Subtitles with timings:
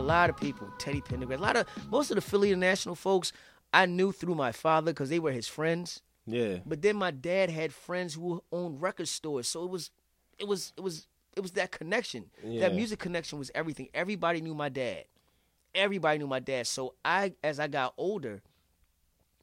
[0.00, 0.18] people, man.
[0.18, 0.18] Yeah.
[0.18, 0.68] A lot of people.
[0.78, 1.38] Teddy Pendergrass.
[1.38, 3.32] A lot of most of the Philly International folks
[3.72, 6.02] I knew through my father because they were his friends.
[6.26, 6.58] Yeah.
[6.66, 9.90] But then my dad had friends who owned record stores, so it was,
[10.38, 12.26] it was, it was, it was that connection.
[12.44, 12.60] Yeah.
[12.60, 13.88] That music connection was everything.
[13.94, 15.04] Everybody knew my dad.
[15.74, 16.66] Everybody knew my dad.
[16.66, 18.42] So I, as I got older,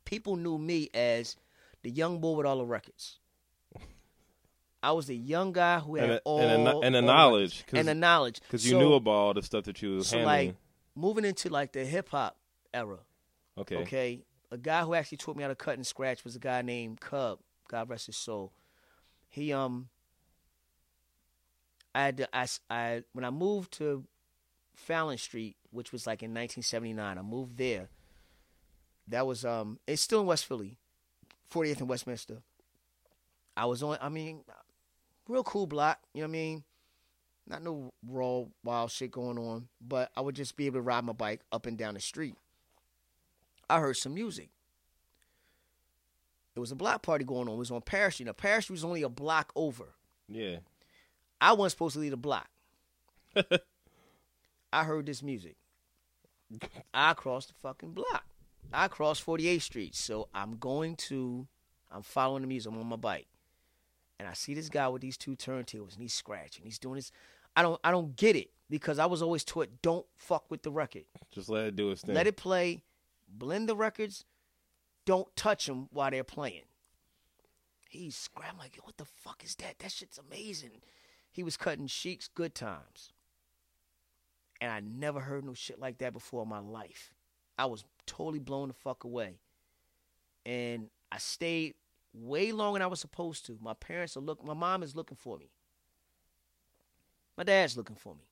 [0.05, 1.35] people knew me as
[1.83, 3.19] the young boy with all the records.
[4.87, 7.65] I was a young guy who had And the- all and the and all knowledge,
[7.73, 10.17] and the knowledge Because you So- knew about all the stuff that you was so
[10.19, 10.47] handling.
[10.47, 10.55] like
[10.95, 12.37] moving into like the hip hop
[12.73, 12.99] era.
[13.57, 13.75] okay.
[13.79, 14.23] Okay.
[14.49, 17.02] A guy who actually taught me how to cut and scratch was a guy named
[17.02, 17.39] Cub.
[17.67, 18.53] God rest his soul.
[19.27, 19.89] He um.
[21.94, 22.29] I had to,
[22.69, 24.05] I when I moved to
[24.73, 27.17] Fallon Street, which was like in 1979.
[27.17, 27.89] I moved there.
[29.09, 29.79] That was um.
[29.85, 30.77] It's still in West Philly,
[31.51, 32.41] 40th and Westminster.
[33.57, 33.97] I was on.
[33.99, 34.44] I mean,
[35.28, 36.00] real cool block.
[36.14, 36.64] You know what I mean?
[37.47, 41.06] Not no raw wild shit going on, but I would just be able to ride
[41.06, 42.36] my bike up and down the street.
[43.69, 44.50] I heard some music.
[46.56, 47.56] It was a block party going on.
[47.56, 48.25] It was on Parrish Street.
[48.25, 49.94] Now, Parrish Street was only a block over.
[50.28, 50.58] Yeah.
[51.39, 52.50] I wasn't supposed to leave the block.
[54.73, 55.56] I heard this music.
[56.94, 58.25] I crossed the fucking block.
[58.73, 59.95] I crossed 48th Street.
[59.95, 61.47] So I'm going to,
[61.91, 62.72] I'm following the music.
[62.72, 63.28] I'm on my bike.
[64.19, 66.65] And I see this guy with these two turntables and he's scratching.
[66.65, 67.11] He's doing this.
[67.55, 70.71] I don't I don't get it because I was always taught don't fuck with the
[70.71, 71.05] record.
[71.31, 72.15] Just let it do its thing.
[72.15, 72.83] Let it play.
[73.27, 74.25] Blend the records.
[75.05, 76.63] Don't touch them while they're playing.
[77.89, 79.79] He's scratching like, what the fuck is that?
[79.79, 80.81] That shit's amazing.
[81.31, 83.13] He was cutting Chic's Good Times.
[84.59, 87.13] And I never heard no shit like that before in my life.
[87.57, 89.39] I was totally blown the fuck away.
[90.45, 91.75] And I stayed
[92.19, 93.57] way longer than I was supposed to.
[93.61, 95.50] My parents are look my mom is looking for me.
[97.38, 98.23] My dad's looking for me.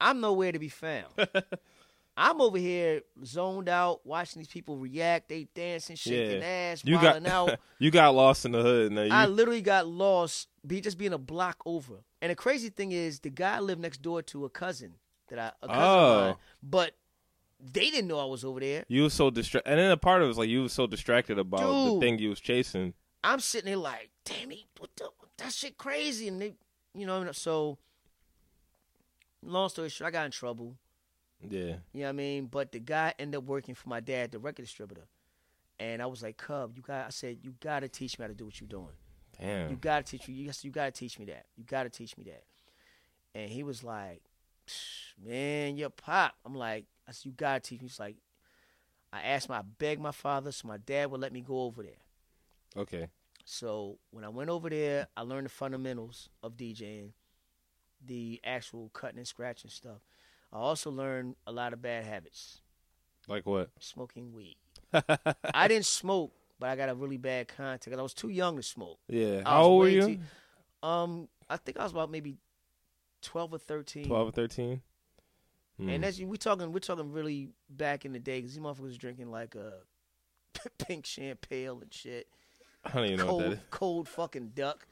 [0.00, 1.06] I'm nowhere to be found.
[2.16, 5.28] I'm over here zoned out, watching these people react.
[5.28, 6.44] They dancing, shaking Yeah.
[6.72, 7.58] ass, you got out.
[7.78, 8.92] you got lost in the hood.
[8.92, 12.04] Now you, I literally got lost, be just being a block over.
[12.20, 14.94] And the crazy thing is, the guy lived next door to a cousin
[15.28, 16.24] that I a cousin of Oh.
[16.26, 16.92] mine, but
[17.62, 18.84] they didn't know I was over there.
[18.88, 20.86] you was so distracted, and then a part of it was like you was so
[20.86, 22.94] distracted about the thing you was chasing.
[23.22, 25.08] I'm sitting there like, damn it, what the
[25.38, 26.54] that shit crazy, and they,
[26.94, 27.78] you know, so.
[29.44, 30.76] Long story short, I got in trouble.
[31.48, 31.76] Yeah.
[31.92, 32.46] You know what I mean?
[32.46, 35.08] But the guy ended up working for my dad, the record distributor.
[35.80, 38.34] And I was like, Cub, you got I said, you gotta teach me how to
[38.34, 38.94] do what you're doing.
[39.40, 39.70] Damn.
[39.70, 41.46] You gotta teach me you, you gotta teach me that.
[41.56, 42.44] You gotta teach me that.
[43.34, 44.22] And he was like,
[45.24, 46.34] Man, your pop.
[46.44, 47.88] I'm like, I said, you gotta teach me.
[47.88, 48.16] He's like,
[49.12, 51.82] I asked my I begged my father so my dad would let me go over
[51.82, 52.00] there.
[52.76, 53.08] Okay.
[53.44, 57.10] So when I went over there, I learned the fundamentals of DJing,
[58.04, 59.98] the actual cutting and scratching stuff.
[60.52, 62.60] I also learned a lot of bad habits.
[63.28, 63.70] Like what?
[63.80, 64.56] smoking weed.
[65.54, 67.96] I didn't smoke, but I got a really bad contact.
[67.96, 68.98] I was too young to smoke.
[69.08, 69.42] Yeah.
[69.44, 70.06] How old were you?
[70.06, 72.36] too- Um, I think I was about maybe
[73.22, 74.06] twelve or thirteen.
[74.06, 74.82] Twelve or thirteen.
[75.82, 75.88] Hmm.
[75.88, 76.72] And that's we talking.
[76.72, 79.72] We're talking really back in the day because these motherfuckers was drinking like a
[80.78, 82.28] pink champagne and shit.
[82.84, 84.86] I don't even know what that Cold, cold fucking duck.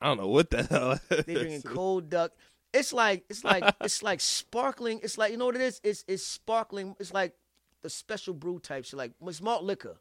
[0.00, 1.00] I don't know what the hell.
[1.08, 2.32] They drinking cold duck.
[2.72, 5.00] It's like it's like it's like sparkling.
[5.02, 5.80] It's like you know what it is.
[5.82, 6.94] It's it's sparkling.
[7.00, 7.34] It's like
[7.82, 8.98] the special brew type shit.
[8.98, 9.96] Like it's malt liquor.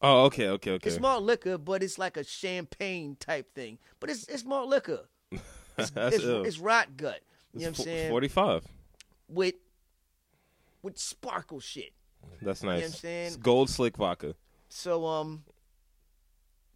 [0.00, 0.90] Oh, okay, okay, okay.
[0.90, 3.78] It's malt liquor, but it's like a champagne type thing.
[4.00, 5.08] But it's it's malt liquor.
[5.80, 7.20] It's, That's it's, it's rot gut.
[7.54, 8.10] You know what I'm saying?
[8.10, 8.64] Forty-five.
[9.28, 9.54] With
[10.82, 11.92] with sparkle shit.
[12.42, 12.98] That's what I'm nice.
[12.98, 13.26] saying?
[13.28, 14.34] It's gold slick vodka.
[14.68, 15.44] So um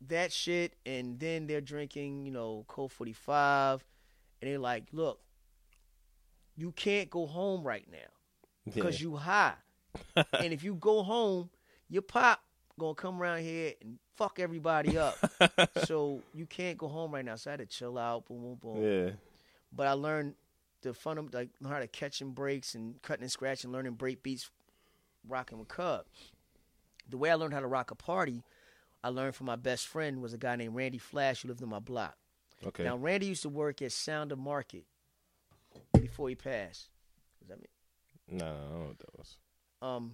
[0.09, 3.85] that shit and then they're drinking, you know, Colt 45
[4.41, 5.21] and they're like, "Look,
[6.57, 8.83] you can't go home right now Yeah.
[8.83, 9.55] cuz you high.
[10.17, 11.51] and if you go home,
[11.89, 12.43] your pop
[12.79, 15.19] going to come around here and fuck everybody up.
[15.85, 17.37] so you can't go home right now.
[17.37, 18.83] So I had to chill out, boom boom boom.
[18.83, 19.11] yeah.
[19.75, 20.35] But I learned
[20.83, 24.23] the fun of like learn how to catching breaks and cutting and scratching, learning break
[24.23, 24.51] beats,
[25.27, 26.05] rocking with Cub.
[27.09, 28.43] The way I learned how to rock a party,
[29.03, 31.69] I learned from my best friend was a guy named Randy Flash who lived on
[31.69, 32.17] my block.
[32.65, 32.85] Okay.
[32.85, 34.85] Now Randy used to work at Sound of Market
[35.99, 36.89] before he passed.
[37.41, 38.39] Does that mean?
[38.39, 39.37] no, I don't know what that was.
[39.81, 40.13] Um,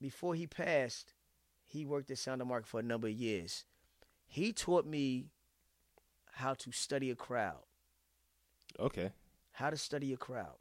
[0.00, 1.14] before he passed,
[1.64, 3.64] he worked at Sound of Market for a number of years.
[4.26, 5.26] He taught me
[6.32, 7.64] how to study a crowd.
[8.78, 9.10] Okay.
[9.60, 10.56] How to study a crowd.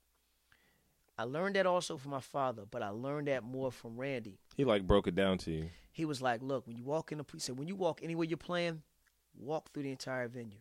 [1.17, 4.37] I learned that also from my father, but I learned that more from Randy.
[4.55, 5.69] He like broke it down to you.
[5.91, 8.25] He was like, "Look, when you walk in the he said, when you walk anywhere
[8.25, 8.83] you're playing,
[9.37, 10.59] walk through the entire venue.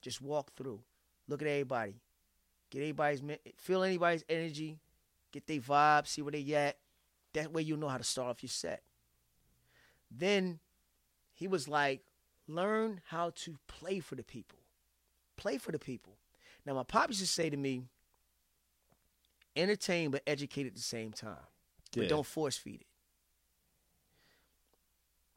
[0.00, 0.80] Just walk through.
[1.26, 1.94] Look at everybody.
[2.70, 3.22] get anybody's
[3.56, 4.78] feel anybody's energy,
[5.32, 6.76] get their vibe, see where they at.
[7.34, 8.82] That way you'll know how to start off your set.
[10.10, 10.60] Then
[11.34, 12.02] he was like,
[12.46, 14.58] learn how to play for the people.
[15.36, 16.14] Play for the people.
[16.68, 17.84] Now my pop used to say to me,
[19.56, 21.38] entertain but educate at the same time.
[21.96, 22.86] But don't force feed it.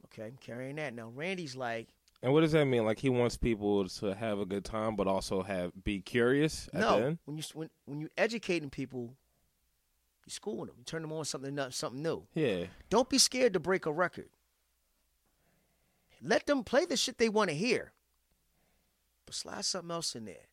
[0.07, 0.93] Okay, I'm carrying that.
[0.93, 1.87] Now Randy's like,
[2.21, 2.83] And what does that mean?
[2.83, 6.73] Like he wants people to have a good time, but also have be curious at
[6.73, 7.17] the no, end.
[7.23, 9.13] when you when when you educating people,
[10.25, 12.23] you schooling them, you turn them on something something new.
[12.33, 14.27] Yeah, Don't be scared to break a record.
[16.21, 17.93] Let them play the shit they want to hear,
[19.25, 20.50] but slide something else in there.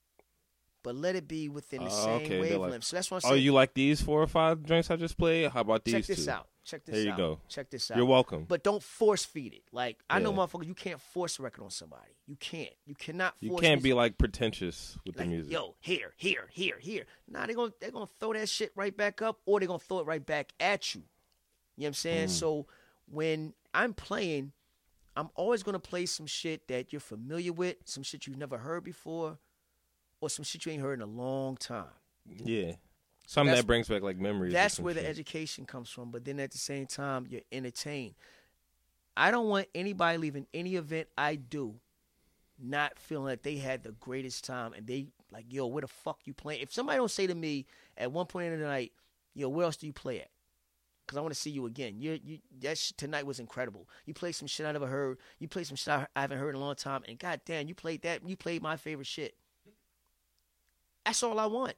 [0.88, 2.72] But let it be within the Oh, same okay, wavelength.
[2.72, 3.44] like, so that's what I'm Oh, saying.
[3.44, 5.50] you like these four or five drinks I just played?
[5.50, 6.30] How about these Check this two?
[6.30, 6.48] out.
[6.64, 6.96] Check this out.
[6.96, 7.16] There you out.
[7.18, 7.40] go.
[7.46, 7.98] Check this out.
[7.98, 8.46] You're welcome.
[8.48, 9.64] But don't force feed it.
[9.70, 10.38] Like I know, Yeah.
[10.38, 12.12] motherfuckers, you can't force a record on somebody.
[12.26, 12.72] You can't.
[12.86, 13.34] You cannot.
[13.40, 13.82] you can't music.
[13.82, 15.52] be like pretentious with like, the music.
[15.52, 17.04] yo, here, here, here, here.
[17.28, 19.98] Nah, they're gonna they're gonna throw that shit right back up, or they're gonna throw
[19.98, 21.02] it right back at you.
[21.76, 22.28] You know what I'm saying?
[22.28, 22.30] Mm.
[22.30, 22.66] So
[23.04, 24.52] when I'm playing,
[25.16, 28.84] I'm always gonna play some shit that you're familiar with, some shit you've never heard
[28.84, 29.38] before,
[30.20, 31.86] or some shit you ain't heard in a long time.
[32.26, 32.72] Yeah,
[33.26, 34.52] something That's- that brings back like memories.
[34.52, 36.10] That's where the education comes from.
[36.10, 38.14] But then at the same time, you're entertained.
[39.16, 41.80] I don't want anybody leaving any event I do
[42.60, 46.20] not feeling like they had the greatest time and they like, yo, where the fuck
[46.24, 46.60] you playing?
[46.60, 47.66] If somebody don't say to me
[47.96, 48.92] at one point in the night,
[49.34, 50.28] yo, where else do you play at?
[51.06, 51.96] Because I want to see you again.
[51.98, 53.88] You, you, that shit tonight was incredible.
[54.04, 55.18] You played some shit I never heard.
[55.38, 57.02] You played some shit I I haven't heard in a long time.
[57.08, 58.28] And goddamn, you played that.
[58.28, 59.34] You played my favorite shit.
[61.08, 61.72] That's all I want.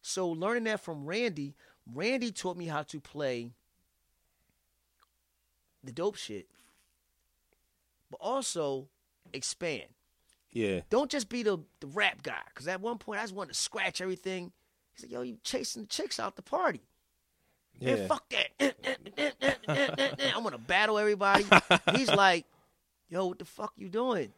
[0.00, 1.54] So learning that from Randy,
[1.92, 3.52] Randy taught me how to play
[5.84, 6.46] the dope shit,
[8.10, 8.88] but also
[9.34, 9.84] expand.
[10.50, 12.40] Yeah, Don't just be the, the rap guy.
[12.48, 14.50] Because at one point I just wanted to scratch everything.
[14.94, 16.80] He's like, yo, you chasing the chicks out the party.
[17.78, 18.06] yeah.
[18.06, 18.74] Fuck that.
[20.34, 21.44] I'm gonna battle everybody.
[21.94, 22.46] He's like,
[23.10, 24.32] yo, what the fuck you doing?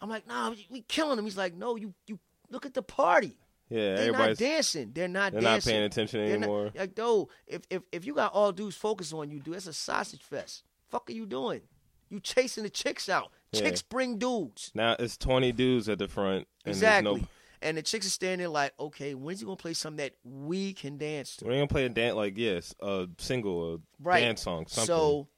[0.00, 1.24] I'm like, nah, we- we killing him.
[1.24, 2.18] He's like, no, you you
[2.50, 3.38] look at the party.
[3.68, 4.92] yeah, They're not dancing.
[4.94, 5.32] They're not dancing.
[5.32, 5.72] they're not dancing.
[5.72, 6.70] paying attention They're not- anymore.
[6.74, 9.72] like, though, if, if if you got all dudes focused on you, dude, that's a
[9.72, 10.62] sausage fest.
[10.88, 11.62] Fuck are you doing?
[12.08, 13.32] You chasing the chicks out.
[13.52, 13.62] Yeah.
[13.62, 14.70] Chicks bring dudes.
[14.74, 16.46] Now it's twenty dudes at the front.
[16.64, 17.20] And exactly.
[17.20, 17.26] No,
[17.62, 20.72] And the chicks are standing there like, okay, when's he gonna play something that we
[20.72, 21.44] can dance to?
[21.46, 24.20] we're gonna play a dance like yes, a single, a Right.
[24.20, 24.86] dance song, something.
[24.86, 25.28] So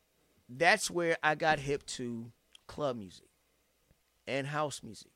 [0.50, 2.31] that's where I got hip to
[2.66, 3.25] club music
[4.26, 5.10] and house music.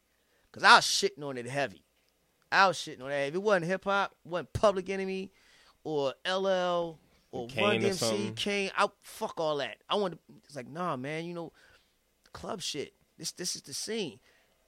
[0.53, 1.82] Cause I was shitting on it heavy.
[2.53, 3.29] I was shitting on that.
[3.29, 5.33] If it wasn't hip hop, wasn't Public Enemy
[5.85, 6.99] or LL
[7.33, 8.37] or Kane Run DMC.
[8.37, 9.79] Kane, I fuck all that.
[9.89, 10.19] I want to.
[10.45, 11.25] It's like, nah, man.
[11.25, 11.53] You know,
[12.33, 12.93] club shit.
[13.19, 14.21] This this is the scene.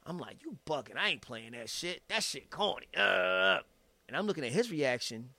[0.07, 0.97] I'm like, you bugging.
[0.99, 2.03] I ain't playing that shit.
[2.09, 2.87] That shit corny.
[2.97, 3.59] Uh.
[4.07, 5.31] And I'm looking at his reaction.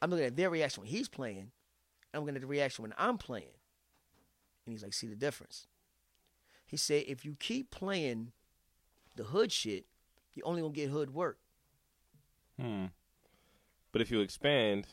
[0.00, 1.50] I'm looking at their reaction when he's playing.
[2.12, 3.46] I'm looking at the reaction when I'm playing.
[4.64, 5.66] And he's like, see the difference.
[6.66, 8.32] He said, if you keep playing
[9.16, 9.86] the hood shit,
[10.34, 11.38] you're only gonna get hood work.
[12.60, 12.86] Hmm.
[13.92, 14.86] But if you expand,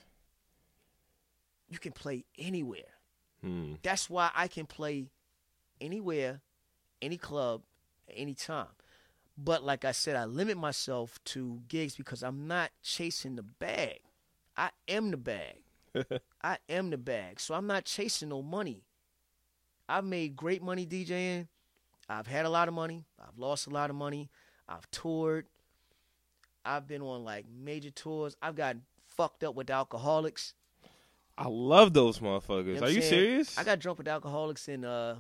[1.69, 2.99] You can play anywhere.
[3.41, 3.75] hmm.
[3.81, 5.09] That's why I can play
[5.79, 6.41] anywhere,
[7.01, 7.61] any club,
[8.09, 8.67] at any time.
[9.37, 14.01] But like I said, I limit myself to gigs because I'm not chasing the bag.
[14.57, 15.63] I am the bag.
[16.43, 17.39] I am the bag.
[17.39, 18.83] So I'm not chasing no money.
[19.87, 21.47] I've made great money DJing.
[22.09, 23.05] I've had a lot of money.
[23.19, 24.29] I've lost a lot of money.
[24.67, 25.47] I've toured.
[26.65, 28.35] I've been on like major tours.
[28.41, 30.53] I've gotten fucked up with Alkaholiks.
[31.37, 32.75] I love those motherfuckers.
[32.75, 33.09] You know Are you saying?
[33.09, 33.57] serious?
[33.57, 35.15] I got drunk with Alkaholiks in uh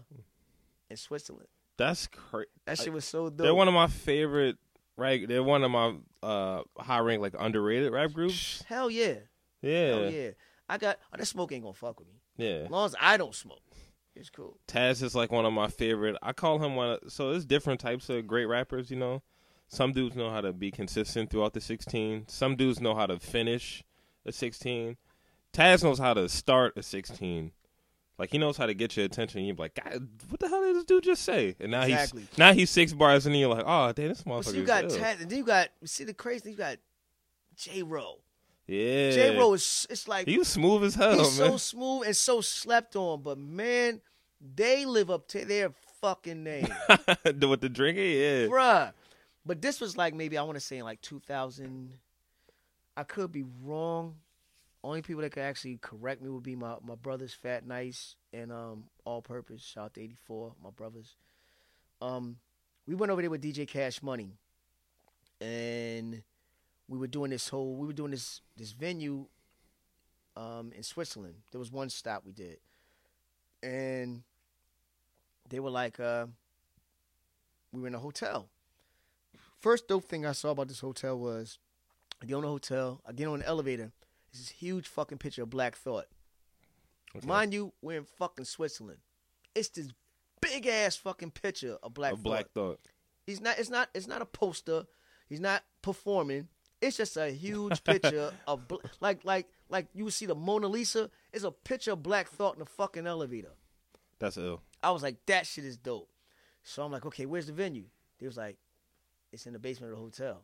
[0.89, 1.47] in Switzerland.
[1.77, 2.49] That's crazy.
[2.65, 3.37] That shit was so dope.
[3.39, 4.57] They're one of my favorite.
[4.97, 8.61] Right, they're one of my uh high rank like underrated rap groups.
[8.67, 9.15] Hell yeah.
[9.61, 10.29] Yeah, Hell yeah.
[10.69, 12.15] I got oh that smoke ain't gonna fuck with me.
[12.37, 12.65] yeah.
[12.65, 13.61] As long as I don't smoke.
[14.15, 14.59] It's cool.
[14.67, 16.17] Tash is like one of my favorite.
[16.21, 16.99] I call him one.
[17.01, 18.91] Of, so there's different types of great rappers.
[18.91, 19.23] You know,
[19.73, 22.25] some dudes know how to be consistent throughout the 16.
[22.27, 23.83] Some dudes know how to finish
[24.25, 24.97] a 16.
[25.53, 27.51] Tash knows how to start a 16.
[28.19, 29.43] Like he knows how to get your attention.
[29.45, 31.55] You're like, God, what the hell did this dude just say?
[31.59, 32.21] And now Exactly.
[32.29, 34.45] he's now he's six bars, and you're like, oh, damn, this motherfucker.
[34.51, 34.89] see, you got.
[34.89, 36.77] Tad, and then you got see the crazy thing, you got
[37.55, 38.17] J Ro.
[38.67, 41.51] yeah, J Ro is it's like He was smooth as hell, he's man.
[41.51, 44.01] so smooth and so slept on, but man,
[44.55, 46.67] they live up to their fucking name.
[47.25, 48.45] With the drinking, yeah.
[48.47, 48.93] Bruh.
[49.45, 51.93] But this was like maybe I want to say in like 2000.
[52.97, 54.15] I could be wrong.
[54.83, 58.51] Only people that could actually correct me would be my, my brothers, Fat Nice and
[58.51, 59.61] um All Purpose.
[59.61, 61.15] Shout out to 84, my brothers.
[62.01, 62.37] Um,
[62.87, 64.31] we went over there with DJ Cash Money,
[65.39, 66.23] and
[66.87, 69.27] we were doing this whole we were doing this this venue
[70.35, 71.35] um, in Switzerland.
[71.51, 72.57] There was one stop we did,
[73.61, 74.23] and
[75.49, 76.25] they were like, uh,
[77.71, 78.49] we were in a hotel.
[79.61, 81.59] First dope thing I saw about this hotel was
[82.21, 83.91] I get on the hotel, I get on the elevator.
[84.31, 86.07] It's this huge fucking picture of Black Thought.
[87.15, 87.27] Okay.
[87.27, 88.97] Mind you, we're in fucking Switzerland.
[89.53, 89.89] It's this
[90.41, 92.23] big ass fucking picture of Black a Thought.
[92.23, 92.79] Black Thought.
[93.27, 93.59] He's not.
[93.59, 93.89] It's not.
[93.93, 94.85] It's not a poster.
[95.29, 96.47] He's not performing.
[96.81, 98.61] It's just a huge picture of
[98.99, 101.11] like like like you see the Mona Lisa.
[101.31, 103.51] It's a picture of Black Thought in the fucking elevator.
[104.17, 104.63] That's ill.
[104.81, 106.09] I was like, that shit is dope.
[106.63, 107.85] So I'm like, okay, where's the venue?
[108.19, 108.57] They was like,
[109.31, 110.43] it's in the basement of the hotel.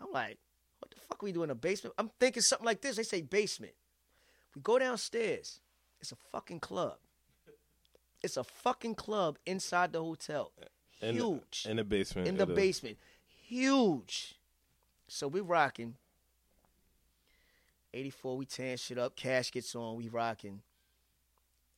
[0.00, 0.38] I'm like,
[0.80, 1.94] what the fuck are we doing in the basement?
[1.98, 2.96] I'm thinking something like this.
[2.96, 3.74] They say basement.
[4.54, 5.60] We go downstairs.
[6.00, 6.96] It's a fucking club.
[8.22, 10.52] It's a fucking club inside the hotel.
[11.00, 12.28] In, Huge in the basement.
[12.28, 12.96] in the basement.
[13.46, 14.34] Huge.
[15.08, 15.96] So we rocking.
[17.94, 19.16] 84, we tearing shit up.
[19.16, 20.62] Cash gets on, we rocking.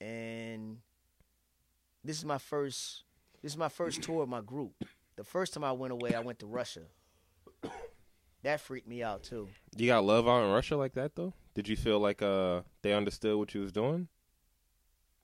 [0.00, 0.78] And
[2.04, 3.04] this is my first
[3.42, 4.72] this is my first tour of my group.
[5.16, 6.80] The first time I went away, I went to Russia.
[8.42, 9.48] That freaked me out too.
[9.76, 11.32] You got love out in Russia like that though?
[11.54, 14.08] Did you feel like uh they understood what you was doing?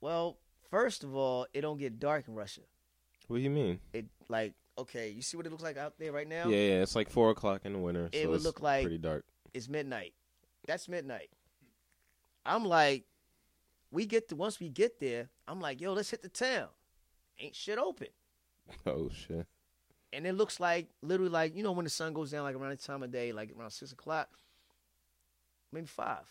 [0.00, 0.38] Well,
[0.70, 2.62] first of all, it don't get dark in Russia.
[3.28, 3.78] What do you mean?
[3.92, 6.48] It like okay, you see what it looks like out there right now?
[6.48, 8.08] Yeah, yeah, it's like four o'clock in the winter.
[8.12, 9.24] It so would look like- pretty dark.
[9.52, 10.14] it's midnight.
[10.66, 11.28] That's midnight.
[12.46, 13.04] I'm like,
[13.90, 16.68] we get to once we get there, I'm like, yo, let's hit the town.
[17.38, 18.08] Ain't shit open.
[18.86, 19.46] Oh shit.
[20.12, 22.70] And it looks like literally like, you know, when the sun goes down like around
[22.70, 24.28] the time of day, like around six o'clock,
[25.72, 26.24] maybe five.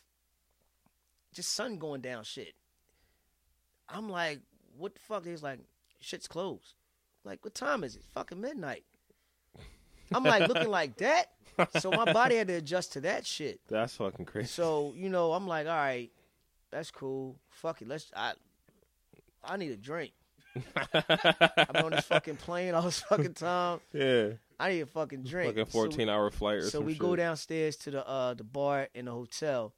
[1.33, 2.53] Just sun going down shit.
[3.87, 4.39] I'm like,
[4.77, 5.25] what the fuck?
[5.27, 5.59] is like,
[5.99, 6.75] shit's closed.
[7.23, 8.03] Like, what time is it?
[8.13, 8.83] Fucking midnight.
[10.11, 11.25] I'm like looking like that.
[11.79, 13.59] So my body had to adjust to that shit.
[13.67, 14.47] That's fucking crazy.
[14.47, 16.09] So you know, I'm like, all right,
[16.71, 17.35] that's cool.
[17.49, 18.11] Fuck it, let's.
[18.15, 18.33] I
[19.43, 20.11] I need a drink.
[20.93, 23.79] I've been on this fucking plane all this fucking time.
[23.93, 24.29] yeah.
[24.59, 25.55] I need a fucking drink.
[25.55, 27.01] Fucking fourteen hour flight or So, so we shit.
[27.01, 29.73] go downstairs to the uh the bar in the hotel,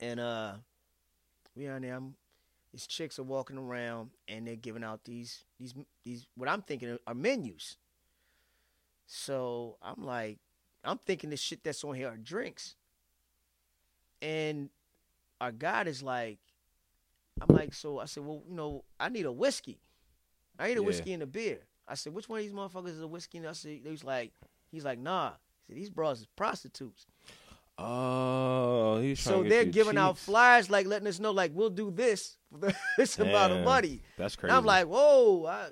[0.00, 0.52] and uh
[1.56, 1.94] we on there.
[1.94, 2.14] I'm,
[2.72, 6.98] these chicks are walking around and they're giving out these these these what I'm thinking
[7.06, 7.76] are menus.
[9.06, 10.38] So I'm like,
[10.84, 12.74] I'm thinking the shit that's on here are drinks.
[14.20, 14.68] And
[15.40, 16.38] our guide is like,
[17.40, 19.78] I'm like, so I said, well, you know, I need a whiskey.
[20.58, 20.86] I need a Yeah.
[20.86, 21.60] whiskey and a beer.
[21.86, 23.38] I said, which one of these motherfuckers is a whiskey?
[23.38, 24.32] And I said, he was like,
[24.70, 25.32] he's like, nah.
[25.66, 27.06] He said, these bras is prostitutes.
[27.80, 31.90] Oh, he's trying So they're giving out flyers, like letting us know, like we'll do
[31.92, 34.02] this for this amount of money.
[34.16, 34.56] That's And crazy.
[34.56, 35.68] I'm like, whoa, I,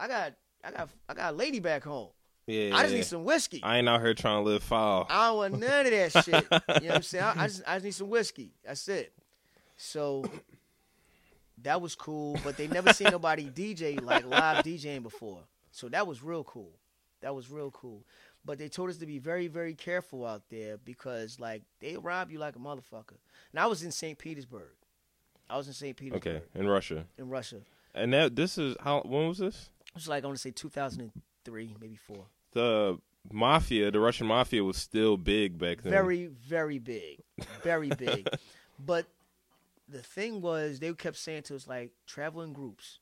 [0.00, 0.32] I got,
[0.64, 2.08] I got, I got a lady back home.
[2.46, 3.60] yeah, I just need some whiskey.
[3.62, 5.06] I ain't out here trying to live foul.
[5.10, 6.26] I don't want none of that shit.
[6.26, 7.24] You know what I'm saying?
[7.24, 8.52] I, I just I just need some whiskey.
[8.64, 9.12] That's it.
[9.76, 10.24] So
[11.62, 15.40] that was cool, but they never seen nobody DJ like live DJing before.
[15.70, 16.72] So that was real cool.
[17.20, 18.04] That was real cool.
[18.44, 22.30] But they told us to be very, very careful out there because like they rob
[22.30, 23.18] you like a motherfucker.
[23.52, 24.18] And I was in St.
[24.18, 24.74] Petersburg.
[25.48, 25.96] I was in St.
[25.96, 27.04] Petersburg okay, in Russia.
[27.18, 27.58] in Russia.
[27.94, 29.70] And that this is how when was this?
[29.88, 32.24] It was like I want to say 2003, maybe four.
[32.52, 32.98] The
[33.30, 35.92] mafia, the Russian mafia was still big back then.
[35.92, 37.20] Very, very big.
[37.62, 38.28] Very big.
[38.84, 39.06] but
[39.92, 42.98] the thing was, they kept saying to us, like, traveling groups.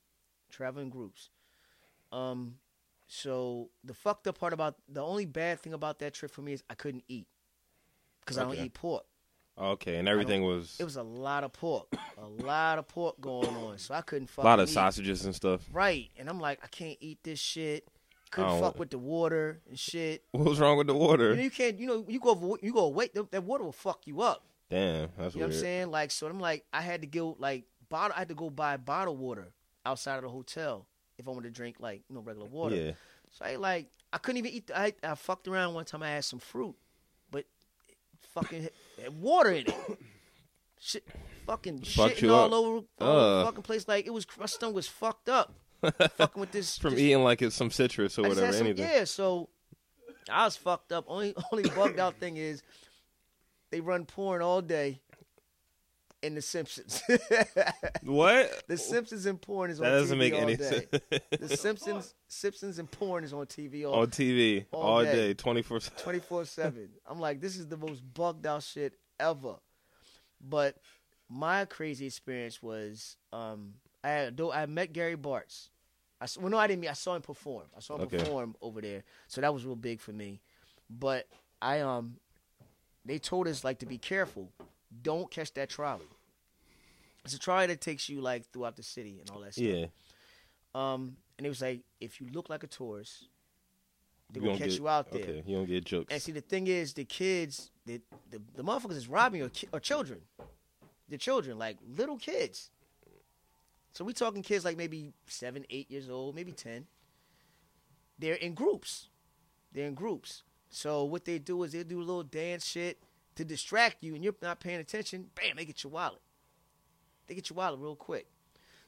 [0.49, 1.29] traveling groups.
[2.11, 2.55] Um,
[3.07, 6.53] so the fucked up part about the only bad thing about that trip for me
[6.53, 7.27] is I couldn't eat
[8.19, 9.03] because I don't eat pork.
[9.57, 13.47] Okay, and everything was It was a lot of pork, a lot of pork going
[13.49, 14.43] on, so I couldn't fuck.
[14.43, 14.73] a lot of eat.
[14.73, 15.61] sausages and stuff.
[15.73, 17.87] Right, and I'm like, I can't eat this shit.
[18.31, 20.23] Couldn't fuck with the water and shit.
[20.31, 21.35] What was wrong with the You, water?
[21.35, 23.13] know, you can't, you know, you go, over, you go wait.
[23.31, 24.45] That water will fuck you up.
[24.71, 25.49] Damn, that's You know weird.
[25.49, 25.91] what I'm saying?
[25.91, 28.13] Like, so I'm like, I had to go like bottle.
[28.15, 29.49] I had to go buy bottled water
[29.85, 30.87] outside of the hotel
[31.19, 32.75] if I wanted to drink like you know regular water.
[32.75, 32.91] Yeah,
[33.31, 34.67] So I like I couldn't even eat.
[34.67, 36.01] The, I I fucked around one time.
[36.01, 36.75] I had some fruit,
[37.29, 37.39] but
[37.89, 37.97] it
[38.33, 39.75] fucking had- water in it.
[40.83, 41.05] Shit,
[41.45, 42.53] fucking Fucked shitting you all up.
[42.53, 43.87] over, all over the fucking place.
[43.87, 45.53] Like it was my stomach was fucked up.
[45.81, 48.45] fucking with this from this- eating like it's some citrus or I just whatever.
[48.47, 48.85] had some- anything.
[48.89, 49.49] yeah, so
[50.29, 51.05] I was fucked up.
[51.07, 52.63] Only only bugged out thing is
[53.71, 55.01] they run porn all day
[56.21, 57.01] in The Simpsons.
[58.03, 58.63] What?
[58.67, 60.87] the Simpsons and porn is on That doesn't TV make all any day.
[60.91, 61.21] sense.
[61.49, 65.33] The Simpsons, Simpsons and porn is on TV all on TV all all, day.
[65.33, 65.79] twenty four.
[65.79, 66.89] twenty four seven.
[67.07, 69.55] I'm like, this is the most bugged out shit ever.
[70.39, 70.77] But
[71.29, 75.69] my crazy experience was, um, I had, I met Gary Bartz.
[76.19, 76.89] I well, no, I didn't meet.
[76.89, 77.65] I saw him perform.
[77.75, 78.17] I saw him Okay.
[78.17, 80.41] perform over there, so that was real big for me.
[80.89, 81.27] But
[81.61, 82.17] I um,
[83.05, 84.51] they told us like to be careful.
[85.01, 86.05] Don't catch that trolley.
[87.23, 89.65] It's a trolley that takes you like throughout the city and all that stuff.
[89.65, 89.85] Yeah.
[90.73, 93.27] Um, and it was like if you look like a tourist,
[94.31, 95.21] they gonna catch get- you out there.
[95.21, 96.11] Okay, you don't get jokes.
[96.11, 100.21] And see, the thing is, the kids, the the, the motherfuckers is robbing are children.
[101.09, 102.69] The children, like little kids.
[103.93, 106.85] So we talking kids like maybe seven, eight years old, maybe ten.
[108.17, 109.09] They're in groups.
[109.73, 110.43] They're in groups.
[110.71, 112.97] So what they do is they do a little dance shit
[113.35, 115.27] to distract you, and you're not paying attention.
[115.35, 116.21] Bam, they get your wallet.
[117.27, 118.27] They get your wallet real quick.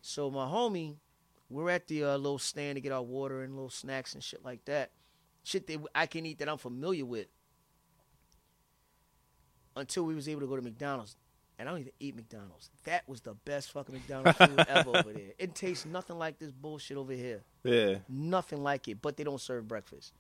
[0.02, 0.96] So my homie,
[1.50, 4.44] we're at the uh, little stand to get our water and little snacks and shit
[4.44, 4.92] like that.
[5.44, 7.28] Shit that I can eat that I'm familiar with.
[9.76, 11.18] Until we was able to go to McDonald's.
[11.60, 12.70] And I don't even eat McDonald's.
[12.86, 15.34] That was the best fucking McDonald's food ever over there.
[15.38, 17.44] It tastes nothing like this bullshit over here.
[17.64, 17.98] yeah.
[18.10, 19.02] Nothing like it.
[19.02, 20.14] But they don't serve breakfast.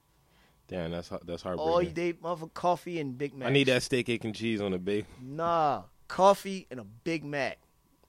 [0.67, 3.50] Damn, that's that's All you they motherfucker coffee and Big Mac.
[3.50, 5.05] I need that steak, egg, and cheese on the big.
[5.22, 7.60] Nah, coffee and a Big Mac,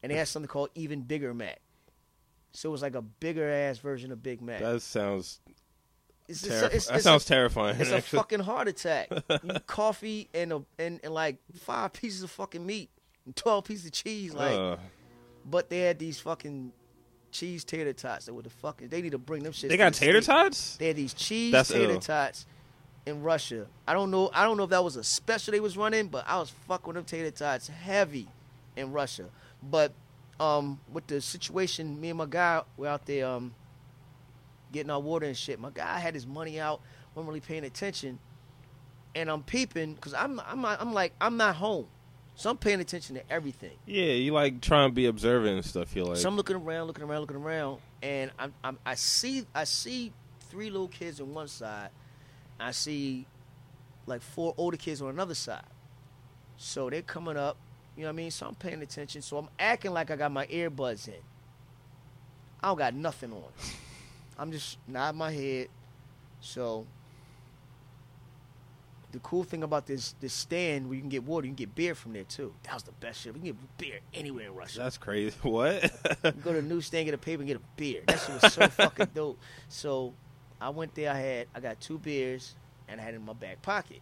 [0.03, 1.61] and they had something called even bigger Mac.
[2.53, 4.61] So it was like a bigger ass version of Big Mac.
[4.61, 5.41] That sounds
[6.29, 7.81] it's, it's- it's- That sounds a, terrifying.
[7.81, 9.09] It's a fucking heart attack.
[9.11, 12.91] You coffee and a and, and like five pieces of fucking meat
[13.27, 14.33] and twelve pieces of cheese.
[14.33, 14.77] Like, Uh,
[15.45, 16.73] but they had these fucking
[17.35, 18.89] cheese tater tots that were the fucking.
[18.89, 19.69] They need to bring them shit.
[19.69, 20.77] they got the tater tots.
[20.77, 22.01] They had these cheese That's tater ill.
[22.01, 22.47] tots
[23.05, 23.67] in Russia.
[23.87, 24.31] I don't know.
[24.33, 26.87] I don't know if that was a special they was running, but I was fucking
[26.87, 28.29] with them tater tots heavy
[28.77, 29.27] in Russia.
[29.63, 29.93] But
[30.39, 33.55] um, with the situation, me and my guy were out there um,
[34.73, 35.59] getting our water and shit.
[35.61, 36.81] My guy had his money out,
[37.15, 38.19] wasn't really paying attention,
[39.15, 41.87] and I'm peeping because I'm I'm I'm like I'm not home,
[42.37, 43.77] so I'm paying attention to everything.
[43.87, 45.95] Yeah, you like trying to be observant and stuff.
[45.95, 49.47] You're like, So I'm looking around, looking around, looking around, and I'm, I'm I see
[49.55, 50.13] I see
[50.51, 51.91] three little kids on one side.
[52.59, 53.27] I see
[54.07, 55.65] like four older kids on another side.
[56.57, 57.57] So they're coming up,
[57.97, 58.31] you know what I mean?
[58.31, 59.23] So I'm paying attention.
[59.23, 61.15] So I'm acting like I got my earbuds in.
[62.63, 63.43] I don't got nothing on.
[64.39, 65.69] I'm just nodding my head.
[66.41, 66.87] So
[69.15, 71.75] the cool thing about this this stand where you can get water, you can get
[71.75, 72.53] beer from there too.
[72.65, 73.33] That was the best shit.
[73.33, 74.81] We can get beer anywhere in Russia.
[74.81, 75.35] that's crazy.
[75.43, 75.89] What?
[76.43, 78.03] Go to a new stand, get a paper, and get a beer.
[78.09, 79.39] That shit was so fucking dope.
[79.69, 80.13] So
[80.61, 81.13] I went there.
[81.13, 82.57] I had I got two beers,
[82.89, 84.01] and I had it in my back pocket.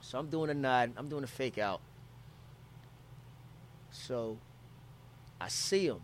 [0.00, 0.92] So I'm doing a nod.
[0.96, 1.80] I'm doing a fake out.
[3.92, 4.36] So
[5.40, 6.00] I see them,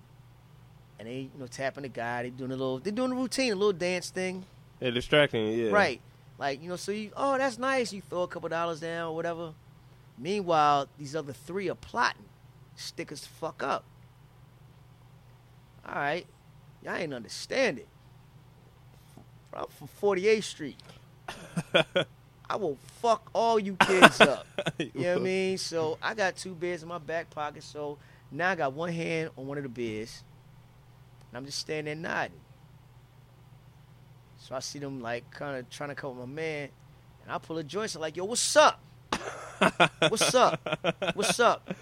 [1.01, 2.23] and they you know tapping the guy.
[2.23, 2.79] They doing a little.
[2.79, 4.45] They doing a routine, a little dance thing.
[4.81, 5.53] yeah, distracting.
[5.59, 5.71] Yeah.
[5.71, 6.01] Right.
[6.39, 7.93] Like, you know, so you, oh, that's nice.
[7.93, 9.55] You throw a couple dollars down or whatever.
[10.19, 12.25] Meanwhile, these other three are plotting.
[12.75, 13.85] Stick us the fuck up.
[15.87, 16.27] All right.
[16.83, 17.89] Y'all ain't understand it.
[19.55, 20.77] I'm from 48th Street.
[22.49, 24.47] I will fuck all you kids up.
[24.79, 25.59] You know what I mean?
[25.59, 27.63] So I got two beers in my back pocket.
[27.63, 27.97] So
[28.31, 30.23] now I got one hand on one of the beers.
[31.31, 32.39] And I'm just standing there nodding.
[34.47, 36.69] So I see them like kind of trying to come with my man.
[37.25, 37.93] And I pull a joint.
[37.97, 38.81] I'm like, yo, what's up?
[40.09, 40.61] What's up?
[41.15, 41.75] What's up?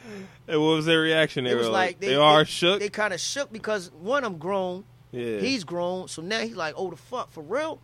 [0.49, 1.45] And what was their reaction?
[1.45, 2.81] They It were was like, like they, they- are they- shook.
[2.81, 4.85] They kind of shook because one, I'm grown.
[5.11, 5.39] yeah.
[5.41, 6.07] He's grown.
[6.09, 7.81] So now he's like, oh, the fuck, for real?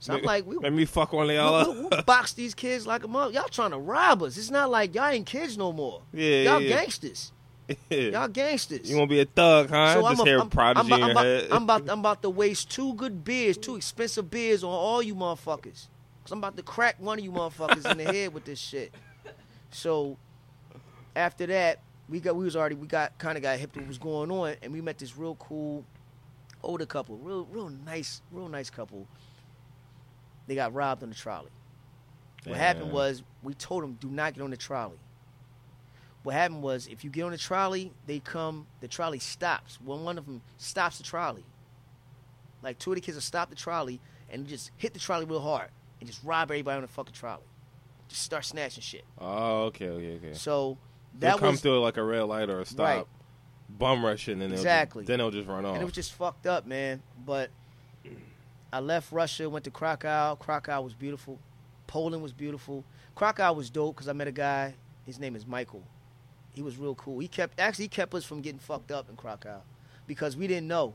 [0.00, 1.96] So I'm like, we, Let me fuck of y'all we, up.
[1.98, 3.32] we box these kids like a mother.
[3.32, 4.36] Y'all trying to rob us.
[4.38, 6.02] It's not like y'all ain't kids no more.
[6.12, 6.76] Yeah, Y'all yeah.
[6.76, 7.30] gangsters.
[7.90, 8.90] Y'all gangsters.
[8.90, 9.94] You want to be a thug, huh?
[9.94, 12.70] So Just I'm, a, I'm, prodigy I'm, I'm, about, I'm about I'm about to waste
[12.70, 15.88] two good beers, two expensive beers on all you motherfuckers.
[16.24, 18.94] Cause I'm about to crack one of you motherfuckers in the head with this shit.
[19.70, 20.16] So
[21.14, 23.88] after that, we got we was already we got kind of got hip to what
[23.88, 25.84] was going on, and we met this real cool
[26.62, 29.06] older couple, real real nice, real nice couple.
[30.46, 31.50] They got robbed on the trolley.
[32.44, 34.98] What happened was we told them do not get on the trolley.
[36.24, 38.66] What happened was if you get on the trolley, they come.
[38.80, 39.78] The trolley stops.
[39.84, 41.44] When one of them stops the trolley,
[42.62, 45.40] like two of the kids will stop the trolley and just hit the trolley real
[45.40, 45.68] hard
[46.00, 47.44] and just rob everybody on the fucking trolley.
[48.08, 49.04] Just start snatching shit.
[49.18, 50.32] Oh, okay, okay, okay.
[50.34, 50.78] So
[51.18, 53.06] They'll that come was through like a red light or a stop, Right.
[53.68, 55.04] bum rushing, and they'll Exactly.
[55.04, 55.74] Then they'll just run off.
[55.74, 57.02] and it was just fucked up, man.
[57.24, 57.50] But
[58.72, 60.36] I left Russia, went to Krakow.
[60.38, 61.38] Krakow was beautiful.
[61.86, 62.82] Poland was beautiful.
[63.14, 64.74] Krakow was dope because I met a guy.
[65.06, 65.82] His name is Michael.
[66.54, 67.18] He was real cool.
[67.18, 69.60] He kept actually he kept us from getting fucked up in Krakow
[70.06, 70.94] because we didn't know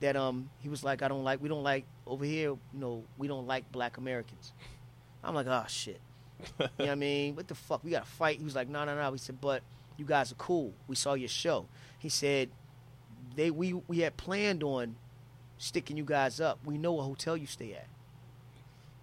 [0.00, 3.04] that um he was like I don't like we don't like over here you know
[3.18, 4.52] we don't like black Americans.
[5.22, 6.00] I'm like oh shit.
[6.58, 7.36] you know what I mean?
[7.36, 7.82] What the fuck?
[7.84, 8.38] We got to fight.
[8.38, 9.10] He was like, no, no, no.
[9.12, 9.62] We said, but
[9.96, 10.74] you guys are cool.
[10.88, 11.66] We saw your show.
[11.98, 12.50] He said,
[13.36, 14.96] they we we had planned on
[15.58, 16.58] sticking you guys up.
[16.64, 17.86] We know what hotel you stay at.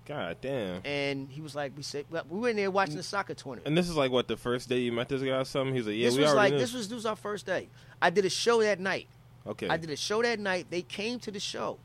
[0.06, 0.82] God damn.
[0.84, 3.68] And he was like, we said well, we were in there watching the soccer tournament.
[3.68, 5.76] And this is like what the first day you met this guy or something.
[5.76, 6.60] He's like, yeah, this we was already like knew.
[6.60, 7.70] this was this was our first day.
[8.02, 9.08] I did a show that night.
[9.46, 9.68] okay.
[9.70, 10.68] I did a show that night.
[10.70, 11.78] They came to the show.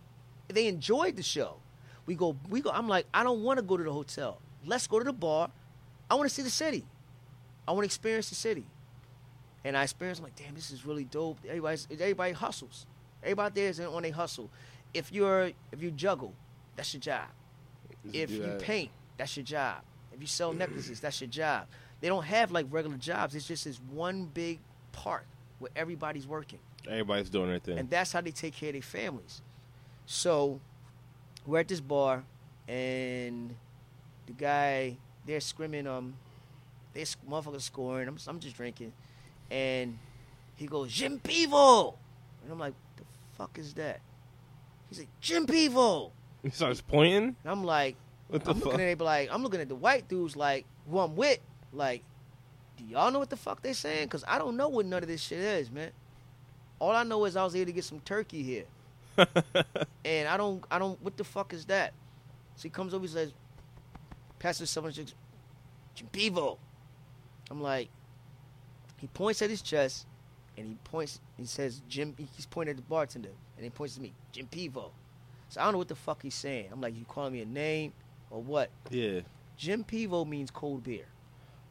[0.49, 1.57] They enjoyed the show.
[2.07, 2.71] We go, we go.
[2.71, 4.41] I'm like, I don't want to go to the hotel.
[4.65, 5.51] Let's go to the bar.
[6.11, 6.85] I want to see the city.
[7.67, 8.65] I want to experience the city.
[9.65, 10.21] And I experienced.
[10.21, 11.39] I'm like, damn, this is really dope.
[11.47, 12.87] Everybody's everybody hustles.
[13.23, 14.49] Everybody there is on a hustle.
[14.95, 16.33] If you're if you juggle,
[16.77, 17.27] that's your job.
[18.13, 18.61] If you that.
[18.61, 19.83] paint, that's your job.
[20.13, 21.67] If you sell necklaces, that's your job.
[22.01, 23.35] They don't have like regular jobs.
[23.35, 24.59] It's just this one big
[24.93, 25.27] park
[25.59, 26.59] where everybody's working.
[26.87, 27.79] everybody's doing their thing.
[27.79, 29.43] And that's how they take care of their families.
[30.07, 30.61] So
[31.47, 32.25] we're at this bar,
[32.69, 33.55] and
[34.27, 36.15] the guy they're screaming, um,
[36.95, 38.09] they motherfuckers scoring.
[38.09, 38.93] I'm, I'm just drinking,
[39.51, 39.99] and
[40.55, 41.95] he goes Jim Pivo,
[42.43, 43.05] and I'm like, the
[43.37, 44.01] fuck is that?
[44.89, 46.11] He's like Jim Pivo,
[46.47, 47.37] he starts pointing.
[47.45, 47.97] I'm like,
[48.29, 48.67] What the I'm fuck?
[48.67, 51.39] looking at it like I'm looking at the white dudes like who I'm with,
[51.73, 52.03] like,
[52.77, 54.09] do y'all know what the fuck they saying?
[54.09, 55.91] Cause I don't know what none of this shit is, man.
[56.79, 58.65] All I know is I was here to get some turkey here.
[60.05, 61.03] And I don't, I don't.
[61.03, 61.93] What the fuck is that?
[62.55, 63.33] So he comes over, he says,
[64.39, 65.13] "Pastor someone says,
[65.97, 66.59] Jim Pivo."
[67.51, 67.89] I'm like,
[68.99, 70.07] he points at his chest,
[70.57, 71.21] and he points.
[71.37, 74.91] He says, "Jim." He's pointing at the bartender, and he points to me, Jim Pivo.
[75.49, 76.69] So I don't know what the fuck he's saying.
[76.73, 77.93] I'm like, you calling me a name
[78.31, 78.71] or what?
[78.91, 79.21] yeah.
[79.57, 81.07] Jim Pivo means cold beer.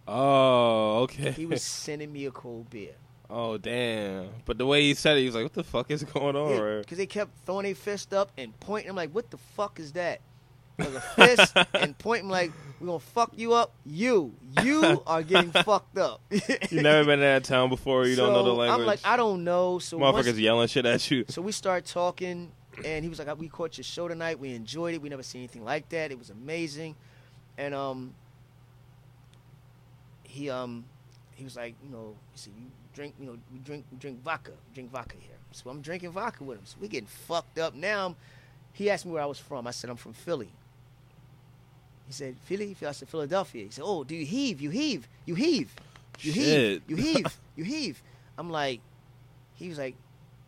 [0.08, 1.32] Oh, okay.
[1.32, 2.94] He was sending me a cold beer.
[3.30, 4.30] oh, damn.
[4.46, 6.60] But the way he said it, he was like, "What the fuck is going on?"
[6.60, 6.80] right?
[6.80, 8.90] Because they kept throwing their fist up and pointing.
[8.90, 10.22] I'm like, what the fuck is that?
[10.78, 13.74] Was a fist and pointing like, we're going to fuck you up.
[13.86, 14.34] You.
[14.62, 16.22] You are getting fucked up.
[16.30, 18.06] You never been in that town before.
[18.06, 18.80] You don't know the So, language.
[18.82, 19.80] I'm like, I don't know.
[19.80, 21.24] So once- Motherfuckers yelling shit at you.
[21.30, 22.52] So we start talking,
[22.84, 24.40] and he was like, "We caught your show tonight.
[24.40, 25.02] We enjoyed it.
[25.02, 26.12] We never seen anything like that.
[26.12, 26.96] It was amazing."
[27.58, 28.14] And um,
[30.24, 30.86] he um,
[31.36, 34.22] he was like, you know, he said, "You drink, you know, we drink, we drink
[34.24, 36.66] vodka, we drink vodka here." So I'm drinking vodka with him.
[36.66, 38.02] So we getting fucked up now.
[38.02, 38.16] I'm-
[38.74, 39.68] He asked me where I was from.
[39.68, 40.50] I said, "I'm from Philly."
[42.08, 44.60] He said, "Philly?" I said, "Philadelphia." He said, "Oh, do you heave?
[44.62, 45.08] You heave?
[45.26, 45.74] You heave?
[46.20, 46.82] You heave?
[46.88, 47.38] You heave?
[47.56, 48.04] You heave?"
[48.38, 48.82] I'm like,
[49.54, 49.96] he was like,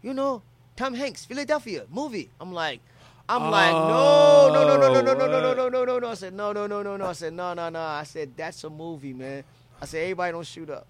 [0.01, 0.41] you know,
[0.77, 2.29] Tom Hanks, Philadelphia movie.
[2.39, 2.79] I'm like,
[3.27, 6.07] I'm like, no, no, no, no, no, no, no, no, no, no, no, no, no.
[6.07, 7.05] I said, no, no, no, no, no.
[7.07, 7.79] I said, no, no, no.
[7.81, 9.43] I said, that's a movie, man.
[9.81, 10.85] I said, everybody don't shoot up.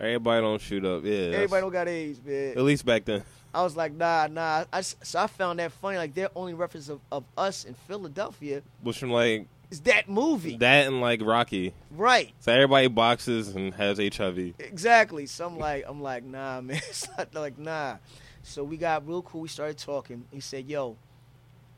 [0.00, 1.04] Everybody don't shoot up.
[1.04, 1.12] Yeah.
[1.34, 2.52] Everybody don't got AIDS, man.
[2.56, 3.22] At least back then.
[3.52, 4.64] I was like, nah, nah.
[4.72, 5.98] I, so I found that funny.
[5.98, 10.56] Like their only reference of, of us in Philadelphia Was from like is that movie,
[10.56, 11.74] that and like Rocky.
[11.90, 12.32] right?
[12.40, 14.54] So everybody boxes and has HIV.
[14.58, 15.26] Exactly.
[15.26, 16.76] So I'm like, I'm like, nah, man.
[16.88, 17.96] It's not like, nah.
[18.48, 19.42] So we got real cool.
[19.42, 20.24] We started talking.
[20.32, 20.96] He said, yo,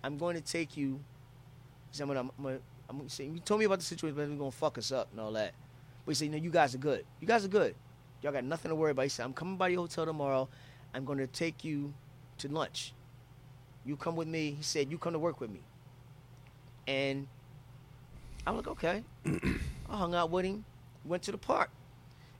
[0.05, 1.01] I'm going to take you.
[1.91, 4.15] He said, I'm gonna, I'm gonna, I'm gonna say, you told me about the situation,
[4.17, 5.53] but we're gonna fuck us up and all that.
[6.07, 7.05] But he said, you know, you guys are good.
[7.21, 7.75] You guys are good.
[8.23, 9.03] Y'all got nothing to worry about.
[9.03, 10.49] He said, I'm coming by your hotel tomorrow.
[10.95, 11.93] I'm going to take you
[12.39, 12.95] to lunch.
[13.85, 14.53] You come with me.
[14.53, 15.63] He said, you come to work with me.
[16.87, 17.27] And
[18.47, 19.03] I'm like, okay.
[19.27, 20.65] I hung out with him.
[21.05, 21.71] Went to the park.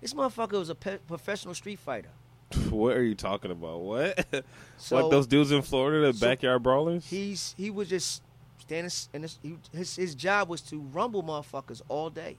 [0.01, 2.11] This motherfucker was a pe- professional street fighter.
[2.71, 3.81] What are you talking about?
[3.81, 4.27] What?
[4.83, 7.05] So what those dudes in Florida, the so backyard brawlers?
[7.07, 8.23] he's he was just
[8.59, 9.39] standing in his,
[9.75, 12.39] his his job was to rumble motherfuckers all day,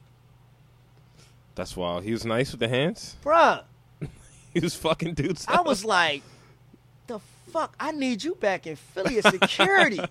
[1.54, 2.04] That's wild.
[2.04, 3.16] He was nice with the hands.
[3.24, 3.64] bruh.
[4.54, 5.46] He was fucking dudes.
[5.48, 5.68] I up.
[5.68, 6.24] was like,
[7.06, 7.20] the
[7.52, 10.02] fuck, I need you back in Philly as security.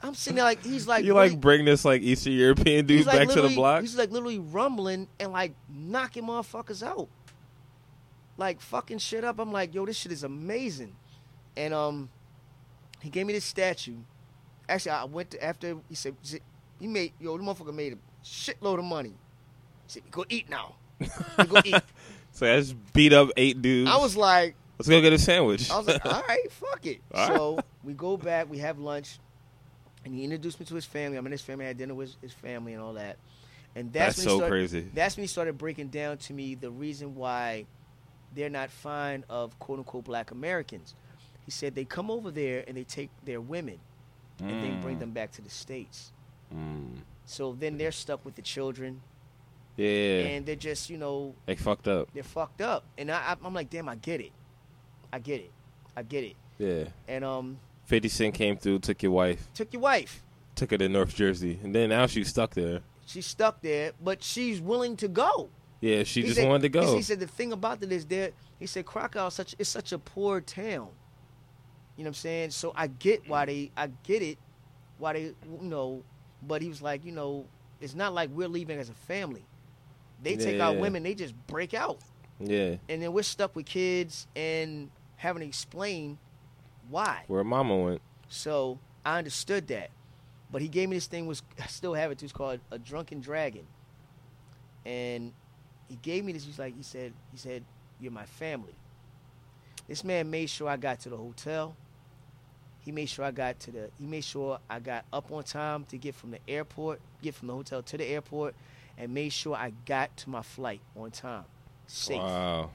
[0.00, 3.26] I'm sitting there like he's like you like bring this like Eastern European dude like
[3.26, 3.80] back to the block?
[3.80, 7.08] He's like literally rumbling and like knocking motherfuckers out.
[8.38, 9.38] Like fucking shit up.
[9.38, 10.96] I'm like, yo, this shit is amazing.
[11.56, 12.08] And um
[13.02, 13.96] he gave me this statue.
[14.68, 16.14] Actually, I went to after he said
[16.80, 19.10] he made yo, the motherfucker made a shitload of money.
[19.86, 20.76] He said, go eat now.
[21.46, 21.74] Go eat.
[22.30, 23.90] So I just beat up eight dudes.
[23.90, 25.72] I was like, Let's go get a sandwich.
[25.72, 27.00] I was like, all right, fuck it.
[27.12, 29.18] All so we go back, we have lunch,
[30.04, 31.16] and he introduced me to his family.
[31.18, 33.16] I'm in his family, I had dinner with his family and all that.
[33.74, 34.90] And that's, That's when he so started, crazy.
[34.94, 37.66] That's when he started breaking down to me the reason why
[38.38, 40.94] they're not fond of quote unquote black Americans.
[41.44, 43.78] He said they come over there and they take their women
[44.40, 45.00] and they bring Mm.
[45.00, 46.12] them back to the States.
[46.54, 46.98] Mm.
[47.26, 49.00] So then they're stuck with the children
[49.76, 52.08] Yeah, and they're just, you know, they fucked up.
[52.14, 52.84] they're fucked up.
[52.96, 54.32] And I, I, I'm like, damn, I get it.
[55.12, 55.52] I get it.
[55.96, 56.36] I get it.
[56.58, 60.22] Yeah, And um, Fifty Cent came through, took your wife, took your wife.
[60.54, 62.80] took her to North Jersey, and then now she's stuck there.
[63.06, 65.48] She's stuck there, but she's willing to go.
[65.80, 66.96] Yeah, she He just said- wanted to go.
[66.96, 69.92] He said the thing about it is that He said Krakow is such it's such
[69.92, 70.88] a poor town.
[71.96, 72.50] You know what I'm saying?
[72.50, 74.38] So I get why they I get it,
[74.98, 76.02] why they, you know,
[76.42, 77.46] but he was like, you know,
[77.80, 79.44] it's not like we're leaving as a family.
[80.22, 80.80] They take our Yeah.
[80.80, 81.98] women, they just break out,
[82.40, 82.76] Yeah.
[82.88, 86.18] and then we're stuck with kids and having to explain
[86.88, 87.22] why.
[87.28, 88.02] Where mama went.
[88.28, 89.90] So I understood that.
[90.50, 92.24] But he gave me this thing was I still have it too.
[92.24, 93.66] It's called a drunken dragon.
[94.84, 95.32] And
[95.88, 96.44] he gave me this.
[96.44, 97.64] He's like he said he said
[98.00, 98.74] you're my family.
[99.88, 101.74] This man made sure I got to the hotel.
[102.80, 103.90] He made sure I got to the.
[103.98, 107.48] He made sure I got up on time to get from the airport, get from
[107.48, 108.54] the hotel to the airport,
[108.96, 111.44] and made sure I got to my flight on time,
[111.86, 112.18] safe.
[112.18, 112.70] Wow.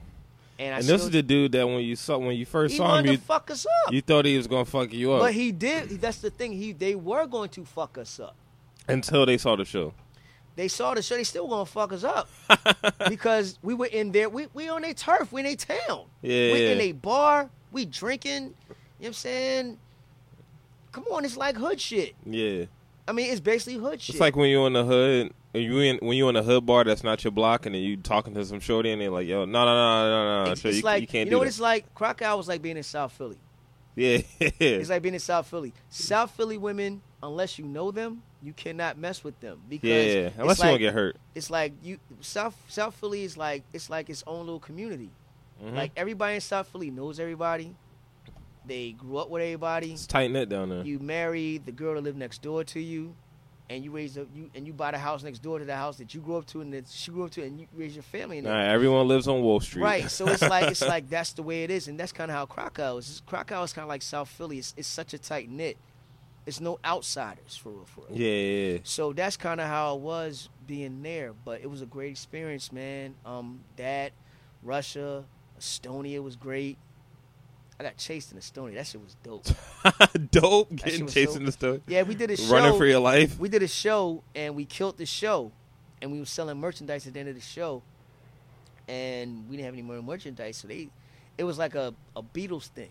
[0.58, 2.78] And I And this is the dude that when you saw when you first he
[2.78, 3.92] saw him, you, fuck us up.
[3.92, 6.00] you thought he was gonna fuck you up But he did.
[6.00, 6.52] That's the thing.
[6.52, 8.36] He they were going to fuck us up.
[8.86, 9.94] until they saw the show.
[10.56, 11.16] They saw the show.
[11.16, 12.28] They still gonna fuck us up
[13.08, 14.28] because we were in there.
[14.28, 15.32] We we on their turf.
[15.32, 16.06] We in their town.
[16.22, 17.50] Yeah, We in a bar.
[17.72, 18.32] We drinking.
[18.42, 18.54] You know
[18.98, 19.78] what I'm saying?
[20.92, 22.14] Come on, it's like hood shit.
[22.24, 22.66] Yeah.
[23.06, 24.14] I mean, it's basically hood shit.
[24.14, 26.64] It's like when you're in the hood, and you in when you in a hood
[26.64, 29.26] bar that's not your block, and then you talking to some shorty, and they're like,
[29.26, 31.38] "Yo, no, no, no, no, no, it's, so it's you, like you can't know do
[31.38, 31.92] what that." it's like.
[31.94, 33.36] Krakow was like being in South Philly.
[33.96, 35.72] yeah, It's like being in South Philly.
[35.90, 40.30] South Philly women, unless you know them, you cannot mess with them because yeah.
[40.38, 41.16] Unless you don't get hurt.
[41.34, 45.10] it's like you South South Philly is like it's like its own little community.
[45.64, 45.74] Mhm.
[45.74, 47.74] Like everybody in South Philly knows everybody.
[48.66, 49.92] They grew up with everybody.
[49.92, 50.84] it's tight knit down there.
[50.84, 53.14] You marry the girl that lived next door to you,
[53.68, 55.96] and you raise up you and you buy the house next door to the house
[55.98, 58.02] that you grew up to and that she grew up to, and you raise your
[58.02, 58.54] family in there.
[58.70, 59.82] everyone lives on Wall Street.
[59.82, 62.36] Right, so it's like it's like that's the way it is, and that's kind of
[62.36, 63.22] how Krakow is.
[63.26, 64.58] Krakow is kind of like South Philly.
[64.58, 65.76] It's, it's such a tight knit.
[66.46, 68.18] It's no outsiders for real, for real.
[68.18, 68.78] yeah, yeah, yeah.
[68.84, 71.32] So that's kind of how it was being there.
[71.44, 73.14] But it was a great experience, man.
[73.24, 74.12] Um, that,
[74.62, 75.24] Russia,
[75.58, 76.76] Estonia was great.
[77.80, 78.74] I got chased in Estonia.
[78.74, 79.46] That shit was dope.
[80.30, 82.52] Dope getting chased in store, Yeah, we did a show.
[82.52, 83.38] running for your life.
[83.38, 85.50] we did a show and we killed the show,
[86.00, 87.82] and we were selling merchandise at the end of the show,
[88.86, 90.88] and we didn't have any more merchandise, so they,
[91.38, 92.90] it was like a a Beatles thing.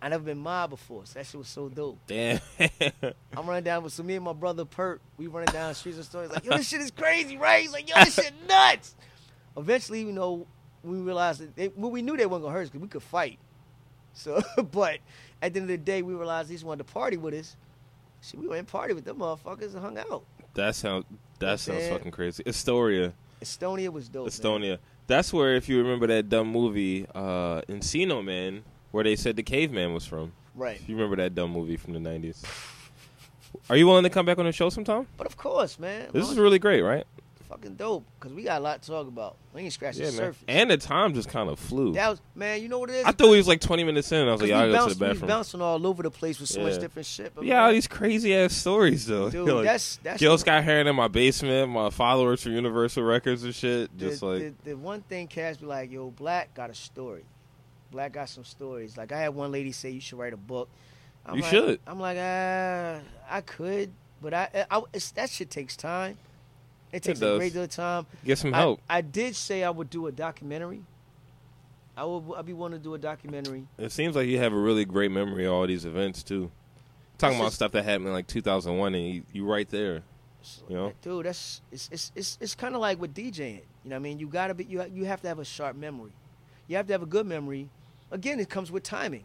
[0.00, 1.98] I never been mobbed before, so that shit was so dope.
[2.06, 2.40] Damn.
[3.36, 5.98] I'm running down with so me and my brother Pert, we running down the streets
[5.98, 7.62] of stories like, yo, this shit is crazy, right?
[7.62, 8.94] He's like, yo, this shit nuts.
[9.56, 10.46] Eventually, you know,
[10.84, 13.02] we realized that they, well, we knew they weren't gonna hurt us because we could
[13.02, 13.38] fight.
[14.12, 14.98] So, but
[15.42, 17.56] at the end of the day, we realized they just wanted to party with us.
[18.20, 20.24] So we went and party with them motherfuckers and hung out.
[20.54, 21.04] that sounds
[21.40, 21.92] that sounds Man.
[21.92, 22.42] fucking crazy.
[22.46, 24.24] Astoria, Estonia was dope.
[24.26, 24.30] man.
[24.30, 24.78] Estonia.
[25.06, 29.42] That's where, if you remember that dumb movie, uh, Encino Man, where they said the
[29.42, 30.32] caveman was from.
[30.54, 30.80] Right.
[30.86, 32.42] You remember that dumb movie from the nineties?
[33.70, 35.06] Are you willing to come back on the show sometime?
[35.16, 36.08] But of course, man.
[36.12, 37.04] This is really great, right?
[37.48, 39.34] fucking dope because we got a lot to talk about.
[39.54, 40.18] We ain't scratched Yeah, the man.
[40.20, 40.44] surface.
[40.48, 41.94] And the time just kind of flew.
[41.94, 43.04] that was, man, you know what it is?
[43.06, 44.28] I thought we was like twenty minutes in.
[44.28, 46.50] I was like, "Y'all go to the we bathroom." bouncing all over the place with
[46.50, 46.78] so much Yeah.
[46.80, 47.34] different shit.
[47.34, 49.30] But Yeah, all these crazy ass stories though.
[49.30, 53.42] dude, Like, that's that's Gil Scott Heron in my basement, my followers from Universal Records
[53.44, 53.96] and shit.
[53.98, 57.24] the, Just like the, the one thing Cass be like, yo, Black got a story.
[57.90, 58.96] Black got some stories.
[58.96, 60.68] Like I had one lady say you should write a book.
[61.26, 61.80] I'm You like- should.
[61.86, 63.90] I'm like, uh, I could,
[64.22, 66.16] but I, I it's, that shit takes time.
[66.92, 67.38] It takes a does.
[67.38, 68.06] great deal of time.
[68.24, 68.80] get some help.
[68.88, 70.80] I, did say I would do a documentary.
[71.96, 72.24] I would.
[72.36, 73.64] I'd be willing to do a documentary.
[73.76, 76.50] It seems like you have a really great memory of all these events too.
[77.18, 80.02] Talking It's about just- stuff that happened in like 2001, and you, you right there.
[80.68, 80.92] You know?
[81.02, 83.34] dude, that's it's it's it's, it's kind of like with DJing.
[83.84, 85.76] You know, what I mean, you gotta be you you have to have a sharp
[85.76, 86.12] memory.
[86.68, 87.68] You have to have a good memory.
[88.10, 89.24] Again, it comes with timing.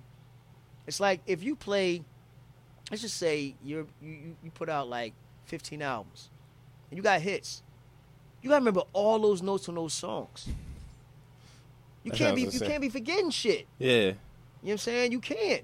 [0.88, 2.04] It's like if you play,
[2.92, 5.14] let's just say you're you you, put out like
[5.46, 6.30] 15 albums,
[6.90, 7.64] and you got hits.
[8.42, 10.48] You gotta remember all those notes on those songs.
[12.04, 12.68] You That can't be you insane.
[12.70, 13.66] can't be forgetting shit.
[13.80, 14.16] Yeah, You know
[14.64, 15.12] what I'm saying?
[15.14, 15.64] You can't.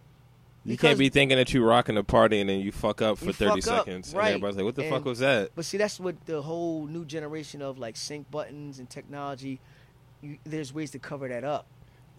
[0.64, 3.18] you Because- can't be thinking that you're rocking the party and then you fuck up
[3.18, 4.28] for 30 fuck up, seconds, right.
[4.28, 7.04] and everybody's like, "What the fuck was that?" But see, that's what the whole new
[7.04, 9.60] generation of like sync buttons and technology.
[10.22, 11.66] You, there's ways to cover that up,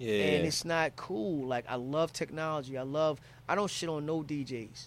[0.00, 1.46] Yeah, and it's not cool.
[1.46, 2.78] Like I love technology.
[2.78, 3.20] I love.
[3.46, 4.86] I don't shit on no DJs.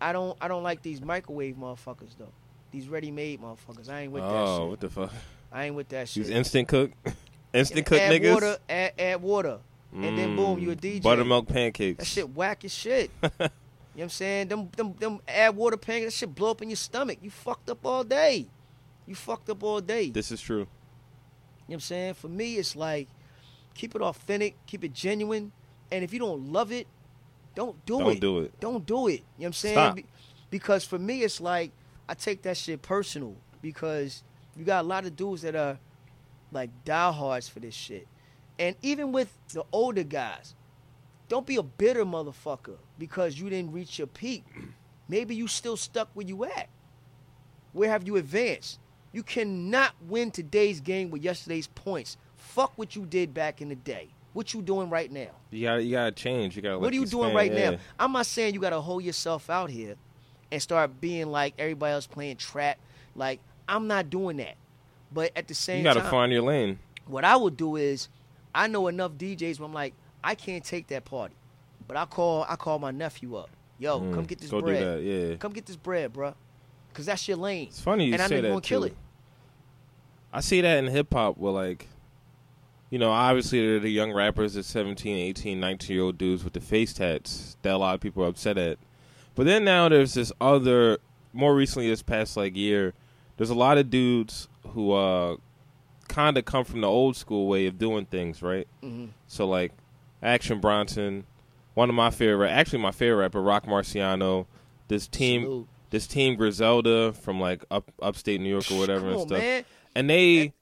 [0.00, 0.36] I don't.
[0.40, 2.32] I don't like these microwave motherfuckers though.
[2.72, 3.88] These ready-made motherfuckers.
[3.88, 5.12] I ain't with that oh, what the fuck?
[5.52, 6.24] I ain't with that shit.
[6.24, 6.90] These instant cook,
[7.54, 8.34] instant cook add niggas.
[8.34, 8.58] water.
[8.68, 9.58] Add, add water.
[9.92, 11.02] and then boom, you a Mm, DJ.
[11.02, 11.98] Buttermilk pancakes.
[11.98, 13.10] That shit whack as shit.
[13.22, 14.48] you know what I'm saying?
[14.48, 16.14] Them them them add water pancakes.
[16.14, 17.18] That shit blow up in your stomach.
[17.22, 18.46] You fucked up all day.
[19.06, 20.10] You fucked up all day.
[20.10, 20.58] This is true.
[20.58, 20.66] You know
[21.66, 22.14] what I'm saying?
[22.14, 23.06] For me, it's like
[23.74, 25.52] keep it authentic, keep it genuine,
[25.90, 26.86] and if you don't love it,
[27.54, 28.20] don't do Don't it.
[28.20, 28.60] do it.
[28.60, 29.12] Don't do it.
[29.12, 29.74] You know what I'm saying?
[29.74, 29.96] Stop.
[29.96, 30.06] Be-
[30.50, 31.70] because for me, it's like
[32.08, 34.22] I take that shit personal because
[34.56, 35.78] you got a lot of dudes that are
[36.50, 38.06] like diehards for this shit,
[38.58, 40.54] and even with the older guys,
[41.28, 44.44] don't be a bitter motherfucker because you didn't reach your peak.
[45.08, 46.68] maybe you still stuck where you at.
[47.72, 48.78] Where have you advanced?
[49.12, 52.16] You cannot win today's game with yesterday's points.
[52.54, 54.08] Fuck what you did back in the day.
[54.34, 55.28] What you doing right now?
[55.50, 56.56] You got you got to change.
[56.56, 56.80] You got.
[56.80, 57.76] What are you doing right now?
[57.98, 59.96] I'm not saying you got to hold yourself out here
[60.50, 62.78] and start being like everybody else playing trap.
[63.14, 64.54] Like I'm not doing that.
[65.12, 66.78] But at the same time You got to find your lane.
[67.06, 68.08] what I would do is
[68.54, 71.34] I know enough DJs where I'm like, I can't take that party.
[71.88, 73.50] But I call I call my nephew up.
[73.78, 74.82] Yo, Mm, come get this go do bread.
[74.98, 75.36] that, yeah.
[75.36, 76.34] Come get this bread, bro.
[76.94, 77.68] Cause that's your lane.
[77.68, 78.86] It's funny you and say know that gonna kill too.
[78.88, 78.96] it.
[80.32, 81.88] I see that in hip hop where like
[82.92, 86.52] you know, obviously they're the young rappers, the 17, 18, 19 year old dudes with
[86.52, 88.76] the face tats that a lot of people are upset at.
[89.34, 90.98] But then now there's this other
[91.32, 92.92] more recently this past like year,
[93.38, 95.36] there's a lot of dudes who uh
[96.08, 98.68] kind of come from the old school way of doing things, right?
[98.84, 99.08] Mhm.
[99.26, 99.72] So like
[100.22, 101.24] Action Bronson,
[101.72, 104.44] one of my favorite, actually my favorite rapper, Roc Marciano,
[104.88, 105.68] this team, Salute.
[105.88, 109.64] this team Griselda from like up upstate New York or whatever and stuff, man.
[109.94, 110.52] and they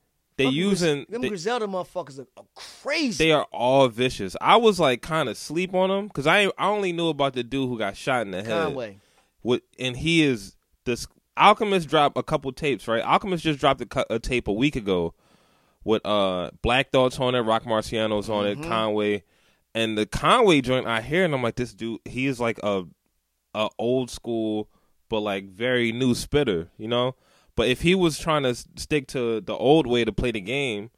[0.45, 3.25] they using them they, Griselda motherfuckers are, are crazy.
[3.25, 4.37] they are all vicious.
[4.41, 7.43] I was like kind of sleep on them because I I only knew about the
[7.45, 8.65] dude who got shot in the head.
[8.65, 8.99] Conway.
[9.43, 13.03] What and he is this Alchemist dropped a couple tapes, right?
[13.03, 15.15] Alchemist just dropped a, a tape a week ago
[15.85, 18.65] with uh Black Thought's on it, Roc Marciano's on Mm-hmm.
[18.65, 19.23] it, Conway,
[19.75, 22.85] and the Conway joint I hear and I'm like, this dude, he is like a
[23.55, 24.69] a old school
[25.09, 27.15] but like very new spitter, you know.
[27.61, 30.89] But if he was trying to stick to the old way to play the game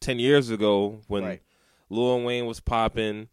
[0.00, 1.42] ten years ago when Right.
[1.88, 3.28] Lil Wayne was popping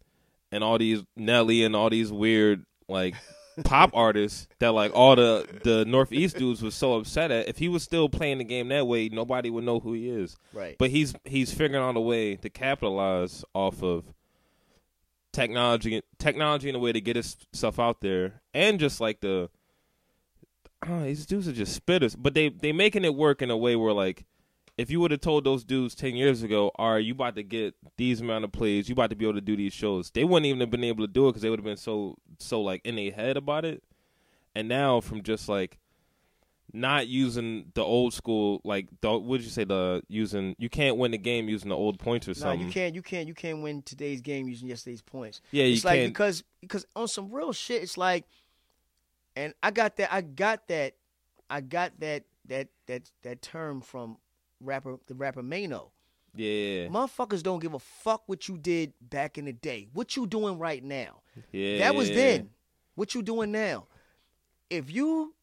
[0.50, 3.14] and all these Nelly and all these weird like
[3.64, 7.46] pop artists that like all the the Northeast dudes was so upset at.
[7.46, 10.38] If he was still playing the game that way, nobody would know who he is.
[10.54, 10.74] Right.
[10.78, 14.14] But he's he's figuring out a way to capitalize off of
[15.34, 19.50] technology technology in a way to get his stuff out there and just like the
[20.82, 22.14] I these dudes are just spitters.
[22.18, 24.24] But they they making it work in a way where like
[24.76, 27.42] if you would have told those dudes ten years ago, all right, you about to
[27.42, 30.24] get these amount of plays, you about to be able to do these shows, they
[30.24, 32.60] wouldn't even have been able to do it because they would have been so so
[32.60, 33.82] like in their head about it.
[34.54, 35.78] And now from just like
[36.72, 40.98] not using the old school like the what would you say the using you can't
[40.98, 42.66] win the game using the old points or No, something.
[42.66, 42.94] you can't.
[42.94, 43.26] You can't.
[43.26, 45.40] You can't win today's game using yesterday's points.
[45.50, 46.12] Yeah, you it's like can't.
[46.12, 48.26] because because on some real shit, it's like,
[49.38, 50.12] and I got that.
[50.12, 50.94] I got that.
[51.48, 52.24] I got that.
[52.46, 54.16] That that that term from
[54.60, 55.92] rapper the rapper Mano.
[56.34, 59.88] Yeah, Motherfuckers don't give a fuck what you did back in the day.
[59.92, 61.22] What you doing right now?
[61.52, 61.78] yeah.
[61.78, 62.50] That was then.
[62.94, 63.86] What you doing now?
[64.70, 65.34] If you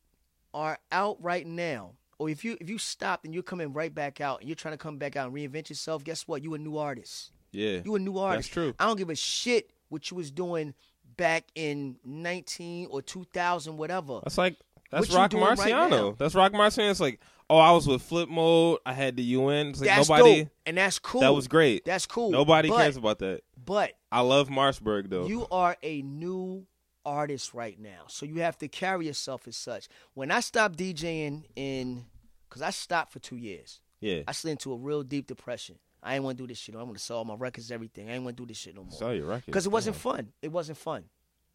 [0.54, 4.20] are out right now, or if you if you stopped and you're coming right back
[4.20, 6.42] out and you're trying to come back out and reinvent yourself, guess what?
[6.44, 7.32] You a new artist.
[7.52, 8.50] Yeah, You a new artist.
[8.50, 8.74] That's true.
[8.80, 10.74] I don't give a shit what you was doing
[11.18, 14.20] back in 19 or 2000, whatever.
[14.24, 14.58] That's like
[14.92, 16.18] that's What Roc doing right Marciano.
[16.18, 16.92] that's Roc Marciano.
[16.92, 18.80] It's like, oh, I was with Flip Mode.
[18.86, 19.68] I had the UN.
[19.68, 20.44] It's like That's nobody.
[20.44, 21.22] dope, and that's cool.
[21.22, 21.86] That was great.
[21.86, 22.32] That's cool.
[22.32, 23.42] Nobody but, cares about that.
[23.64, 25.28] But I love Marsburg though.
[25.28, 26.66] you are a new
[27.06, 29.88] artist right now, so you have to carry yourself as such.
[30.14, 32.06] When I stopped DJing in,
[32.50, 35.78] because I stopped for two years, yeah, I slid into a real deep depression.
[36.06, 36.76] I ain't want to do this shit.
[36.76, 36.82] no.
[36.82, 38.10] I want to sell all my records, everything.
[38.10, 38.92] I ain't want to do this shit no more.
[38.92, 40.32] Sell your record because it wasn't fun.
[40.44, 41.06] It wasn't fun.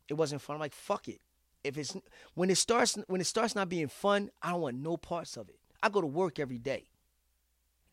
[0.08, 0.54] It wasn't fun.
[0.54, 1.20] I'm like, fuck it.
[1.62, 1.96] If it's
[2.34, 5.48] when it starts when it starts not being fun, I don't want no parts of
[5.48, 5.60] it.
[5.82, 6.88] I go to work every day.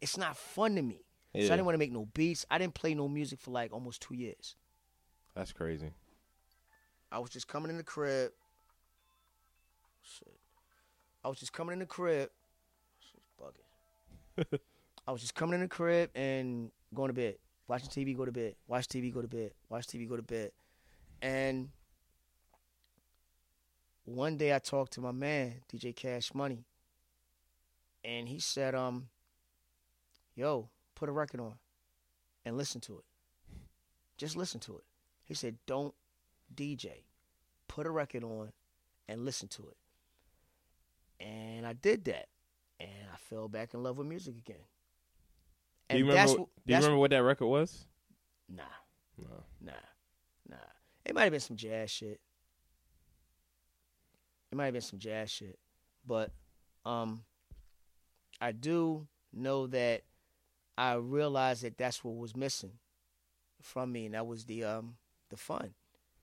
[0.02, 1.04] It's not fun to me.
[1.34, 1.48] Yeah.
[1.48, 2.44] So I didn't want to make no beats.
[2.50, 4.56] I didn't play no music for like almost two years.
[5.36, 5.92] That's crazy.
[7.12, 8.32] I was just coming in the crib.
[10.02, 10.34] Shit.
[11.24, 12.30] I was just coming in the crib.
[13.00, 14.60] Shit's bugging.
[15.08, 17.36] I was just coming in the crib and going to bed.
[17.68, 18.56] Watching TV, go to bed.
[18.68, 19.52] Watch TV, go to bed.
[19.70, 20.52] Watch TV, go to bed.
[21.22, 21.70] And
[24.04, 26.66] one day I talked to my man, DJ Cash Money,
[28.04, 29.08] and he said, um,
[30.36, 31.56] yo, put a record on
[32.46, 33.04] and listen to it.
[34.18, 34.84] Just listen to it.
[35.24, 35.94] He said, don't
[36.54, 37.04] DJ.
[37.68, 38.52] Put a record on
[39.08, 41.26] and listen to it.
[41.26, 42.28] And I did that.
[42.80, 44.64] And I fell back in love with music again.
[45.90, 46.16] Do you remember?
[46.18, 47.86] that's do what- you remember what that record was?
[48.50, 48.64] Nah,
[49.18, 49.44] No.
[49.62, 49.72] nah,
[50.50, 50.56] nah.
[51.06, 52.20] It might have been some jazz shit.
[54.52, 55.60] It might have been some jazz shit.
[56.06, 56.32] But
[56.86, 57.24] um
[58.40, 60.04] I do know that
[60.78, 62.74] I realized that that's what was missing
[63.62, 64.96] from me and that was the um
[65.30, 65.74] the fun.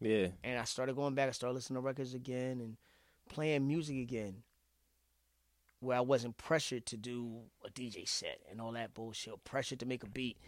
[0.01, 1.29] Yeah, and I started going back.
[1.29, 2.77] I started listening to records again and
[3.29, 4.43] playing music again,
[5.85, 9.87] where I wasn't pressured to do a DJ set and all that bullshit, pressured to
[9.87, 10.39] make a beat.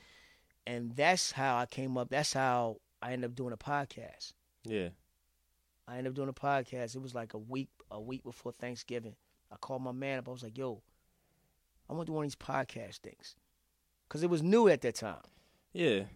[0.66, 2.08] And that's how I came up.
[2.10, 4.32] That's how I ended up doing a podcast.
[4.64, 4.88] yeah.
[5.88, 6.96] I ended up doing a podcast.
[6.96, 9.14] It was like a week a week before Thanksgiving.
[9.52, 10.26] I called my man up.
[10.28, 10.82] I was like, "Yo,
[11.88, 13.36] I want to do one of these podcast things,"
[14.08, 15.22] because it was new at that time.
[15.72, 16.06] Yeah.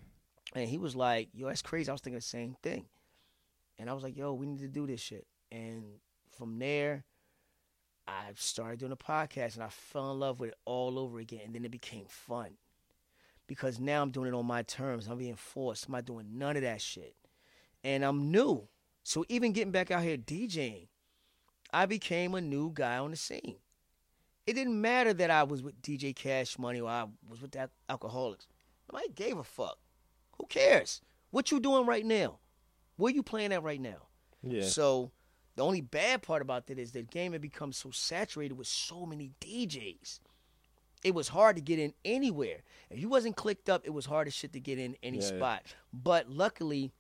[0.57, 2.87] And he was like, "Yo, that's crazy." I was thinking the same thing.
[3.79, 6.01] And I was like, "Yo, we need to do this shit." And
[6.33, 7.05] from there,
[8.11, 11.43] I started doing a podcast, and I fell in love with it all over again.
[11.47, 12.51] And then it became fun
[13.47, 15.07] because now I'm doing it on my terms.
[15.07, 15.87] I'm being forced.
[15.87, 17.15] I'm not doing none of that shit,
[17.85, 18.69] and I'm new.
[19.03, 20.89] So even getting back out here DJing,
[21.73, 23.57] I became a new guy on the scene.
[24.47, 27.71] It didn't matter that I was with DJ Cash Money or I was with that
[27.89, 28.47] Alkaholiks.
[28.91, 29.79] Nobody gave a fuck.
[30.39, 31.01] Who cares?
[31.31, 32.39] What you doing right now?
[32.97, 34.09] Where you playing at right now?
[34.43, 34.65] Yeah.
[34.65, 35.13] So
[35.61, 39.05] the only bad part about that is the game had become so saturated with so
[39.05, 40.21] many DJs.
[41.05, 42.63] It was hard to get in anywhere.
[42.89, 45.25] If you wasn't clicked up, it was hard as shit to get in any Yeah,
[45.25, 45.37] yeah.
[45.37, 45.63] spot.
[45.93, 46.93] But luckily,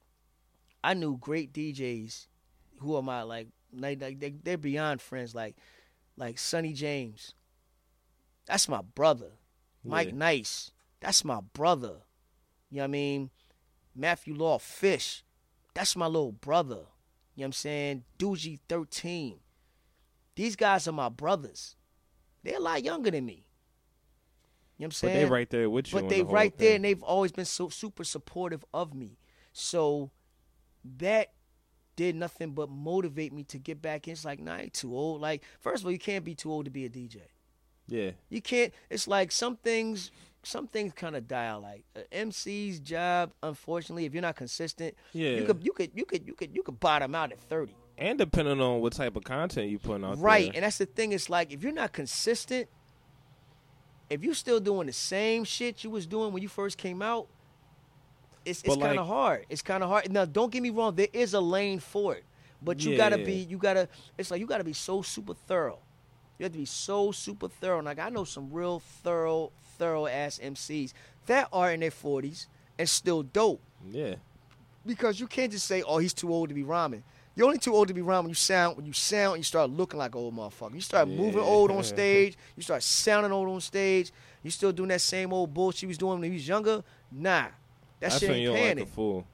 [0.85, 2.27] I knew great DJs
[2.81, 5.35] who are my like, like, like they, they're beyond friends.
[5.35, 5.57] Like,
[6.19, 7.33] like Sonny James.
[8.45, 9.31] That's my brother.
[9.83, 10.71] Mike Nice.
[11.01, 12.03] That's my brother.
[12.71, 13.31] You know what I mean?
[13.97, 15.25] Matthew Law Fish.
[15.73, 16.81] That's my little brother.
[17.41, 18.05] You know what I'm saying?
[18.19, 19.41] Doogie 13.
[20.37, 21.75] These guys are my brothers.
[22.43, 23.47] They're a lot younger than me.
[24.77, 25.15] You know what I'm saying?
[25.15, 25.99] But they right there with you.
[25.99, 29.17] But they the right there, and they've always been so super supportive of me.
[29.55, 30.11] So
[30.99, 31.33] that
[31.97, 34.13] did nothing but motivate me to get back in.
[34.13, 35.23] It's like, nah, I ain't too old.
[35.23, 37.23] Like, first of all, you can't be too old to be a DJ.
[37.89, 38.11] Yeah.
[38.29, 38.75] You can't.
[38.91, 40.11] It's like some things.
[40.43, 41.63] Some things kind of die out.
[41.63, 45.33] Like uh, a MC's job, unfortunately, if you're not consistent, Yeah.
[45.33, 47.75] you could, you could, you could, you could, you could bottom out at thirty.
[47.99, 50.53] And depending on what type of content you're putting out Right, there.
[50.55, 51.13] and that's the thing.
[51.13, 52.69] It's like if you're not consistent,
[54.09, 57.29] if you're still doing the same shit you was doing when you first came out,
[58.47, 59.47] it's it's kind like- of hard.
[59.51, 60.11] It's kind of hard.
[60.11, 60.95] Now, don't get me wrong.
[60.95, 62.25] There is a lane for it,
[62.63, 63.27] but you gotta Yeah.
[63.27, 63.35] be.
[63.35, 63.89] You gotta.
[64.17, 65.81] It's like you gotta be so super thorough.
[66.41, 67.83] You have to be so super thorough.
[67.83, 70.95] Like I know some real thorough, thorough ass MCs
[71.27, 74.15] that are in their forties and still dope yeah.
[74.87, 77.05] because you can't just say, "Oh, he's too old to be rhyming."
[77.37, 79.69] You're only too old to be rhyming when you sound when you sound you start
[79.69, 80.73] looking like an old motherfucker.
[80.73, 82.39] You start moving old on stage.
[82.57, 84.11] You start sounding old on stage.
[84.43, 86.83] You still doing that same old bullshit you was doing when he was younger.
[87.13, 87.53] Nah, that
[88.01, 88.95] That's shit ain't you're paying like a it.
[88.95, 89.27] fool.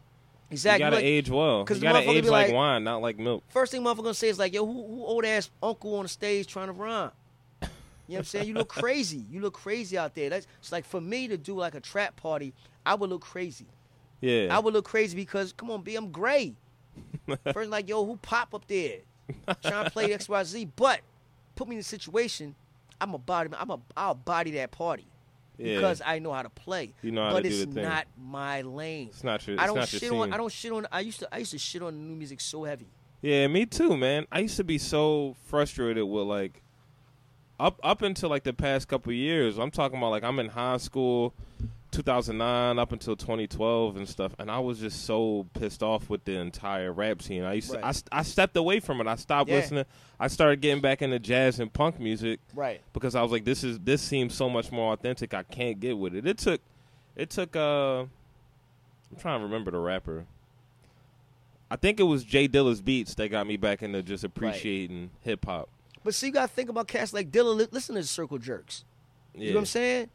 [0.50, 0.84] Exactly.
[0.84, 1.64] You gotta Like, age well.
[1.64, 3.42] 'cause You gotta age be like, like- wine, not like milk.
[3.48, 6.08] First thing motherfucker gonna say is like, "Yo, who, who old ass uncle on the
[6.08, 7.10] stage trying to rhyme?"
[7.60, 7.68] You know
[8.08, 8.46] what I'm saying?
[8.48, 9.24] You look crazy.
[9.30, 10.30] You look crazy out there.
[10.30, 12.54] That's it's like for me to do like a trap party.
[12.84, 13.66] I would look crazy.
[14.20, 14.56] Yeah.
[14.56, 16.54] I would look crazy because come on, B, I'm gray.
[17.52, 18.98] First, like, yo, who pop up there
[19.62, 20.68] trying to play X Y Z?
[20.76, 21.00] But
[21.56, 22.54] put me in a situation,
[23.00, 23.50] I'm a body.
[23.58, 23.80] I'm a.
[23.96, 25.06] I'll body that party
[25.58, 25.76] yeah.
[25.76, 26.94] because I know how to play.
[27.02, 27.84] You know how but to do it's the thing.
[27.84, 29.08] not my lane.
[29.08, 29.60] it's not your.
[29.60, 30.32] I don't shit on.
[30.32, 30.86] I don't shit on.
[30.90, 31.28] I used to.
[31.32, 32.88] I used to shit on new music so heavy.
[33.22, 34.26] Yeah, me too, man.
[34.30, 36.62] I used to be so frustrated with like
[37.58, 39.58] up up until like the past couple years.
[39.58, 41.34] I'm talking about like I'm in high school,
[41.96, 46.36] 2009 up until 2012 and stuff, and I was just so pissed off with the
[46.36, 47.42] entire rap scene.
[47.44, 49.06] I used to, I, I stepped away from it.
[49.06, 49.56] I stopped Yeah.
[49.56, 49.84] listening.
[50.20, 52.80] I started getting back into jazz and punk music Right.
[52.92, 55.34] because I was like, this is this seems so much more authentic.
[55.34, 56.26] I can't get with it.
[56.26, 56.60] It took,
[57.16, 57.56] it took.
[57.56, 60.26] uh I'm trying to remember the rapper.
[61.70, 65.44] I think it was J Dilla's beats that got me back into just appreciating hip
[65.44, 65.68] hop.
[66.04, 67.70] But see, you gotta think about cats like Dilla.
[67.72, 68.84] Listen to the Circle Jerks.
[69.34, 69.40] Yeah.
[69.40, 70.10] You know what I'm saying?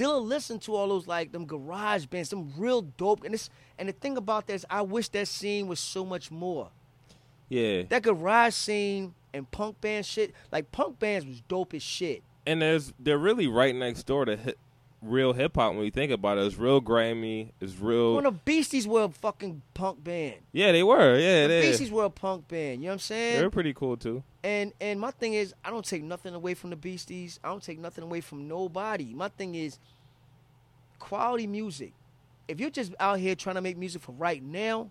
[0.00, 3.22] Dilla listened to all those like them garage bands, some real dope.
[3.24, 6.30] And it's and the thing about that is, I wish that scene was so much
[6.30, 6.70] more.
[7.50, 7.82] Yeah.
[7.88, 12.22] That garage scene and punk band shit, like punk bands was dope as shit.
[12.46, 14.58] and there's they're really right next door to hip,
[15.02, 16.44] real hip hop when you think about it.
[16.44, 17.52] It's real grimy.
[17.60, 18.14] It's real.
[18.16, 20.36] When the Beasties were a fucking punk band.
[20.52, 21.18] yeah, they were.
[21.18, 21.60] Yeah, The they.
[21.70, 22.82] Beasties were a punk band.
[22.82, 23.40] You know what I'm saying?
[23.40, 24.22] They're pretty cool too.
[24.42, 27.40] And and my thing is, I don't take nothing away from the Beasties.
[27.44, 29.12] I don't take nothing away from nobody.
[29.14, 29.78] My thing is
[30.98, 31.92] quality music.
[32.48, 34.90] If you're just out here trying to make music for right now,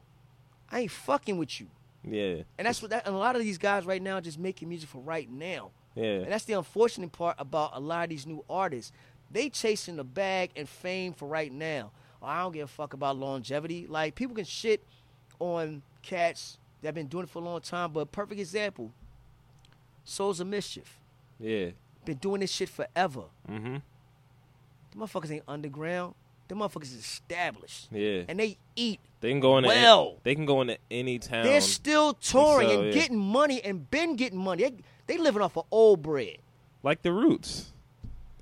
[0.72, 1.68] I ain't fucking with you.
[2.04, 2.44] Yeah.
[2.58, 4.70] And that's what that, and a lot of these guys right now are just making
[4.70, 5.72] music for right now.
[5.96, 6.04] Yeah.
[6.22, 8.94] And that's the unfortunate part about a lot of these new artists.
[9.32, 11.92] They chasing the bag and fame for right now.
[12.22, 13.88] I don't give a fuck about longevity.
[13.88, 14.84] Like people can shit
[15.40, 18.92] on cats that have been doing it for a long time, but perfect example.
[20.04, 21.00] Souls of Mischief.
[21.40, 21.70] Yeah.
[22.06, 23.24] Been doing this shit forever.
[23.50, 23.76] Mm-hmm.
[24.92, 26.16] The motherfuckers ain't underground.
[26.48, 27.90] The motherfuckers is established.
[27.92, 28.24] Yeah.
[28.28, 29.00] And they eat.
[29.22, 30.18] They can go into Well.
[30.24, 31.44] they can go into any town.
[31.46, 32.92] They're still touring so, and yeah.
[33.00, 34.64] getting money and been getting money.
[34.64, 34.74] They,
[35.06, 36.38] they living off of old bread.
[36.82, 37.72] like the Roots.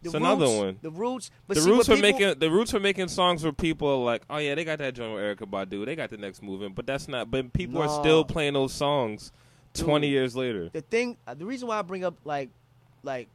[0.02, 0.78] The It's another one.
[0.82, 1.32] The Roots.
[1.48, 4.24] But the see, roots are making the roots are making songs where people are like,
[4.30, 6.86] oh yeah, they got that joint with Erykah Badu, they got the next movement, but
[6.86, 7.32] that's not.
[7.32, 9.32] But people are still playing those songs
[9.74, 10.70] twenty years later.
[10.70, 11.18] the thing.
[11.28, 12.50] uh, The reason why I bring up like,
[13.04, 13.28] like,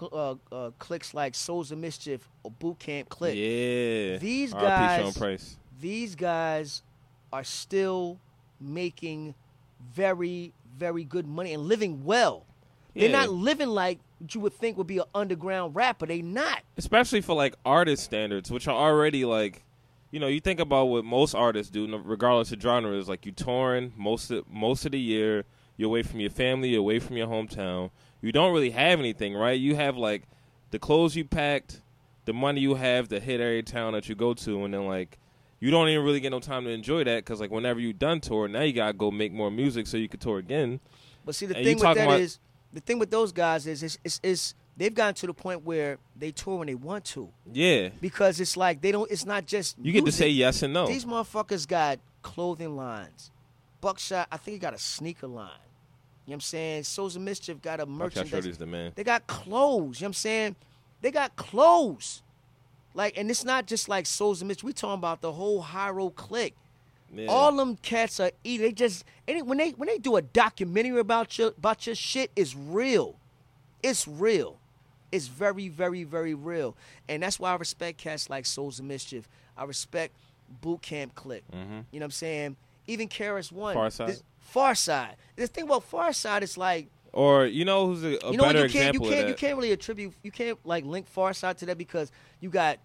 [0.00, 3.34] uh, uh, clicks like Souls of Mischief or Boot Camp Click.
[3.36, 5.56] Yeah, These guys-.
[5.80, 6.82] These guys
[7.32, 8.18] are still
[8.60, 9.34] making
[9.94, 12.44] very, very good money and living well.
[12.94, 16.06] They're not living like what you would think would be an underground rapper.
[16.06, 16.62] They not.
[16.76, 19.64] especially for like artist standards, which are already like,
[20.10, 23.32] you know, you think about what most artists do, regardless of genre, is like you
[23.32, 25.44] touring most of, most of the year.
[25.76, 27.90] You're away from your family, you're away from your hometown.
[28.20, 29.58] You don't really have anything, right?
[29.58, 30.24] You have like
[30.72, 31.80] the clothes you packed,
[32.26, 35.18] the money you have to hit every town that you go to, and then like
[35.58, 38.20] you don't even really get no time to enjoy that because like whenever you done
[38.20, 40.80] tour, now you gotta go make more music so you could tour again.
[41.24, 42.38] But see, the And thing with that about- is,
[42.72, 46.30] the thing with those guys is, is, is, they've gotten to the point where they
[46.30, 49.10] tour when they want to Yeah, because it's like they don't.
[49.10, 50.86] It's not just you get to say yes and no.
[50.86, 53.30] These motherfuckers got clothing lines.
[53.80, 55.48] Buckshot, I think he got a sneaker line.
[56.26, 56.84] You know what I'm saying?
[56.84, 58.30] Souls of Mischief got a merchandise.
[58.30, 58.92] Shorty's the man.
[58.94, 60.00] They got clothes.
[60.00, 60.56] You know what I'm saying?
[61.00, 62.22] They got clothes.
[62.94, 64.64] Like, and it's not just like Souls of Mischief.
[64.64, 66.54] We talking about the whole Hiero clique.
[67.12, 67.26] Yeah.
[67.28, 68.66] All them cats are eating.
[68.66, 72.30] They just any when they when they do a documentary about your about your shit,
[72.36, 73.16] it's real.
[73.82, 74.58] It's real.
[75.12, 76.76] It's very, very, very real.
[77.08, 79.28] And that's why I respect cats like Souls of Mischief.
[79.56, 80.14] I respect
[80.60, 81.42] Boot Camp Click.
[81.52, 81.84] Mhm.
[81.90, 82.56] You know what I'm saying?
[82.86, 83.74] Even Karis One.
[83.76, 84.06] Pharcyde.
[84.06, 84.22] This-
[84.54, 85.14] Pharcyde.
[85.36, 88.52] The thing about Pharcyde is like Or you know who's a, a you know what
[88.54, 91.66] better you can't you can't you can't really attribute you can't like link Pharcyde to
[91.66, 92.78] that because you got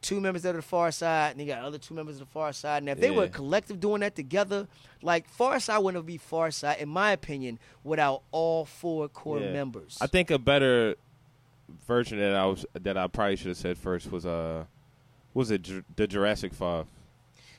[0.00, 2.78] two members of the Pharcyde and you got other two members of the Pharcyde.
[2.78, 4.68] And if they were a collective doing that together,
[5.02, 9.52] like Pharcyde wouldn't be Pharcyde, in my opinion, without all four core Yeah.
[9.52, 9.98] members.
[10.00, 10.94] I think a better
[11.86, 14.64] version that I was that I probably should have said first was uh
[15.34, 16.86] was it the Jurassic Five?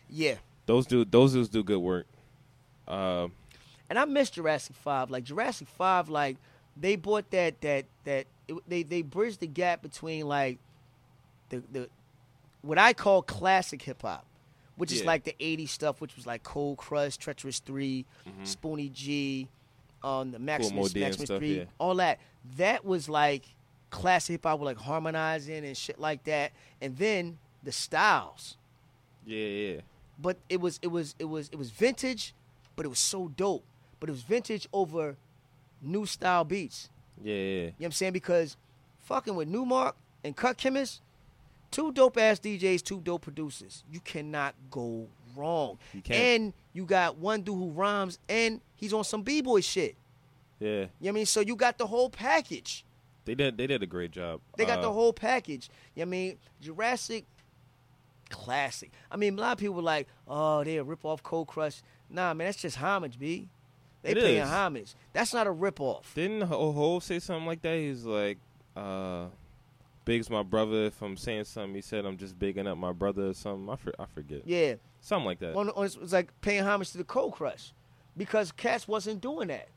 [0.10, 0.36] yeah.
[0.66, 2.06] Those do those dudes do good work.
[2.88, 3.28] Uh,
[3.90, 5.10] And I miss Jurassic Five.
[5.12, 6.38] Like Jurassic Five, like
[6.78, 10.60] they bought that that that it, they they bridged the gap between like
[11.50, 11.90] the the
[12.62, 14.26] what I call classic hip hop,
[14.76, 18.06] which is like the '80s stuff, which was like Cold Crush, Treacherous 3
[18.44, 19.48] Spoonie G,
[20.04, 21.64] um, the Maximus and Maximus stuff, Three, yeah.
[21.78, 22.20] all that.
[22.58, 23.46] That was like
[23.90, 26.52] classic hip hop with like harmonizing and shit like that.
[26.82, 28.58] And then the styles
[29.26, 29.82] yeah, yeah,
[30.18, 32.34] but it was it was it was it was vintage,
[32.76, 33.64] but it was so dope.
[34.00, 35.18] But it was vintage over
[35.82, 36.90] new style beats.
[37.22, 37.42] yeah, yeah.
[37.42, 38.14] You know what I'm saying?
[38.14, 38.58] Because
[39.00, 41.02] fucking with Nu-Mark and Cut Chemist,
[41.72, 43.84] two dope ass DJs, two dope producers.
[43.92, 45.78] You cannot go wrong.
[45.94, 46.20] You can't.
[46.20, 49.96] And you got one dude who rhymes and he's on some B boy shit.
[50.60, 50.70] yeah.
[50.70, 51.26] You know what I mean?
[51.26, 52.84] So you got the whole package.
[53.26, 54.42] They did they did a great job.
[54.58, 55.70] They got Uh, the whole package.
[55.96, 56.38] You know what I mean?
[56.62, 57.26] Jurassic
[58.30, 58.92] classic.
[59.12, 61.82] I mean, a lot of people were like, oh, they a rip off Cold Crush.
[62.10, 63.48] Nah, man, that's just homage, B.
[64.02, 64.50] They It paying is.
[64.50, 64.94] homage.
[65.14, 66.14] That's not a rip off.
[66.16, 67.78] Didn't Ho Ho say something like that?
[67.78, 68.38] He's like,
[68.76, 69.26] uh,
[70.10, 73.28] "Big's my brother." If I'm saying something, he said, "I'm just bigging up my brother"
[73.28, 73.70] or something.
[73.70, 74.42] I, for, I forget.
[74.46, 74.76] Yeah.
[75.02, 75.56] Something like that.
[75.56, 77.74] On, on, it was like paying homage to the Cold Crush.
[78.18, 79.70] Because Cass wasn't doing that.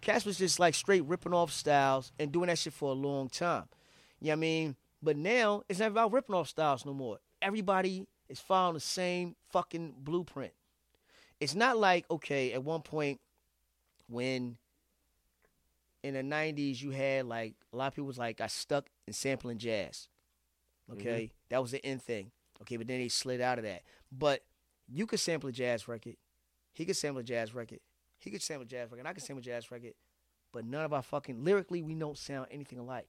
[0.00, 3.28] Cass was just like straight ripping off styles and doing that shit for a long
[3.28, 3.64] time.
[4.20, 4.76] You know what I mean?
[5.02, 7.18] But now it's not about ripping off styles no more.
[7.40, 10.52] Everybody is following the same fucking blueprint.
[11.40, 13.20] It's not like, okay, at one point
[14.08, 14.56] when
[16.04, 19.12] in the 90s you had like a lot of people was like got stuck in
[19.12, 20.08] sampling jazz.
[20.92, 21.32] Okay?
[21.48, 22.30] That was the end thing.
[22.62, 23.82] Okay, but then they slid out of that.
[24.12, 24.44] But
[24.86, 26.16] you could sample a jazz record.
[26.72, 27.80] He could sample a jazz record.
[28.18, 29.06] He could sample a jazz record.
[29.06, 29.94] I could sample a jazz record.
[30.52, 33.08] But none of our fucking lyrically we don't sound anything alike.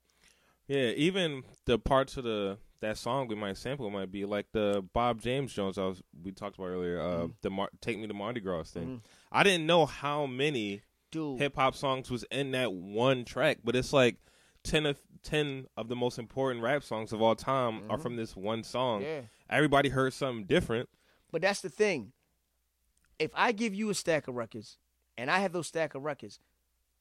[0.68, 4.84] Yeah, even the parts of the that song we might sample might be like the
[4.94, 7.00] Bob James Jones I was we talked about earlier.
[7.00, 7.32] Uh, Mm-hmm.
[7.42, 9.02] the Mar- Take Me to Mardi Gras thing.
[9.32, 10.82] I didn't know how many.
[11.38, 14.18] Hip hop songs was in that one track, but it's like
[14.64, 18.36] ten of ten of the most important rap songs of all time are from this
[18.36, 19.02] one song.
[19.02, 19.10] Mm-hmm.
[19.10, 19.22] Yeah.
[19.50, 20.90] Everybody heard something different.
[21.32, 22.12] But that's the thing.
[23.20, 24.78] If I give you a stack of records
[25.18, 26.40] and I have those stack of records,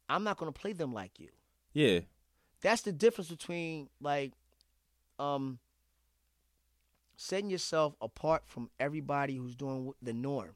[0.09, 1.29] I'm not gonna play them like you.
[1.73, 2.01] Yeah,
[2.61, 4.33] That's the difference between like
[5.19, 5.59] um
[7.17, 10.55] setting yourself apart from everybody who's doing the norm.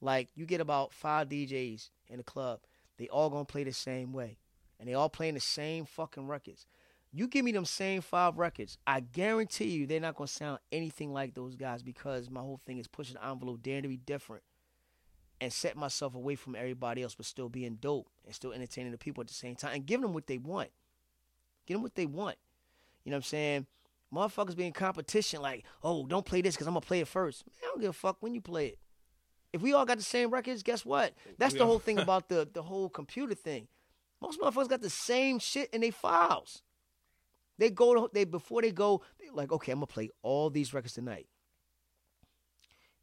[0.00, 2.60] Like you get about five DJs in the club,
[2.98, 4.38] they all gonna play the same way,
[4.78, 6.66] and they all playing the same fucking records.
[7.14, 11.12] You give me them same five records, I guarantee you they're not gonna sound anything
[11.12, 14.42] like those guys because my whole thing is pushing the envelope, daring to be different,
[15.40, 18.98] and set myself away from everybody else, but still being dope and still entertaining the
[18.98, 20.70] people at the same time and giving them what they want.
[21.66, 22.36] Give them what they want.
[23.04, 23.66] You know what I'm saying?
[24.14, 27.44] Motherfuckers be in competition like, oh, don't play this because I'm gonna play it first.
[27.46, 28.78] Man, I don't give a fuck when you play it.
[29.52, 31.12] If we all got the same records, guess what?
[31.38, 33.68] That's the whole thing about the the whole computer thing.
[34.20, 36.62] Most motherfuckers got the same shit in their files.
[37.58, 40.72] They go to they before they go, they like, okay, I'm gonna play all these
[40.72, 41.26] records tonight.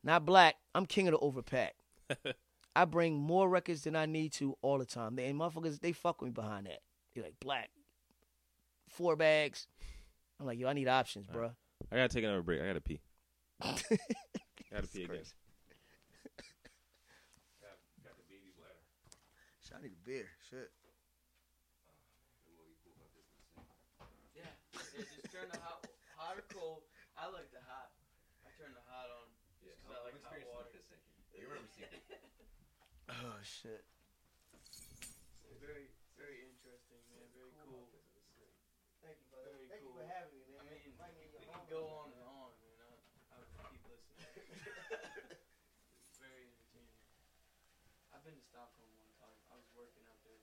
[0.04, 0.56] Not black.
[0.74, 1.72] I'm king of the overpack.
[2.76, 5.16] I bring more records than I need to all the time.
[5.16, 6.80] They, and motherfuckers, they fuck with me behind that.
[7.14, 7.70] They like black,
[8.88, 9.68] four bags.
[10.40, 11.52] I'm like, yo, I need options, bro.
[11.92, 12.62] I gotta take another break.
[12.62, 13.02] I gotta pee.
[13.62, 13.76] I
[14.72, 15.24] gotta pee again.
[19.80, 20.28] I need a beer.
[20.52, 20.68] Shit.
[24.36, 24.44] Yeah,
[24.92, 25.88] yeah, just turn the hot,
[26.20, 26.84] hot or cold.
[27.16, 27.88] I like the hot.
[28.44, 29.32] I turn the hot on
[29.64, 30.76] just 'cause I like hot water.
[33.10, 33.84] Oh shit.
[35.58, 37.26] Very, very interesting, man.
[37.34, 37.90] Very cool.
[39.02, 39.50] Thank you, brother.
[39.50, 39.98] Very Thank you cool.
[39.98, 40.94] for having me, I mean,
[41.40, 42.78] we can go on and on, man.
[42.86, 42.92] I,
[43.34, 44.20] I would keep listening.
[46.06, 47.02] it's very entertaining.
[48.14, 49.40] I've been to Stockholm one time.
[49.50, 50.38] I was working out there.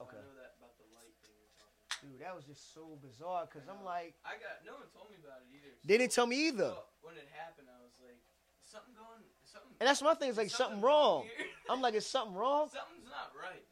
[0.00, 0.16] So Okay.
[0.16, 1.89] I know that about the light thing you're talking about.
[2.00, 5.20] Dude, that was just so bizarre because I'm like, I got no one told me
[5.20, 5.76] about it either.
[5.84, 6.72] they didn't tell me either.
[6.72, 8.16] So when it happened, I was like,
[8.64, 9.74] something going, something.
[9.80, 10.30] And that's my thing.
[10.30, 11.28] It's like is something wrong.
[11.28, 12.72] here?" I'm like, is something wrong?
[12.72, 13.64] Something's not right.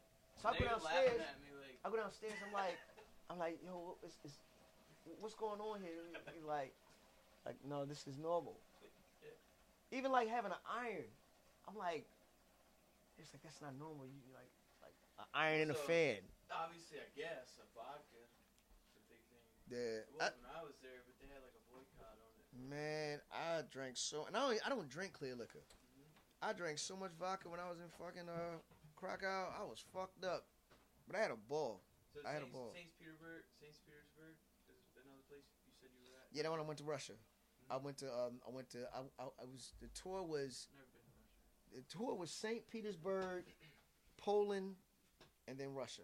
[0.42, 1.18] So I go downstairs.
[1.18, 2.36] at me like, I go downstairs.
[2.44, 2.76] I'm like,
[3.30, 4.38] I'm like, yo, it's, it's,
[5.20, 5.98] what's going on here?
[6.34, 6.72] He's like,
[7.46, 8.60] like, no, this is normal.
[9.96, 11.08] Even like having an iron,
[11.66, 12.04] I'm like,
[13.18, 14.06] it's like that's not normal.
[14.06, 14.52] You like,
[14.84, 16.22] like an iron and a fan.
[16.54, 18.22] obviously, I guess a vodka
[18.94, 19.26] is a
[19.68, 22.48] big It was when I was there, but they had like a boycott on it.
[22.56, 25.62] man, I drank so, and I don't, I don't drink clear liquor.
[26.40, 28.62] I drank so much vodka when I was in fucking uh
[28.96, 29.50] Krakow.
[29.54, 30.46] I was fucked up,
[31.06, 31.82] but I had a ball.
[32.14, 32.70] So I had a Saint, ball.
[32.74, 34.34] Saint Petersburg, Saint Petersburg
[34.70, 36.26] is another place you said you were at.
[36.32, 37.14] Yeah, that when I went to Russia.
[37.70, 40.86] I went to, um, I went to, I, I, I was the tour was Never
[40.94, 41.74] been to Russia.
[41.76, 43.44] the tour was Saint Petersburg,
[44.16, 44.76] Poland,
[45.46, 46.02] and then Russia.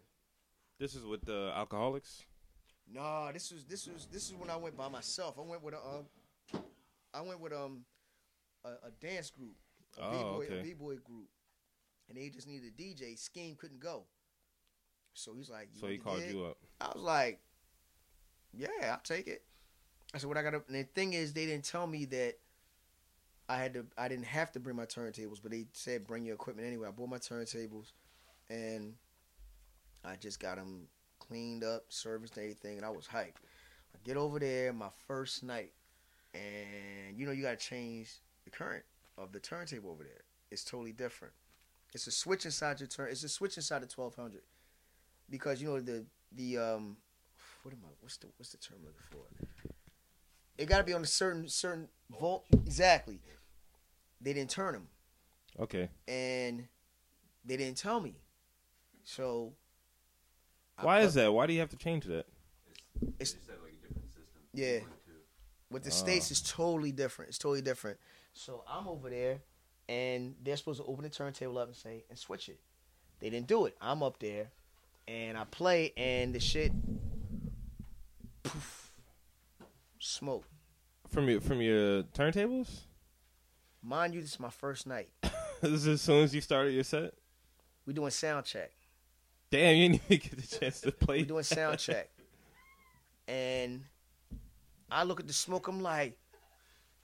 [0.78, 2.22] This is with the Alkaholiks.
[2.92, 5.36] No, this was this was this is when I went by myself.
[5.38, 6.62] I went with a um,
[7.12, 7.84] I went with um,
[8.64, 9.54] a, a dance group,
[9.98, 10.60] a Oh, b-boy, okay.
[10.60, 11.28] a b-boy group,
[12.08, 13.18] and they just needed a DJ.
[13.18, 14.04] Scheme couldn't go,
[15.14, 16.58] so he's like, So he called you up.
[16.80, 17.40] I was like,
[18.52, 19.42] yeah, I'll take it.
[20.12, 22.34] I said, what I got to, and the thing is, they didn't tell me that
[23.48, 26.34] I had to, I didn't have to bring my turntables, but they said bring your
[26.34, 26.88] equipment anyway.
[26.88, 27.92] I brought my turntables
[28.48, 28.94] and
[30.04, 30.86] I just got them
[31.18, 33.36] cleaned up, serviced everything, and I was hyped.
[33.94, 35.72] I get over there, my first night,
[36.34, 38.10] and you know, you got to change
[38.44, 38.84] the current
[39.16, 40.24] of the turntable over there.
[40.50, 41.34] It's totally different.
[41.92, 43.08] It's a switch inside your turn.
[43.10, 44.42] It's a switch inside the 1200
[45.30, 46.96] because you know the the um
[47.62, 49.70] what am I what's the what's the term I'm looking for?
[50.58, 51.88] It got to be on a certain certain
[52.20, 53.20] volt exactly.
[54.20, 54.88] They didn't turn them
[55.60, 55.88] Okay.
[56.08, 56.66] and
[57.44, 58.16] they didn't tell me.
[59.04, 59.52] So
[60.80, 61.32] Why put- is that?
[61.32, 62.26] Why do you have to change that?
[63.18, 64.42] It's- It's, like a different system.
[64.52, 64.80] Yeah.
[65.70, 65.92] With the Ah.
[65.92, 67.30] states is totally different.
[67.30, 67.98] It's totally different.
[68.32, 69.40] So I'm over there,
[69.88, 72.60] and they're supposed to open the turntable up and say and switch it.
[73.20, 73.76] They didn't do it.
[73.80, 74.50] I'm up there,
[75.06, 76.72] and I play, and the shit,
[78.42, 78.92] poof,
[79.98, 80.44] smoke.
[81.08, 82.80] From your from your turntables?
[83.82, 85.10] Mind you, this is my first night.
[85.60, 87.14] this is as soon as you started your set?
[87.86, 88.72] We doing sound check.
[89.54, 91.18] Damn, you didn't even get the chance to play.
[91.18, 92.10] We doing sound check,
[93.28, 93.84] and
[94.90, 95.68] I look at the smoke.
[95.68, 96.18] I'm like,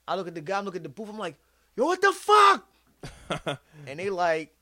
[0.05, 0.57] I look at the guy.
[0.57, 1.07] I look at the booth.
[1.07, 1.37] I'm like,
[1.77, 2.67] yo, what the fuck?
[3.87, 4.53] and they like,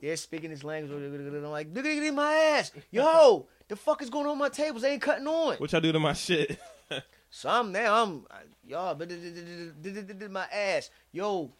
[0.00, 0.90] they're speaking this language.
[0.90, 2.72] I'm like, get in my ass.
[2.90, 4.80] Yo, the fuck is going on my tables?
[4.80, 5.56] They ain't cutting on.
[5.56, 6.58] what y'all do to my shit?
[7.34, 8.26] So I'm now, I'm,
[8.68, 10.90] y'all, my ass.
[11.12, 11.50] Yo,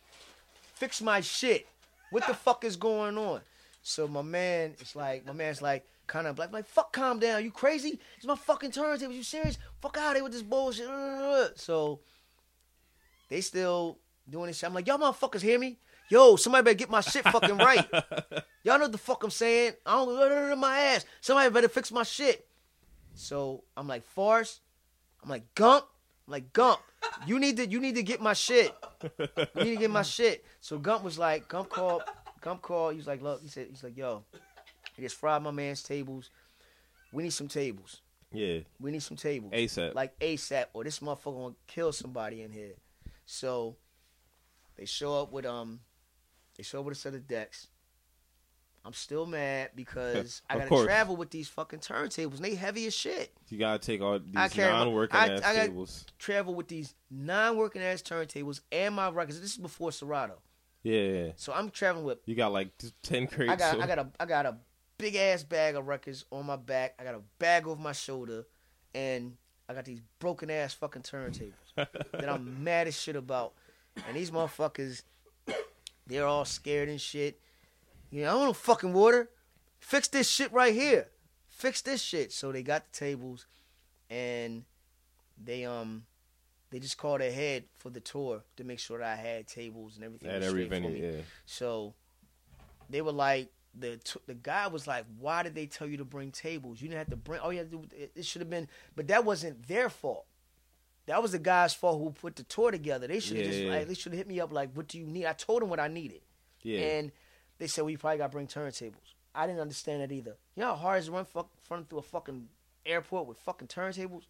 [0.75, 1.67] fix my shit.
[2.11, 3.41] What the fuck is going on?
[3.83, 7.45] So my man, it's like, my man's like, kind of like, like, fuck, calm down.
[7.45, 7.99] You crazy?
[8.17, 9.13] It's my fucking turntable.
[9.13, 9.59] You serious?
[9.81, 10.89] Fuck out of here with this bullshit.
[11.57, 12.01] So
[13.29, 14.69] they still doing this shit.
[14.69, 15.79] I'm like, y'all motherfuckers hear me?
[16.09, 17.87] Yo, somebody better get my shit fucking right.
[18.65, 19.73] Y'all know what the fuck I'm saying.
[19.87, 21.07] I don't my ass.
[21.23, 22.47] Somebody better fix my shit.
[23.15, 24.61] So I'm like, Forrest.
[25.23, 25.87] I'm like, Gump.
[26.27, 26.81] I'm like, Gump.
[27.27, 28.75] You need to you need to get my shit.
[29.19, 30.45] You need to get my shit.
[30.61, 32.03] So Gump was like, Gump called.
[32.43, 32.93] Gump called.
[32.93, 33.41] He was like, look.
[33.43, 34.25] He said, he's like, yo,
[34.97, 36.31] he just fried my man's tables.
[37.13, 38.01] We need some tables.
[38.33, 39.53] yeah, We need some tables.
[39.53, 39.95] ASAP.
[39.95, 42.75] Like ASAP, or this motherfucker gonna kill somebody in here.
[43.27, 43.77] So
[44.77, 45.81] they show up with um,
[46.57, 47.69] they show up with a set of decks.
[48.85, 50.85] I'm still mad because I gotta course.
[50.87, 53.33] travel with these fucking turntables and they heavy as shit.
[53.49, 56.05] You gotta take all these non-working I- ass I tables.
[56.19, 59.41] Travel with these non-working ass turntables and my records.
[59.41, 60.39] This is before Serato,
[60.83, 61.33] Yeah, yeah.
[61.37, 62.19] so I'm traveling with.
[62.27, 62.71] You got like
[63.03, 63.53] ten crates.
[63.53, 64.57] I got of- I got a I got a
[64.99, 66.95] big ass bag of records on my back.
[66.99, 68.45] I got a bag over my shoulder,
[68.95, 69.37] and
[69.69, 73.53] I got these broken ass fucking turntables that I'm mad as shit about.
[74.09, 75.03] And these motherfuckers,
[76.07, 77.41] they're all scared and shit.
[78.11, 79.31] You know, I don't want no fucking water.
[79.81, 81.09] Fix this shit right here.
[81.49, 82.33] Fix this shit.
[82.33, 83.47] So they got the tables,
[84.11, 84.65] and
[85.43, 86.05] they um,
[86.73, 90.05] they just called ahead for the tour to make sure that I had tables and
[90.05, 90.29] everything.
[90.31, 90.91] at every venue.
[91.13, 91.21] Yeah.
[91.47, 91.95] So
[92.91, 96.05] they were like, the t- the guy was like, "Why did they tell you to
[96.05, 96.83] bring tables?
[96.83, 97.41] You didn't have to bring.
[97.41, 100.27] All you had to do it, it should have been, but that wasn't their fault.
[101.07, 103.07] That was the guy's fault who put the tour together.
[103.07, 103.71] They should have Yeah, just yeah.
[103.71, 105.69] like they should have hit me up like, "What do you need?" I told them
[105.71, 106.21] what I needed,
[106.63, 106.81] Yeah.
[106.81, 107.13] and
[107.59, 110.37] they said, "Well, you probably got to bring turntables." I didn't understand that either.
[110.55, 112.49] You know how hard it is to run fuck, run through a fucking
[112.85, 114.25] airport with fucking turntables?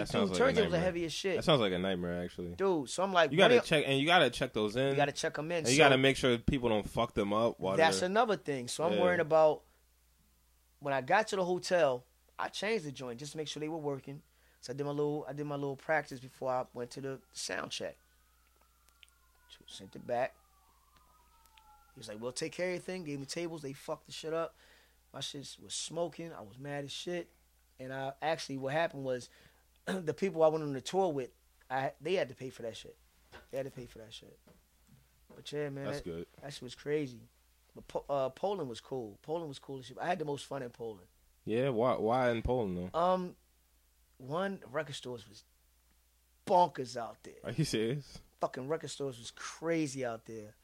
[0.00, 0.80] Like, dude, like a turntables are nightmare.
[0.80, 2.54] heavy as shit, that sounds like a nightmare, actually.
[2.56, 2.90] dude.
[2.90, 4.88] So I'm like, You gotta check, and you gotta check those in.
[4.90, 5.58] you got to check them in.
[5.58, 7.58] and you So- gotta make sure people don't fuck them up.
[7.60, 8.68] While That's they're- another thing.
[8.68, 9.02] So I'm Yeah.
[9.02, 9.62] worrying about
[10.80, 12.04] when I got to the hotel.
[12.38, 14.20] I changed the joint just to make sure they were working.
[14.60, 17.20] So I did my little I did my little practice before I went to the
[17.32, 17.96] sound check.
[19.66, 20.34] Sent it back.
[21.94, 23.62] He was like, "Well, take care of everything." Gave me tables.
[23.62, 24.54] They fucked the shit up.
[25.12, 26.32] My shit was smoking.
[26.32, 27.28] I was mad as shit.
[27.80, 29.30] And I actually, what happened was,
[30.04, 31.30] the people I went on the tour with,
[31.70, 32.96] I they had to pay for that shit.
[33.50, 34.38] They had to pay for that shit.
[35.34, 36.26] But yeah, man, That's that- good.
[36.42, 37.20] that shit was crazy.
[37.74, 39.18] But Po- uh, Poland was cool.
[39.22, 39.98] Poland was cool as shit.
[40.00, 41.06] I had the most fun in Poland.
[41.44, 41.70] Yeah.
[41.70, 41.94] Why?
[41.96, 42.98] Why in Poland though?
[42.98, 43.34] Um,
[44.18, 45.42] one record stores was
[46.46, 47.34] bonkers out there.
[47.44, 48.18] Are you serious?
[48.40, 50.54] Fucking record stores was crazy out there.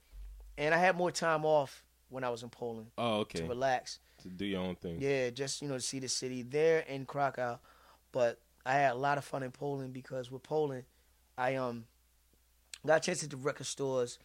[0.59, 3.41] And I had more time off when I was in Poland Oh, okay.
[3.41, 3.99] to relax.
[4.23, 4.99] To do your own thing.
[5.01, 7.59] Yeah, just you know to see the city there in Krakow.
[8.13, 10.85] But I had a lot of fun in Poland because with Poland,
[11.39, 11.85] I um
[12.87, 14.19] got a chance to hit the record stores.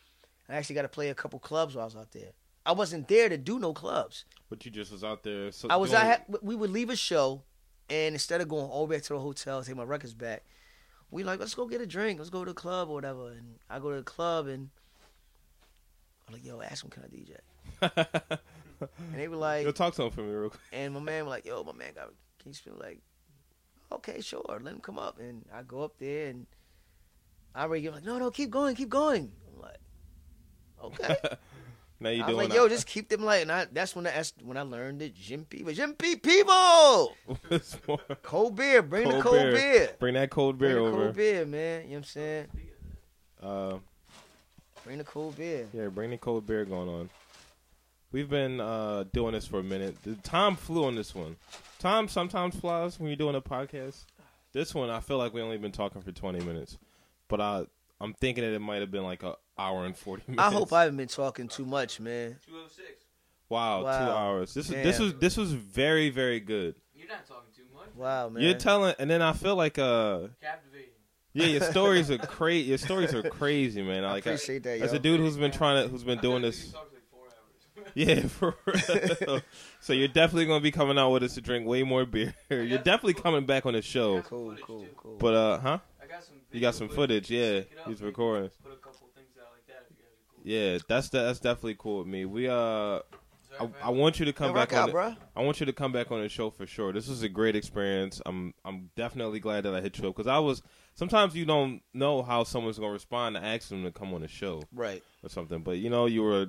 [0.49, 2.31] I actually got to play a couple clubs while I was out there.
[2.65, 4.25] I wasn't there to do no clubs.
[4.49, 5.51] But you just was out there.
[5.51, 5.91] So I was.
[5.91, 6.23] doing- I had.
[6.41, 7.43] We would leave a show,
[7.89, 10.43] and instead of going all the way back to the hotel, take my records back,
[11.11, 12.19] we like let's go get a drink.
[12.19, 13.29] Let's go to the club or whatever.
[13.29, 14.69] And I go to the club, and
[16.27, 18.39] I'm like, "Yo, ask him, can I DJ?"
[18.79, 20.61] And they were like, Yo, talk to him for me real quick.
[20.73, 22.07] and my man was like, "Yo, my man got.
[22.39, 22.99] Can you spin like?"
[23.91, 24.43] Okay, sure.
[24.61, 26.45] Let him come up, and I go up there, and
[27.53, 29.77] I already like, "No, no, keep going, keep going." I'm like,
[30.83, 31.15] "Okay."
[31.99, 34.33] now you doing like, "Yo, just keep them light." And I, that's when I, that's
[34.43, 37.15] when I learned that Jimpy, but Jimpy people,
[38.23, 39.53] cold beer, bring the Cold cold beer.
[39.53, 41.03] beer, Bring that cold bring beer the over.
[41.03, 41.81] cold beer, man.
[41.83, 42.47] You know what I'm saying?
[43.41, 43.77] Uh,
[44.83, 45.67] Bring the cold beer.
[45.73, 47.09] yeah, bring the cold beer going on.
[48.15, 50.01] We've been uh, doing this for a minute.
[50.03, 51.35] The time flew on this one.
[51.79, 54.05] Time sometimes flies when you're doing a podcast.
[54.53, 56.77] This one, I feel like we only been talking for 20 minutes,
[57.27, 57.65] but I
[57.99, 60.47] I'm thinking that it might have been like an hour and 40 minutes.
[60.47, 62.37] I hope I haven't been talking too much, man.
[62.47, 62.87] 206.
[63.49, 64.53] Wow, two hours.
[64.53, 66.75] This is this was this was very very good.
[66.93, 67.93] You're not talking too much.
[67.97, 68.41] Wow, man.
[68.43, 70.91] You're telling, and then I feel like uh Captivating.
[71.33, 72.69] yeah, your stories are crazy.
[72.69, 74.05] Your stories are crazy, man.
[74.05, 74.85] I Like appreciate that, yo.
[74.85, 76.67] as a dude who's been trying to who's been I doing bet this.
[76.67, 77.84] You talk like four hours.
[77.95, 79.41] Yeah, for real.
[79.79, 82.35] so you're definitely gonna be coming out with us to drink way more beer.
[82.49, 84.21] You're definitely coming back on the show.
[84.23, 85.15] cool, cool, cool.
[85.17, 85.79] But uh, huh?
[86.03, 86.35] I got some.
[86.51, 87.61] You got some footage, yeah.
[87.81, 88.49] Up, He's recording.
[88.63, 90.43] Put a couple things out like that if you guys are cool.
[90.43, 92.25] Yeah, that's that's definitely cool with me.
[92.25, 92.99] We uh,
[93.59, 94.85] I, I want you to come Yo, back rock on.
[94.87, 95.15] the- bro.
[95.37, 96.91] I want you to come back on the show for sure.
[96.91, 98.21] This was a great experience.
[98.25, 100.61] I'm I'm definitely glad that I hit you up because I was.
[100.95, 104.27] Sometimes you don't know how someone's gonna respond to ask them to come on the
[104.27, 105.01] show Right.
[105.23, 105.61] or something.
[105.63, 106.47] But you know, you were.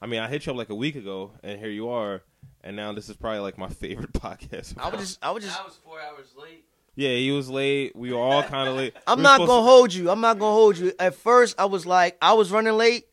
[0.00, 2.22] I mean, I hit you up like a week ago, and here you are.
[2.62, 4.74] And now this is probably like my favorite podcast.
[4.78, 5.60] I would just, I would just.
[5.60, 6.64] I was four hours late.
[6.94, 7.94] Yeah, he was late.
[7.94, 8.94] We were all kind of late.
[9.06, 10.10] I'm We not gonna to- hold you.
[10.10, 10.92] I'm not gonna hold you.
[10.98, 13.04] At first, I was like, I was running late.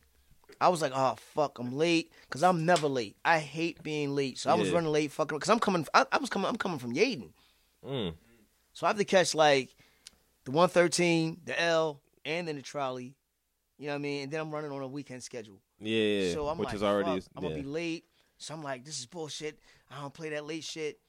[0.59, 3.15] I was like, oh fuck, I'm late because I'm never late.
[3.25, 5.37] I hate being late, so I was running late, fucking.
[5.37, 7.29] Because I'm coming, I, I was coming, I'm coming from Yeadon,
[7.85, 8.13] Mm.
[8.73, 9.75] so I have to catch like
[10.45, 13.15] the 113, the L, and then the trolley.
[13.77, 14.23] You know what I mean?
[14.23, 17.09] And then I'm running on a weekend schedule, Yeah, so I'm which like, is already
[17.35, 17.61] I'm gonna yeah.
[17.61, 18.05] be late.
[18.37, 19.59] So I'm like, this is bullshit.
[19.89, 20.99] I don't play that late shit.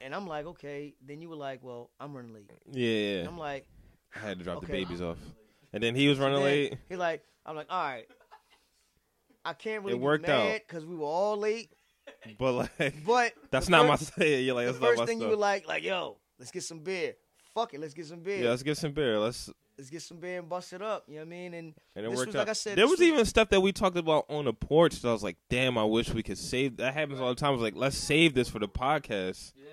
[0.00, 0.94] And I'm like, okay.
[1.04, 2.50] Then you were like, well, I'm running late.
[2.70, 3.18] yeah, yeah.
[3.20, 3.66] And I'm like,
[4.14, 4.84] I had to drop the okay.
[4.84, 5.18] babies off,
[5.72, 6.76] and then he was running late.
[6.88, 8.06] He like, I'm like, all right.
[9.44, 10.60] I can't really It worked out.
[10.66, 11.70] because we were all late.
[12.38, 14.42] But like, But that's the not my first- say.
[14.42, 16.62] You're like, The that's not first my thing you were like, like, yo, let's get
[16.62, 17.14] some beer.
[17.54, 18.42] Fuck it, let's get some beer.
[18.44, 19.18] yeah, let's get some beer.
[19.18, 21.04] Let's let's get some beer and bust it up.
[21.08, 21.54] You know what I mean?
[21.54, 22.38] And And it This worked was, out.
[22.40, 25.00] like I said, there was was- even stuff that we talked about on the porch.
[25.00, 27.48] That I was like, "Damn, I wish we could save." That happens all the time.
[27.48, 29.64] I was like, "Let's save this for the podcast." Yeah.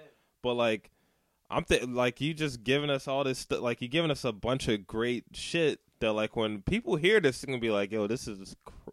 [0.42, 0.90] But like,
[1.50, 3.62] I'm th- like you just giving us all this stuff.
[3.62, 7.42] Like you giving us a bunch of great shit that like when people hear this,
[7.42, 8.90] they're gonna be like, "Yo, this is cr-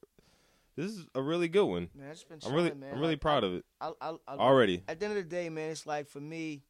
[0.76, 2.92] this is a really good one." man, I just been I'm really man.
[2.94, 4.82] I'm really Like, proud of it I, I, I, already.
[4.88, 6.62] at the end of the day, man, it's like for me,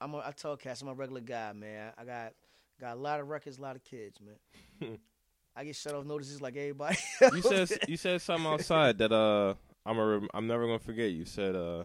[0.00, 1.92] I'm a, I tell Cass I'm a regular guy, man.
[1.98, 2.32] I got
[2.80, 4.98] got a lot of records, a lot of kids, man.
[5.56, 6.96] I get shut off notices like everybody.
[7.34, 9.54] You said you said something outside that uh
[9.86, 11.10] I'm a, I'm never gonna forget.
[11.10, 11.84] You said uh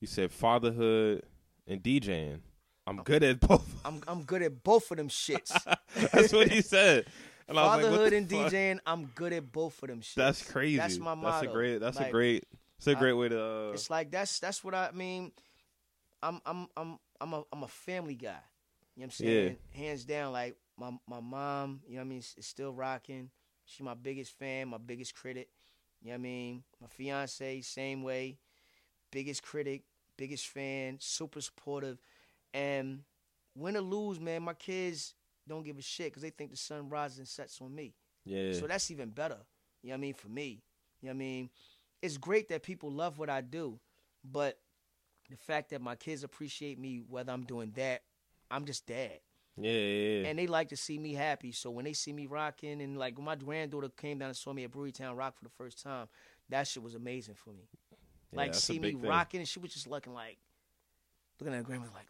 [0.00, 1.24] you said fatherhood
[1.66, 2.40] and DJing.
[2.86, 3.80] I'm good at both.
[3.84, 5.52] I'm I'm good at both of them shits.
[6.12, 7.06] That's what he said.
[7.48, 8.52] And I was like, Fatherhood and fuck?
[8.52, 10.14] DJing, I'm good at both of them shits.
[10.14, 10.78] That's crazy.
[10.78, 11.78] That's my That's a great.
[11.78, 12.44] That's a great.
[12.78, 13.42] It's a great way to.
[13.42, 15.32] Uh, It's like that's that's what I mean.
[16.22, 18.40] I'm I'm I'm I'm a I'm a family guy.
[19.02, 19.56] You know what I'm saying?
[19.72, 23.30] Hands down, like my my mom, you know what I mean, is, is still rocking.
[23.64, 25.48] She my biggest fan, my biggest critic.
[26.00, 26.62] You know what I mean?
[26.80, 28.38] My fiance, same way.
[29.10, 29.82] Biggest critic,
[30.16, 31.98] biggest fan, super supportive.
[32.54, 33.00] And
[33.56, 35.14] win or lose, man, my kids
[35.48, 37.94] don't give a shit because they think the sun rises and sets on me.
[38.24, 38.52] yeah.
[38.52, 39.38] So that's even better.
[39.82, 40.14] You know what I mean?
[40.14, 40.62] For me.
[41.00, 41.50] You know what I mean?
[42.02, 43.80] It's great that people love what I do,
[44.22, 44.60] but
[45.28, 48.02] the fact that my kids appreciate me, whether I'm doing that,
[48.52, 49.18] I'm just dad.
[49.56, 50.28] yeah, yeah, yeah.
[50.28, 51.50] And they like to see me happy.
[51.52, 54.52] So when they see me rocking, and like when my granddaughter came down and saw
[54.52, 56.06] me at Brewerytown Rock for the first time,
[56.50, 57.68] that shit was amazing for me.
[58.32, 59.00] Yeah, Like see me thing.
[59.08, 60.38] rocking, and she was just looking like,
[61.40, 62.06] looking at her grandma like,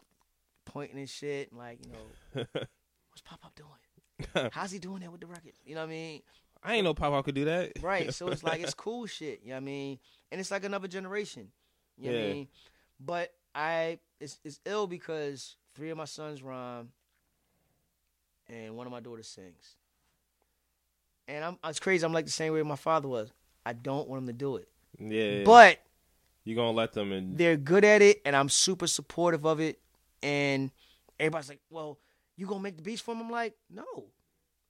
[0.65, 4.49] pointing and shit, and like you know, what's Pop Up doing?
[4.51, 5.53] How's he doing that with the record?
[5.65, 6.21] You know what I mean?
[6.63, 7.73] I ain't know Pop Pop could do that.
[7.81, 8.13] Right.
[8.13, 9.41] So it's like it's cool shit.
[9.43, 9.99] You know what I mean?
[10.31, 11.49] And it's like another generation.
[11.97, 12.33] You know what I Yeah.
[12.33, 12.47] mean?
[12.99, 16.89] But I it's it's ill because three of my sons rhyme
[18.47, 19.75] and one of my daughters sings.
[21.27, 23.31] And I'm it's crazy, I'm like the same way my father was.
[23.65, 24.67] I don't want them to do it.
[24.99, 25.43] yeah.
[25.45, 25.79] But
[26.43, 29.79] you're gonna let them and they're good at it and I'm super supportive of it.
[30.21, 30.71] And
[31.19, 31.97] everybody's like, Well,
[32.35, 33.23] you gonna make the beats for them?
[33.25, 33.85] I'm like, no.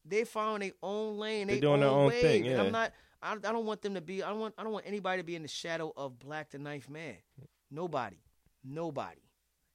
[0.06, 2.22] They found their own lane, They they doing their own way.
[2.22, 2.62] thing, And yeah.
[2.64, 2.92] I'm not
[3.22, 5.26] I, I don't want them to be I don't want I don't want anybody to
[5.26, 7.16] be in the shadow of Black the Knife Man.
[7.72, 8.18] Nobody.
[8.64, 9.22] Nobody.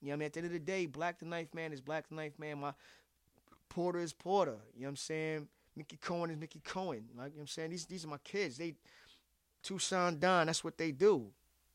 [0.01, 0.27] You know what I mean?
[0.27, 2.61] At the end of the day, Black the Knife Man is Black the Knife Man.
[2.61, 2.73] My
[3.69, 4.59] Porter is Porter.
[4.75, 5.49] You know what I'm saying?
[5.77, 7.05] Mickey Cohen is Mickey Cohen.
[7.17, 7.71] Like you know what I'm saying?
[7.71, 8.59] These these are my kids.
[8.59, 8.75] They
[9.63, 11.27] Tucson Don, that's what they do.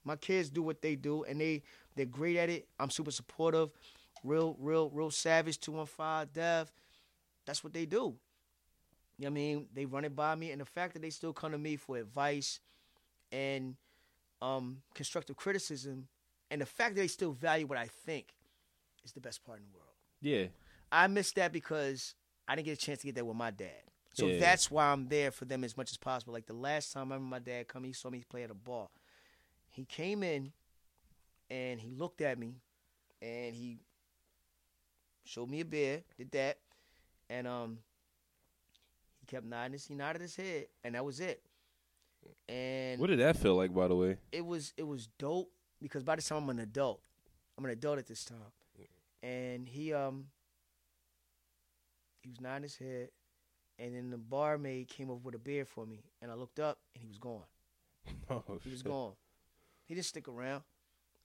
[0.04, 1.64] My kids do what they do and they
[1.96, 2.68] they're great at it.
[2.80, 3.72] I'm super supportive.
[4.24, 6.72] Real, real, real savage, 215 Dev.
[7.46, 8.16] That's what they do.
[9.18, 9.68] You know what I mean?
[9.74, 11.98] They run it by me and the fact that they still come to me for
[11.98, 12.60] advice
[13.32, 13.76] and
[14.42, 16.08] um, constructive criticism
[16.54, 18.28] and the fact that they still value what I think
[19.04, 19.90] is the best part in the world.
[20.22, 20.46] yeah,
[20.92, 22.14] I miss that because
[22.48, 23.82] I didn't get a chance to get that with my dad.
[24.14, 24.40] So Yeah.
[24.40, 26.32] that's why I'm there for them as much as possible.
[26.34, 28.54] Like the last time I remember my dad come, he saw me play at a
[28.54, 28.90] bar.
[29.72, 30.52] He came in
[31.50, 32.62] and he looked at me
[33.20, 33.80] and he
[35.24, 36.60] showed me a beer, did that,
[37.30, 37.80] and um
[39.20, 41.42] he kept nodding his he nodded his head and that was it.
[42.48, 44.18] And what did that feel like, by the way?
[44.32, 45.52] it was it was dope
[45.84, 47.02] because by the time I'm an adult,
[47.58, 48.38] I'm an adult at this time,
[49.22, 50.26] and he um
[52.24, 53.10] he was nodding his head,
[53.78, 56.80] and then the barmaid came over with a beer for me, and I looked up
[56.96, 57.44] and he was gone.
[58.30, 58.88] Oh, He was shit.
[58.88, 59.12] gone.
[59.86, 60.64] He didn't stick around,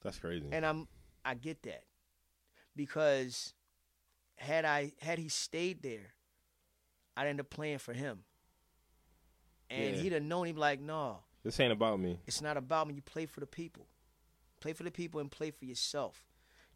[0.03, 0.47] That's crazy.
[0.53, 0.89] and I'm
[1.25, 1.85] I get that
[2.77, 3.55] because
[4.37, 6.15] had I had he stayed there,
[7.17, 8.25] I'd end up playing for him,
[9.71, 10.03] and Yeah.
[10.03, 11.21] he'd have known he'd be like, no.
[11.45, 12.19] this ain't about me.
[12.27, 12.95] It's not about me.
[12.95, 13.87] You play for the people.
[14.61, 16.25] Play for the people and play for yourself.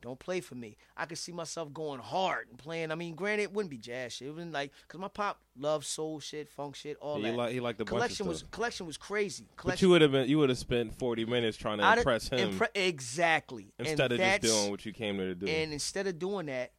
[0.01, 0.77] Don't play for me.
[0.97, 2.91] I could see myself going hard and playing.
[2.91, 4.27] I mean, granted, it wouldn't be jazz shit.
[4.27, 7.37] It wouldn't like because my pop loved soul shit, funk shit, all he that.
[7.37, 9.45] like he liked of collection was collection was crazy.
[9.51, 12.01] But Collection, you would have been you would have spent forty minutes trying to I'd-
[12.01, 13.73] impress him impre- exactly.
[13.79, 15.47] instead and of just doing what you came there to do.
[15.47, 16.73] And instead of doing that,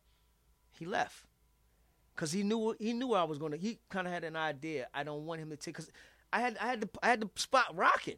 [0.78, 1.26] he left.
[2.18, 3.56] Cause he knew he knew I was gonna.
[3.58, 4.88] He kind of had an idea.
[4.94, 5.76] I don't want him to take.
[5.76, 5.90] Cause
[6.34, 8.18] I had I had the I had the spot rocking.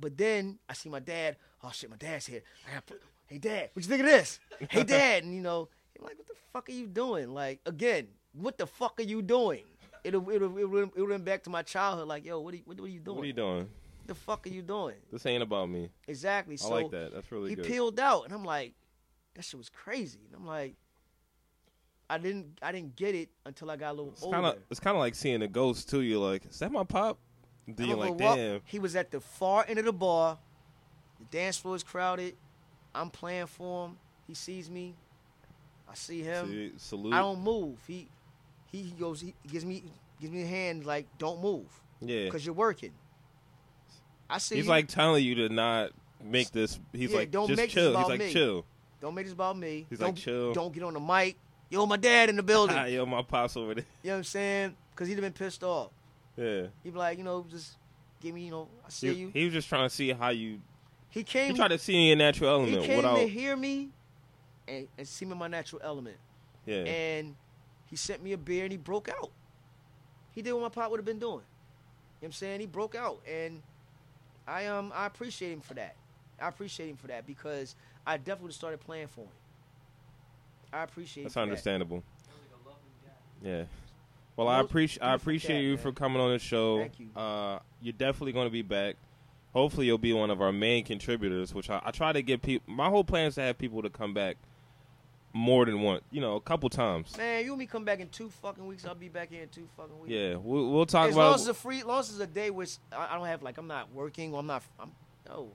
[0.00, 1.36] But then I see my dad.
[1.62, 2.42] Oh shit, my dad's here.
[2.68, 2.84] I got.
[3.26, 4.40] Hey dad, what you think of this?
[4.70, 7.32] Hey dad, and you know, I'm like, what the fuck are you doing?
[7.32, 9.62] Like again, what the fuck are you doing?
[10.02, 12.08] It'll it'll it'll, it'll went back to my childhood.
[12.08, 13.16] Like yo, what are you, what, are you doing?
[13.16, 13.58] what are you doing?
[13.98, 14.96] What the fuck are you doing?
[15.12, 15.90] This ain't about me.
[16.08, 16.54] Exactly.
[16.54, 17.12] I So like that.
[17.14, 17.66] That's really he good.
[17.66, 18.72] peeled out, and I'm like,
[19.34, 20.20] that shit was crazy.
[20.26, 20.74] And I'm like,
[22.08, 24.34] I didn't, I didn't get it until I got a little It's older.
[24.36, 26.00] kind of it's kind of like seeing a ghost too.
[26.00, 27.18] You're like, is that my pop?
[27.76, 28.60] Then you're like, damn.
[28.64, 30.38] He was at the far end of the bar.
[31.18, 32.34] The dance floor is crowded.
[32.94, 33.98] I'm playing for him.
[34.26, 34.94] He sees me.
[35.88, 36.48] I see him.
[36.48, 37.12] See, salute.
[37.12, 37.78] I don't move.
[37.86, 38.08] He
[38.70, 39.20] he goes.
[39.20, 39.82] He gives me
[40.20, 41.66] gives me a hand like don't move
[42.00, 42.24] yeah.
[42.24, 42.92] because you're working.
[44.28, 44.56] I see.
[44.56, 44.70] He's you.
[44.70, 45.90] like telling you to not
[46.22, 46.78] make this.
[46.92, 47.90] He's Yeah, like, don't just make this chill.
[47.90, 48.32] He's about like, me.
[48.32, 48.64] chill.
[49.00, 49.86] don't make this about me.
[49.90, 50.52] He's don't, like, chill.
[50.52, 51.36] Don't get on the mic.
[51.68, 52.76] Yo, my dad in the building.
[52.92, 53.84] Yo, my pops over there.
[54.02, 54.76] You know what I'm saying?
[54.90, 55.90] Because he'd have been pissed off.
[56.40, 56.66] Yeah.
[56.82, 57.76] He'd be like, you know, just
[58.20, 59.30] give me, you know, I see He, you.
[59.32, 60.60] he was just trying to see how you.
[61.10, 61.50] He came.
[61.50, 63.16] He tried to see in your natural he element came without.
[63.16, 63.90] to hear me
[64.68, 66.16] and, and see me in my natural element.
[66.64, 66.76] yeah.
[66.84, 67.34] And
[67.86, 69.30] he sent me a beer and he broke out.
[70.32, 71.32] He did what my pop would have been doing.
[71.32, 71.42] You know
[72.20, 72.60] what I'm saying?
[72.60, 73.20] He broke out.
[73.28, 73.60] And
[74.46, 75.96] I um I appreciate him for that.
[76.40, 77.74] I appreciate him for that because
[78.06, 79.28] I definitely started playing for him.
[80.72, 81.50] I appreciate That's him for that.
[81.50, 82.02] understandable.
[82.24, 83.58] Sounds like a loving guy.
[83.58, 83.64] Yeah.
[84.40, 85.78] Well, I appreciate I appreciate cat, you man.
[85.78, 86.78] for coming on the show.
[86.78, 87.08] Thank you.
[87.14, 88.96] Uh, you're definitely going to be back.
[89.52, 91.52] Hopefully, you'll be one of our main contributors.
[91.52, 92.72] Which I, I try to get people.
[92.72, 94.38] My whole plan is to have people to come back
[95.34, 96.02] more than once.
[96.10, 97.16] You know, a couple times.
[97.18, 98.86] Man, you and me come back in two fucking weeks.
[98.86, 100.10] I'll be back here in two fucking weeks.
[100.10, 101.34] Yeah, we'll, we'll talk as long about.
[101.34, 103.42] as it's a free, as long as it's a day which I, I don't have
[103.42, 104.62] like I'm not working or I'm not.
[104.78, 104.90] I'm
[105.28, 105.48] no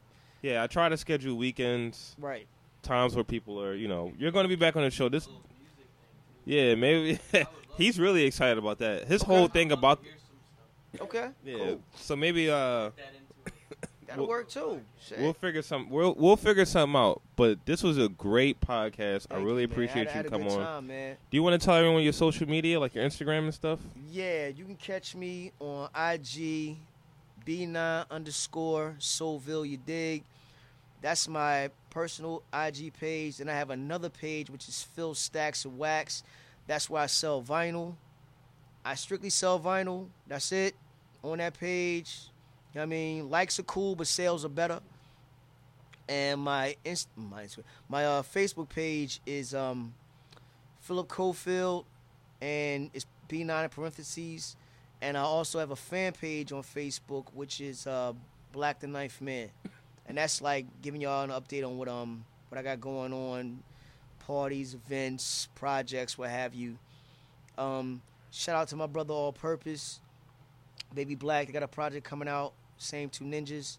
[0.44, 2.46] yeah, I try to schedule weekends, right.
[2.84, 3.74] times where people are.
[3.74, 5.10] You know, you're going to be back on the show.
[5.10, 5.26] This.
[5.26, 6.52] Little music thing too.
[6.52, 7.48] Yeah, maybe.
[7.76, 9.06] I would love He's really excited about that.
[9.08, 9.34] His Okay.
[9.36, 10.02] whole thing about.
[10.04, 10.38] to hear some
[10.94, 11.08] stuff.
[11.08, 11.58] Okay, Yeah.
[11.58, 11.82] cool.
[11.96, 12.54] So maybe uh.
[12.56, 13.90] That into it.
[14.08, 14.82] That'll We'll- work too.
[15.02, 15.20] Shit.
[15.20, 15.90] We'll figure some.
[15.90, 17.22] We'll we'll figure something out.
[17.36, 19.26] But this was a great podcast.
[19.32, 20.66] I really you, appreciate I had, you I coming had a on.
[20.76, 21.18] Time, man.
[21.32, 23.80] Do you want to tell everyone your social media, like your Instagram and stuff?
[24.12, 26.78] Yeah, you can catch me on IG,
[27.46, 29.68] B9 underscore Soulville.
[29.68, 30.24] You dig?
[31.02, 33.38] That's my personal IG page.
[33.38, 36.24] Then I have another page which is Phil Stacks of Wax.
[36.68, 37.96] That's why I sell vinyl.
[38.84, 40.08] I strictly sell vinyl.
[40.28, 40.76] That's it.
[41.24, 42.30] On that page.
[42.74, 44.80] You know I mean, likes are cool, but sales are better.
[46.08, 47.48] And my inst- my
[47.90, 49.94] my uh, Facebook page is um,
[50.82, 51.86] Philip Cofield,
[52.42, 54.56] and it's B9 in parentheses.
[55.02, 58.14] And I also have a fan page on Facebook, which is uh,
[58.52, 59.50] Black the Ninth Man,
[60.06, 63.64] and that's like giving y'all an update on what um what I got going on,
[64.26, 66.78] parties, events, projects, what have you.
[67.58, 68.02] Um,
[68.32, 70.00] shout out to my brother All Purpose,
[70.94, 71.48] Baby Black.
[71.48, 72.54] They got a project coming out.
[72.78, 73.78] Same two ninjas.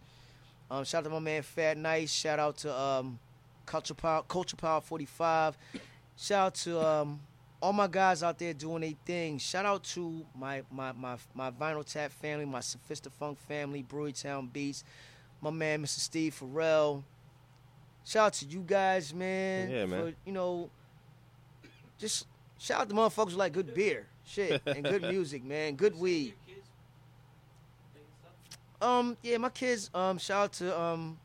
[0.70, 2.12] Um, shout out to my man Fat Nice.
[2.12, 3.18] Shout out to um,
[3.66, 5.58] Culture Power, Culture Power 45.
[6.16, 7.20] Shout out to um,
[7.60, 9.38] all my guys out there doing their thing.
[9.38, 14.52] Shout out to my my my my Vinyl Tap family, my Sophista Funk family, Brewerytown
[14.52, 14.84] Beats,
[15.40, 15.98] my man Mr.
[15.98, 17.04] Steve Farrell.
[18.06, 19.68] Shout out to you guys, man.
[19.68, 20.00] Yeah, man.
[20.12, 20.70] For, you know,
[21.98, 22.26] just
[22.58, 25.74] shout out to motherfuckers who like good beer, shit, and good music, man.
[25.74, 26.34] Good weed.
[26.46, 26.68] your kids
[27.94, 28.08] making
[28.78, 28.88] stuff?
[28.88, 29.90] Um, yeah, my kids.
[29.92, 31.18] Um, shout out to um,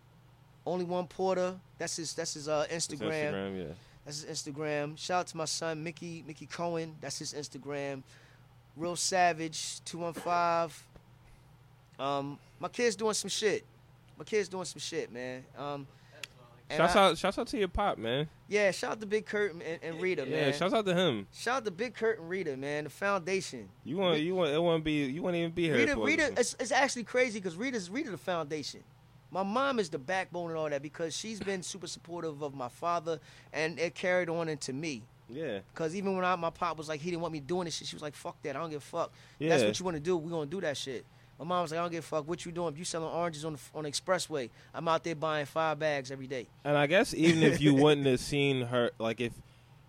[0.65, 1.53] only one Porter.
[1.77, 2.15] That's his.
[2.15, 3.31] That's his uh It's Instagram.
[3.33, 3.73] Instagram, yeah.
[4.05, 4.97] That's his Instagram.
[4.97, 6.95] Shout out to my son Mickey Mickey Cohen.
[6.99, 8.01] That's his Instagram.
[8.75, 10.83] Real Savage two one five.
[11.99, 13.63] Um, my kids doing some shit.
[14.17, 15.43] My kids doing some shit, man.
[15.55, 16.60] Um, That's what I like.
[16.71, 18.27] And Shouts I- out, shouts out to your pop, man.
[18.47, 20.47] Yeah, shout out to Big Kurt and, and Rita, Yeah, man.
[20.47, 21.27] Yeah, shouts out to him.
[21.33, 22.85] shout out to Big Kurt and Rita, man.
[22.85, 23.69] The foundation.
[23.83, 25.75] You want, you want, it won't be, you won't even be here.
[25.75, 28.83] Rita, Rita, it's, it's actually crazy because Rita's Rita the foundation.
[29.33, 32.67] My mom is the backbone and all that because she's been super supportive of my
[32.67, 33.19] father,
[33.53, 35.03] and it carried on into me.
[35.29, 37.75] yeah, Because even when I, my pop was like, he didn't want me doing this
[37.77, 39.13] shit, she was like, fuck that, I don't give a fuck.
[39.39, 39.49] yeah.
[39.49, 41.05] That's what you want to do, we're gonna do that shit.
[41.41, 42.71] My mom was like, I don't give a fuck what you doing.
[42.71, 46.11] If you selling oranges on the, on the expressway, I'm out there buying five bags
[46.11, 46.45] every day.
[46.63, 49.33] and I guess even if you wouldn't have seen her, like if,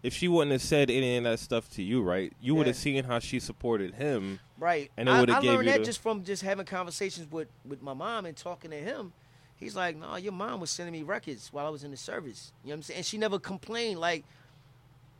[0.02, 2.32] if she wouldn't have said any of that stuff to you, right?
[2.40, 4.40] You would have seen how she supported him.
[4.58, 4.90] Right.
[4.96, 7.48] And it I, would've I gave learned that the- just from just having conversations with,
[7.68, 9.12] with my mom and talking to him.
[9.56, 12.50] He's like, no, your mom was sending me records while I was in the service.
[12.64, 12.96] You know what I'm saying?
[12.96, 14.00] And she never complained.
[14.00, 14.24] Like,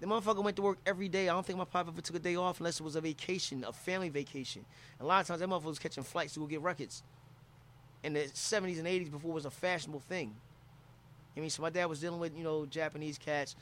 [0.02, 1.28] the motherfucker went to work every day.
[1.28, 3.62] I don't think my pop ever took a day off unless it was a vacation,
[3.62, 4.64] a family vacation.
[4.98, 7.04] A lot of times that motherfucker was catching flights to go get records.
[8.02, 10.34] In the 70s and 80s before it was a fashionable thing.
[11.36, 13.54] I mean, so my dad was dealing with, you know, Japanese cats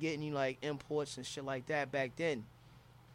[0.00, 2.44] getting, you know, like imports and shit like that back then.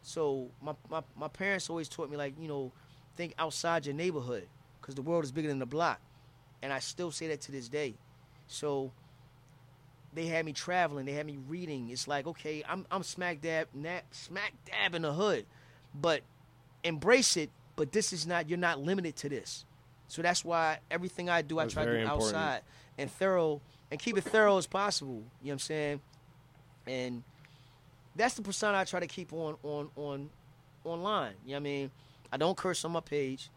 [0.01, 2.71] So my, my, my parents always taught me, like, you know,
[3.17, 4.47] think outside your neighborhood
[4.79, 5.99] because the world is bigger than the block.
[6.61, 7.95] And I still say that to this day.
[8.47, 8.93] So
[10.13, 11.89] they had me traveling, they had me reading.
[11.89, 15.45] It's like, okay, I'm, I'm smack dab, nap, smack dab in the hood,
[15.93, 16.21] but
[16.83, 17.49] embrace it.
[17.75, 19.63] But this is not, you're not limited to this.
[20.09, 22.23] So that's why everything I do, That's I try to do important.
[22.35, 22.61] outside
[22.97, 25.13] and thorough and keep it thorough as possible.
[25.13, 26.01] You know what I'm saying?
[26.87, 27.23] And
[28.15, 30.29] that's the persona I try to keep on on on
[30.83, 31.33] online.
[31.45, 31.91] You know what I mean?
[32.31, 33.49] I don't curse on my page.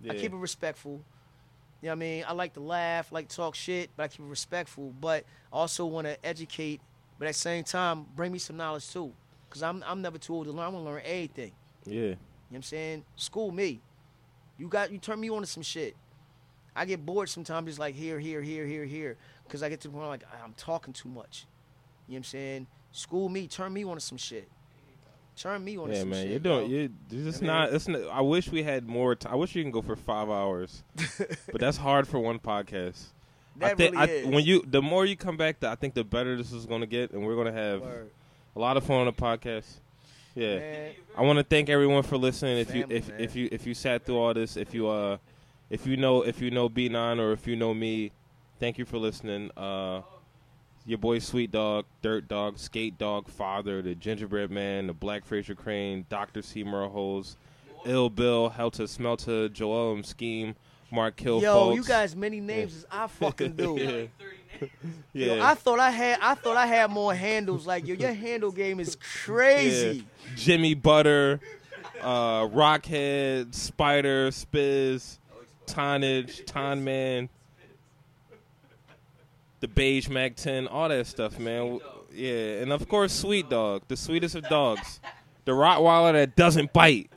[0.00, 0.12] Yeah.
[0.12, 1.00] I keep it respectful.
[1.80, 2.24] You know what I mean?
[2.26, 4.92] I like to laugh, like talk shit, but I keep it respectful.
[5.00, 6.80] But I also want to educate
[7.18, 9.12] But at the same time, bring me some knowledge too.
[9.50, 10.64] Cause I'm I'm never too old to learn.
[10.66, 11.52] I want to learn anything.
[11.84, 11.94] Yeah.
[11.94, 12.16] You know
[12.50, 13.04] what I'm saying?
[13.16, 13.80] School me.
[14.58, 15.96] You got you turn me on to some shit.
[16.76, 19.16] I get bored sometimes just like here, here, here, here, here.
[19.48, 21.46] Cause I get to the point like I'm talking too much.
[22.06, 22.66] You know what I'm saying?
[22.92, 24.48] School me, turn me on to some shit.
[25.38, 26.30] Turn me on Yeah, some man, shit.
[26.30, 26.70] you're doing.
[26.70, 26.76] yo.
[26.78, 27.72] You it's just I mean- not.
[27.72, 28.00] It's not.
[28.10, 29.16] I wish we had more.
[29.26, 30.82] I wish you can go for five hours,
[31.52, 33.04] but that's hard for one podcast.
[33.60, 34.26] I that think really I, is.
[34.26, 36.80] when you the more you come back, the, I think the better this is going
[36.80, 38.10] to get, and we're going to have Word.
[38.56, 39.66] a lot of fun on the podcast.
[40.34, 42.58] Yeah, Man, I want to thank everyone for listening.
[42.58, 43.20] If you if man.
[43.20, 45.16] if you if you sat through all this, if you uh
[45.70, 48.12] if you know if you know B9 or if you know me,
[48.60, 49.50] thank you for listening.
[49.56, 50.02] Uh,
[50.88, 55.56] your boy Sweet Dog, Dirt Dog, Skate Dog, Father, the Gingerbread Man, the Black Frasier
[55.56, 57.36] Crane, Doctor Seymour Holes,
[57.84, 60.02] Ill Bill, Helter Smelter, Joel M.
[60.02, 60.54] Scheme,
[60.90, 61.42] Mark Kill.
[61.42, 61.76] Yo, folks.
[61.76, 64.08] you guys many names as I fucking do.
[64.50, 64.64] Yeah.
[64.64, 64.94] Like 30 names.
[65.12, 65.34] yeah.
[65.34, 67.66] Yo, I thought I had I thought I had more handles.
[67.66, 69.98] Like yo, your handle game is crazy.
[69.98, 70.34] Yeah.
[70.36, 71.38] Jimmy Butter,
[72.00, 75.18] uh, Rockhead, Spider, Spiz,
[75.66, 77.28] Tonnage, Ton Man,
[79.60, 81.80] the Beige Mac 10, all that stuff, man.
[82.12, 85.00] Yeah, and of course, Sweet Dog, the sweetest of dogs,
[85.44, 87.10] the Rottweiler that doesn't bite.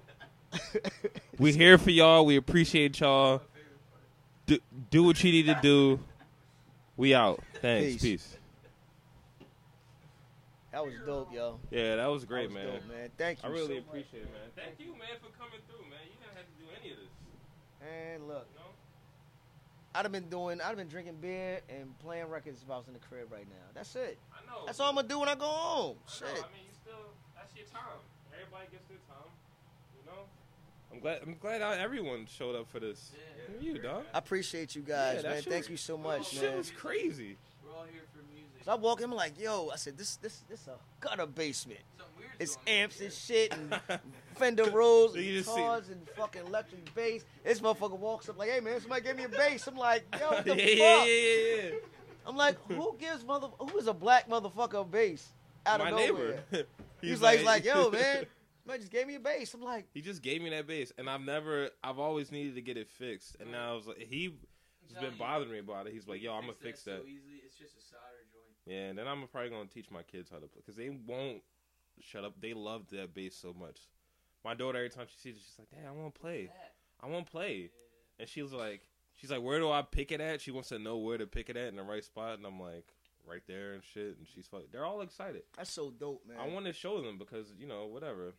[1.39, 2.25] we here for y'all.
[2.25, 3.41] We appreciate y'all.
[4.45, 5.99] Do, do what you need to do.
[6.97, 7.39] We out.
[7.61, 7.93] Thanks.
[7.93, 8.01] Peace.
[8.01, 8.37] Peace.
[10.71, 11.59] That was dope, yo.
[11.69, 12.73] Yeah, that was great, That was man.
[12.79, 13.09] dope, man.
[13.17, 13.49] Thank you.
[13.49, 13.83] I really so much.
[13.87, 14.47] appreciate it, man.
[14.55, 15.99] Thank you, man, for coming through, man.
[16.07, 17.11] You didn't have to do any of this.
[17.83, 18.60] And look, You know?
[19.93, 22.87] I'd have been doing, I'd have been drinking beer and playing records if I was
[22.87, 23.65] in the crib right now.
[23.73, 24.17] That's it.
[24.33, 24.65] I know.
[24.65, 25.97] That's all I'm gonna do when I go home.
[26.07, 26.21] I Shit.
[26.27, 26.33] know.
[26.33, 27.11] I mean, you still.
[27.35, 27.99] That's your time.
[28.33, 29.29] Everybody gets their time.
[29.99, 30.21] You know.
[30.93, 31.19] I'm glad.
[31.25, 33.11] I'm glad everyone showed up for this.
[33.13, 33.61] Yeah.
[33.61, 34.03] You, dog.
[34.13, 35.41] I appreciate you guys, Yeah, man.
[35.43, 36.41] Thank was- you so much, man.
[36.41, 36.57] Shit man.
[36.57, 37.37] was crazy.
[37.65, 38.63] We're all here for music.
[38.63, 40.75] So I walk in, I'm like, yo, I said, this, this, this a
[41.05, 41.79] gutter basement.
[41.97, 42.10] Something weird's
[42.41, 43.79] It's amps and shit and
[44.35, 47.23] Fender Rhodes and You see- guitars and fucking electric bass.
[47.43, 49.67] This motherfucker walks up like, hey man, somebody give me a bass.
[49.67, 51.07] I'm like, yo, what the yeah, fuck?
[51.07, 51.69] yeah, yeah, yeah,
[52.25, 55.29] I'm like, who gives mother who is a black motherfucker a bass
[55.65, 56.43] out of nowhere?
[56.51, 56.67] neighbor.
[57.01, 58.25] He's, like, he's like, yo, man,
[58.67, 59.53] man just gave me a bass.
[59.53, 61.69] I'm like, He just gave me that bass, and I've never.
[61.83, 64.35] I've always needed to get it fixed, and now I was like, he
[64.93, 65.93] has been bothering me about it.
[65.93, 67.01] He's like, yo, I'm gonna fix that.
[67.01, 67.41] So easily.
[67.45, 68.55] It's just a solder joint.
[68.65, 71.41] Yeah, and then I'm probably gonna teach my kids how to play because they won't
[72.03, 72.33] shut up.
[72.41, 73.79] They love that bass so much.
[74.43, 76.49] My daughter, every time she sees it, she's like, "Dad, I want to play.
[77.01, 77.67] I want to play." Yeah.
[78.19, 78.81] And she was like,
[79.15, 81.49] "She's like, where do I pick it at?" She wants to know where to pick
[81.49, 82.85] it at in the right spot, and I'm like,
[83.27, 84.17] right there and shit.
[84.17, 85.43] And she's like, they're all excited.
[85.55, 86.37] that's so dope, man.
[86.39, 88.33] I want to show them because you know whatever.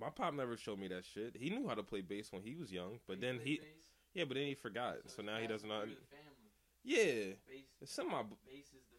[0.00, 1.36] My pop never showed me that shit.
[1.38, 3.66] He knew how to play bass when he was young, but You then he, bass?
[4.14, 4.96] yeah, but then he forgot.
[5.06, 5.74] So now he doesn't know.
[5.78, 6.36] part of the family.
[6.82, 8.89] Yeah, Bass, it's some of my bass is the family.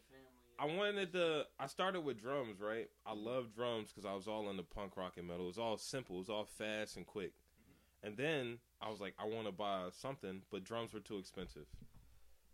[0.62, 1.46] I wanted to.
[1.60, 2.88] I started with drums, right?
[3.04, 5.46] I love drums because I was all into punk rock and metal.
[5.46, 6.18] It was all simple.
[6.18, 7.34] It was all fast and quick.
[8.04, 11.66] And then I was like, I want to buy something, but drums were too expensive.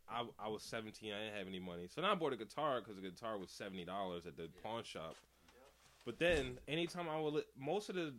[0.10, 1.12] I I was 17.
[1.12, 3.50] I didn't have any money, so then I bought a guitar because the guitar was
[3.52, 5.16] seventy dollars at the pawn shop.
[6.06, 8.14] But then anytime I would, li- most of the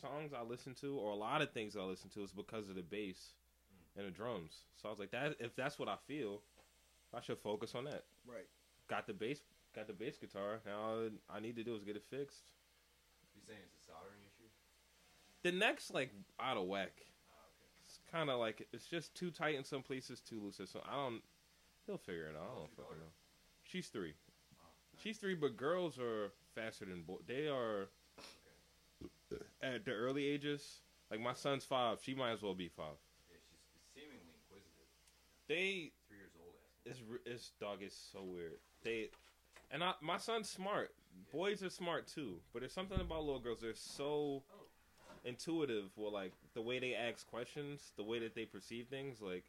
[0.00, 2.76] songs I listen to, or a lot of things I listen to, is because of
[2.76, 3.32] the bass
[3.96, 4.62] and the drums.
[4.76, 6.42] So I was like, that if that's what I feel,
[7.12, 8.46] I should focus on that right.
[8.88, 9.40] Got the bass
[9.74, 10.60] got the bass guitar.
[10.66, 12.52] Now all I need to do is get it fixed.
[13.34, 14.48] You saying it's a soldering issue?
[15.42, 16.92] The neck's like out of whack.
[16.96, 17.68] Oh, okay.
[17.84, 20.60] It's kind of like it's just too tight in some places, too loose.
[20.60, 21.22] in some I don't.
[21.86, 22.48] He'll figure it out.
[22.50, 23.12] I don't fucking know.
[23.64, 24.14] She's three.
[24.58, 25.02] Oh, nice.
[25.02, 27.20] She's three, but girls are faster than boys.
[27.26, 27.88] They are
[29.62, 30.80] at the early ages.
[31.10, 31.98] Like my son's five.
[32.02, 32.96] She might as well be five.
[33.28, 33.60] Yeah, she's
[33.92, 34.88] seemingly inquisitive.
[35.48, 36.54] They Three years old.
[36.56, 36.73] Asking.
[36.84, 38.52] It's it's dog is so weird.
[38.82, 39.08] They
[39.70, 40.92] and I my son's smart.
[41.32, 43.58] Boys are smart too, but there's something about little girls.
[43.60, 44.42] They're so
[45.24, 45.90] intuitive.
[45.96, 49.44] Well, like the way they ask questions, the way that they perceive things, like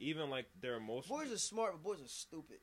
[0.00, 1.08] even like their emotions.
[1.10, 2.58] Boys are smart, but boys are stupid.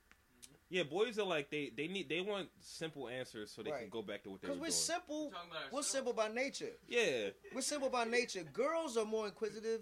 [0.70, 4.02] yeah, boys are like they they need they want simple answers so they can go
[4.02, 4.72] back to what they were Because we're doing.
[4.74, 5.32] simple.
[5.32, 6.72] Talking about We're simple by nature.
[6.88, 8.44] yeah, We're simple by nature.
[8.52, 9.82] Girls are more inquisitive,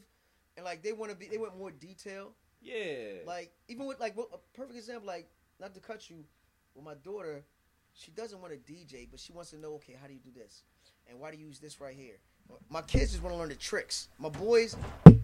[0.56, 1.28] and like they want to be.
[1.28, 2.34] They want more detail.
[2.62, 3.24] Yeah.
[3.26, 5.08] Like even with like a perfect example.
[5.08, 5.28] Like
[5.60, 6.24] not to cut you,
[6.76, 7.44] with my daughter,
[7.94, 9.74] she doesn't want to DJ, but she wants to know.
[9.76, 10.64] Okay, how do you do this?
[11.10, 12.16] And why do you use this right here?
[12.70, 14.08] My kids just want to learn the tricks.
[14.20, 14.76] My boys,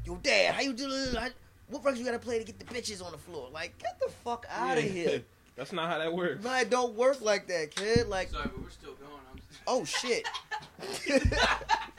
[0.06, 1.16] yo, dad, how you do this?
[1.16, 1.30] How-
[1.70, 3.50] What records you gotta play to get the bitches on the floor?
[3.50, 4.90] Like, get the fuck out of Yeah.
[4.92, 5.24] here.
[5.56, 6.44] That's not how that works.
[6.44, 8.08] No, it don't work like that, kid.
[8.08, 9.12] Like, Sorry, but we're still going.
[9.32, 10.28] I'm oh shit.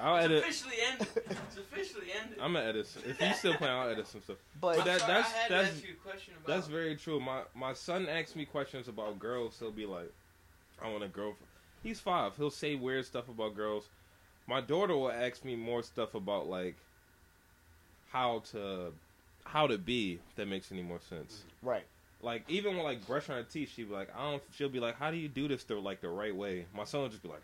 [0.00, 0.38] I'll it's edit.
[0.44, 1.08] officially ended.
[1.16, 2.22] It's officially ended.
[2.22, 2.38] end it.
[2.42, 2.86] I'm gonna edit.
[2.86, 4.36] Some, if he's still playing, I'll edit some stuff.
[4.60, 6.46] But But that- Sorry, that's- I had that's- to ask you a question about.
[6.54, 7.20] That's very true.
[7.20, 9.56] My my son asks me questions about girls.
[9.58, 10.12] He'll be like,
[10.82, 11.48] "I want a girlfriend."
[11.82, 12.36] He's five.
[12.36, 13.88] He'll say weird stuff about girls.
[14.46, 16.76] My daughter will ask me more stuff about like
[18.10, 18.92] how to
[19.44, 20.14] how to be.
[20.30, 21.42] If that makes any more sense.
[21.58, 21.68] Mm-hmm.
[21.68, 21.84] right.
[22.22, 24.96] Like even when like brushing her teeth, she'll be like, "I don't." She'll be like,
[24.96, 27.28] "How do you do this the like the right way?" My son will just be
[27.28, 27.42] like,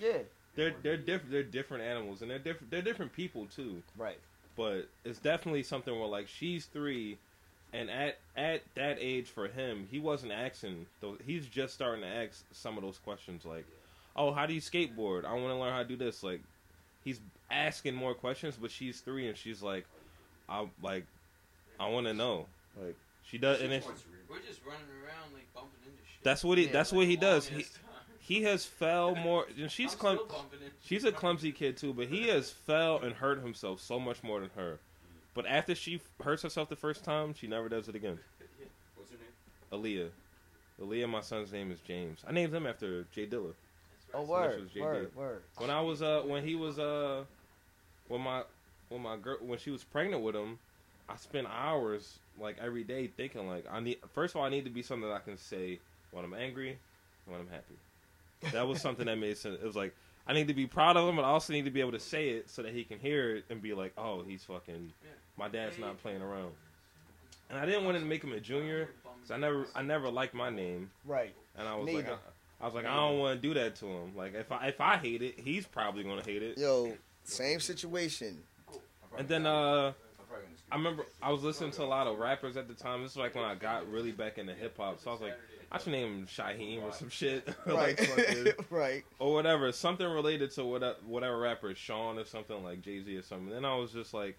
[0.00, 0.18] Yeah.
[0.54, 1.30] "They're they're different.
[1.32, 2.70] They're different animals, and they're different.
[2.70, 4.18] They're different people too." Right.
[4.56, 7.18] but it's definitely something where like she's three
[7.72, 12.08] and at at that age for him he wasn't asking though he's just starting to
[12.08, 13.64] ask some of those questions like
[14.16, 16.40] oh how do you skateboard i want to learn how to do this like
[17.04, 17.20] he's
[17.50, 19.86] asking more questions but she's three and she's like
[20.48, 21.04] i like
[21.78, 22.44] i want to know
[22.82, 23.86] like she does and it's,
[24.28, 26.24] We're just running around like bumping into shit.
[26.24, 27.84] that's what he Yeah, that's Like, what he does he ass time.
[28.30, 31.92] He has fell more and she's clum still bumping into She's a clumsy kid too,
[31.92, 34.78] but he has fell and hurt himself so much more than her.
[35.34, 38.20] But after she f- hurts herself the first time, she never does it again.
[38.94, 39.82] What's her name?
[39.82, 40.10] Aaliyah.
[40.80, 42.20] Aaliyah, my son's name is James.
[42.24, 43.52] I named him after J Dilla.
[44.14, 44.80] Oh, word, was JD.
[44.80, 45.42] word, word.
[45.56, 47.24] When I was uh when he was uh
[48.06, 48.44] when my
[48.90, 50.60] when my girl when she was pregnant with him,
[51.08, 54.66] I spent hours like every day thinking like I need first of all I need
[54.66, 55.80] to be something that I can say
[56.12, 56.78] when I'm angry and
[57.26, 57.74] when I'm happy.
[58.52, 59.58] That was something that made sense.
[59.60, 59.94] It was like
[60.26, 62.00] I need to be proud of him, but I also need to be able to
[62.00, 64.92] say it so that he can hear it and be like, "Oh, he's fucking.
[65.36, 66.52] My dad's not playing around."
[67.48, 68.90] And I didn't want to make him a junior,
[69.24, 71.34] so I never, I never liked my name, Right.
[71.58, 72.14] and I was like, I,
[72.60, 74.12] I was like, I don't want to do that to him.
[74.16, 76.58] Like, if I, if I hate it, he's probably gonna hate it.
[76.58, 76.92] Yo,
[77.24, 78.38] same situation.
[79.18, 79.92] And then, uh,
[80.70, 83.02] I remember I was listening to a lot of rappers at the time.
[83.02, 85.36] This was like when I got really back into hip hop, so I was like,
[85.72, 87.98] I should name him Shaheem or some shit, Right.
[88.16, 89.04] like right.
[89.20, 93.22] or whatever, something related to whatever, whatever rapper, Sean or something like Jay Z or
[93.22, 93.50] something.
[93.50, 94.36] Then I was just like,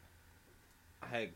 [1.01, 1.29] I had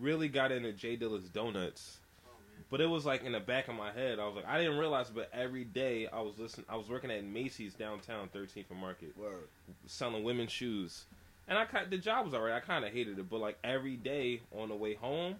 [0.00, 2.30] really got into J Dilla's Donuts, Oh,
[2.70, 4.18] but it was like in the back of my head.
[4.20, 6.66] I was like, I didn't realize, but every day I was listening.
[6.68, 9.48] I was working at Macy's downtown, 13th and Market Word.
[9.86, 11.04] selling women's shoes.
[11.48, 12.52] And I kind the job was alright.
[12.54, 15.36] I kind of hated it, but like every day on the way home,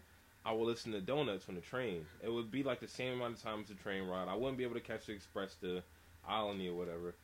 [0.47, 2.07] I would listen to Donuts on the train.
[2.23, 4.29] It would be like the same amount of time as the train ride.
[4.29, 5.83] I wouldn't be able to catch the express to
[6.29, 7.17] Olney or whatever,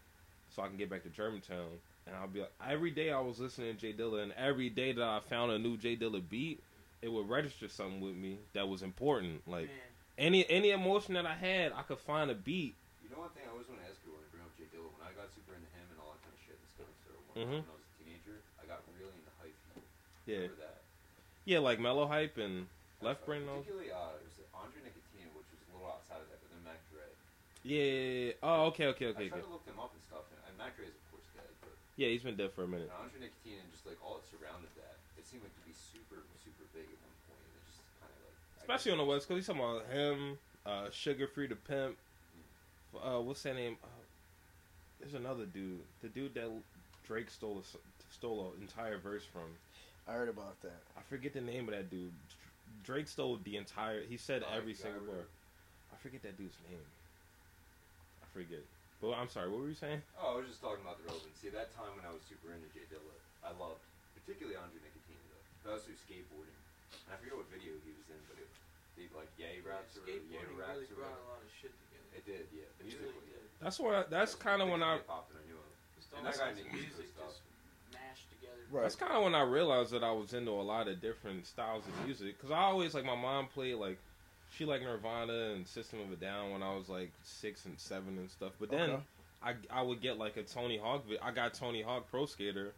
[0.50, 1.78] so I can get back to Germantown.
[2.04, 4.90] And I'll be like, every day I was listening to J Dilla, and every day
[4.90, 6.60] that I found a new J Dilla beat,
[7.00, 9.46] it would register something with me that was important.
[9.46, 9.78] Like Man,
[10.18, 12.74] any any emotion that I had, I could find a beat.
[13.04, 14.66] You know one thing I always want to ask you when I bring up J
[14.74, 16.90] Dilla, when I got super into him and all that kind of shit and stuff,
[17.06, 17.62] so one Mhm.
[17.62, 19.54] when I was a teenager, I got really into hype.
[20.26, 20.82] Yeah, Remember that?
[21.46, 22.66] yeah, like Mellow Hype and
[23.02, 23.42] Left Brain.
[23.46, 23.66] Those.
[23.66, 26.62] Particularly, uh, it was Andre Nickatina, which was a little outside of that, but then
[26.62, 27.04] Mac Dre.
[27.66, 28.38] Yeah.
[28.42, 29.46] Oh, okay, okay, okay, I tried okay.
[29.46, 31.74] to look them up and stuff, and, and Mac Dre is of course dead, but
[31.98, 32.90] Yeah, he's been dead for a minute.
[32.90, 35.74] and Andre Nickatina and just like all that surrounded that, it seemed like to be
[35.74, 38.62] super, super big at one point, and it just kind of like.
[38.62, 41.98] Especially on the West Coast, he's talking about him, uh, Suga Free the Pimp.
[42.94, 43.76] Uh, what's that name?
[43.82, 43.88] Uh,
[45.00, 45.80] there's another dude.
[46.02, 46.50] The dude that
[47.06, 47.64] Drake stole a,
[48.14, 49.48] stole an entire verse from.
[50.06, 50.82] I heard about that.
[50.96, 52.12] I forget the name of that dude.
[52.82, 54.02] Drake stole the entire.
[54.02, 55.26] He said Oh, every single word.
[55.92, 56.82] I forget that dude's name.
[58.22, 58.62] I forget.
[59.00, 59.50] Well, I'm sorry.
[59.50, 60.02] What were you saying?
[60.18, 61.50] Oh, I was just talking about the relevancy.
[61.50, 63.82] That time when I was super into J Dilla, I loved
[64.14, 65.44] particularly Andre Nickatina though.
[65.66, 66.54] But also skateboarding.
[67.06, 68.46] And I forget what video he was in, but it,
[68.94, 71.26] they like yay raps or yay skateboarding raps really or brought whatever.
[71.26, 72.08] a lot of shit together.
[72.14, 72.68] It did, yeah.
[72.78, 73.46] It Musically, really did.
[73.58, 74.10] That's what.
[74.10, 75.02] That's kind of when I.
[75.02, 75.70] hip-hop that I knew of.
[76.18, 77.34] And that guy kinds of made music music stuff.
[78.72, 78.80] Just mashed together.
[78.80, 78.82] Right.
[78.82, 81.84] That's kind of when I realized that I was into a lot of different styles
[81.86, 82.40] of music.
[82.40, 83.98] Cause I always like my mom played like
[84.50, 88.18] she liked Nirvana and System of a Down when I was like six and seven
[88.18, 88.52] and stuff.
[88.60, 89.02] But then Okay.
[89.42, 91.04] I I would get like a Tony Hawk.
[91.22, 92.72] I got Tony Hawk Pro Skater,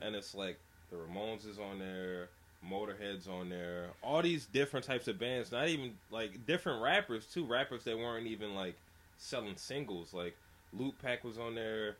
[0.00, 0.58] and it's like
[0.90, 2.28] the Ramones is on there,
[2.68, 5.52] Motorhead's on there, all these different types of bands.
[5.52, 7.44] Not even like different rappers too.
[7.44, 8.76] Rappers that weren't even like
[9.18, 10.14] selling singles.
[10.14, 10.36] Like
[10.76, 11.96] Lootpack was on there.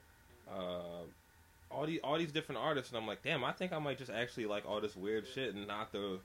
[0.48, 1.02] Uh,
[1.70, 4.10] all these all these different artists, and I'm like, damn, I think I might just
[4.10, 6.18] actually like all this weird shit and not the.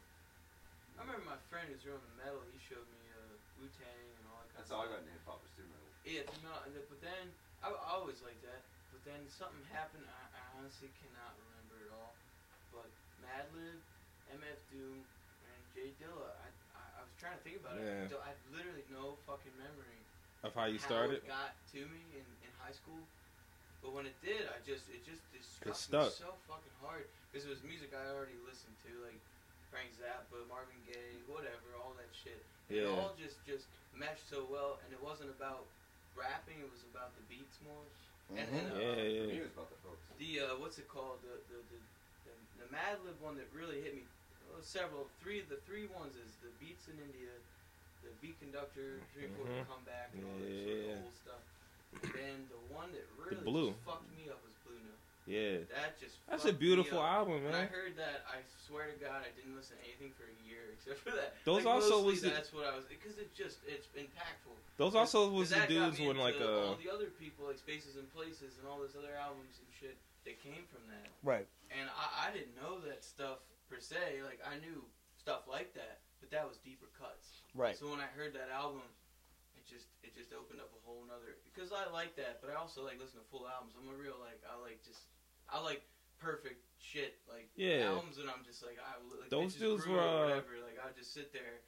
[0.98, 2.42] I remember my friend who's real into metal.
[2.54, 5.02] He showed me uh, Wu Tang and all that kind That's of all I stuff.
[5.02, 5.90] got in hip hop was through metal.
[6.06, 7.26] Yeah, it's not, and then- but then
[7.66, 8.62] I, I always liked that.
[8.94, 10.06] But then something happened.
[10.06, 12.14] I, I honestly cannot remember it all.
[12.70, 12.86] But
[13.26, 13.82] Madlib,
[14.38, 16.30] MF Doom, and J Dilla.
[16.38, 16.48] I,
[16.78, 17.86] I, I was trying to think about it.
[17.90, 18.14] Yeah.
[18.22, 19.98] I, I have literally no fucking memory
[20.46, 23.02] Of how you how started, it got to me in, in high school.
[23.82, 27.06] But when it did, I just it just it It struck me so fucking hard
[27.30, 29.18] because it was music I already listened to, like
[29.74, 32.46] Frank Zappa, Marvin Gaye, whatever, all that shit.
[32.70, 33.66] And It all just just
[33.98, 35.66] meshed so well, and it wasn't about
[36.14, 37.86] rapping; it was about the beats more.
[38.38, 38.76] And, and Mhm.
[38.76, 39.42] uh, Yeah, For yeah.
[39.42, 40.06] it was about the hooks.
[40.22, 41.20] the uh, what's it called?
[41.26, 41.80] The the the,
[42.30, 42.34] the,
[42.64, 44.06] the Madlib one that really hit me.
[44.48, 45.42] Well, several, three.
[45.42, 47.32] The three ones is the beats in India,
[48.04, 49.66] the Beat Konducta, three and four Mhm.
[49.68, 50.96] comeback, and all that sort Yeah.
[51.00, 51.44] of old stuff.
[51.92, 53.72] And then the one that really Blue.
[53.76, 55.00] just fucked me up was Blue Note.
[55.28, 57.28] Yeah, That just that's a fucked me beautiful up.
[57.28, 60.26] album, When I heard that, I swear to God, I didn't listen to anything for
[60.26, 61.36] a year except for that.
[61.46, 64.56] Those Like, also mostly was the- that's what I was because it just it's impactful.
[64.78, 67.96] Those also was the dudes when like into all uh, the other people like Spaces
[68.00, 71.10] and Places and all those other albums and shit that came from that.
[71.22, 71.46] Right.
[71.70, 74.26] And I, I didn't know that stuff per se.
[74.26, 74.82] Like I knew
[75.22, 77.46] stuff like that, but that was deeper cuts.
[77.54, 77.78] Right.
[77.78, 79.01] So when I heard that album, it
[79.72, 82.84] just it just opened up a whole nother because I like that, but I also
[82.84, 83.74] like listening to full albums.
[83.80, 85.08] I'm a real like I like just
[85.48, 85.82] I like
[86.20, 87.96] perfect shit like Yeah.
[87.96, 90.54] albums, and I'm just like I like, Those Bitches dudes Brew were, or uh, whatever.
[90.60, 91.64] Like I just sit there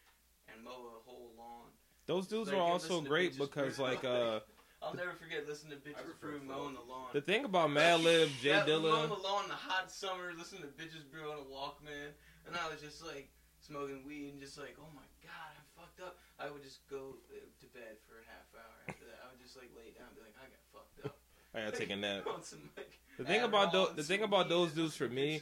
[0.51, 1.71] and mow a whole lawn.
[2.05, 3.85] those dudes Like, were you also great because Brew.
[3.88, 4.43] like uh,
[4.84, 7.07] I'll never forget listening to bitches brew mowing the lawn.
[7.15, 10.71] the thing about Madlib, Jay Yeah, mowing the lawn in the hot summer, listening to
[10.75, 12.11] bitches brew on a Walkman,
[12.45, 13.31] and I was just like
[13.63, 16.19] smoking weed and just like, oh my god, I'm fucked up.
[16.39, 19.19] I would just go uh, to bed for a half hour after that.
[19.23, 21.18] I would just like lay down and be like, I got fucked up.
[21.55, 22.23] I gotta take a nap.
[22.41, 25.41] Some, like, The thing about tho- and the thing about those dudes for me,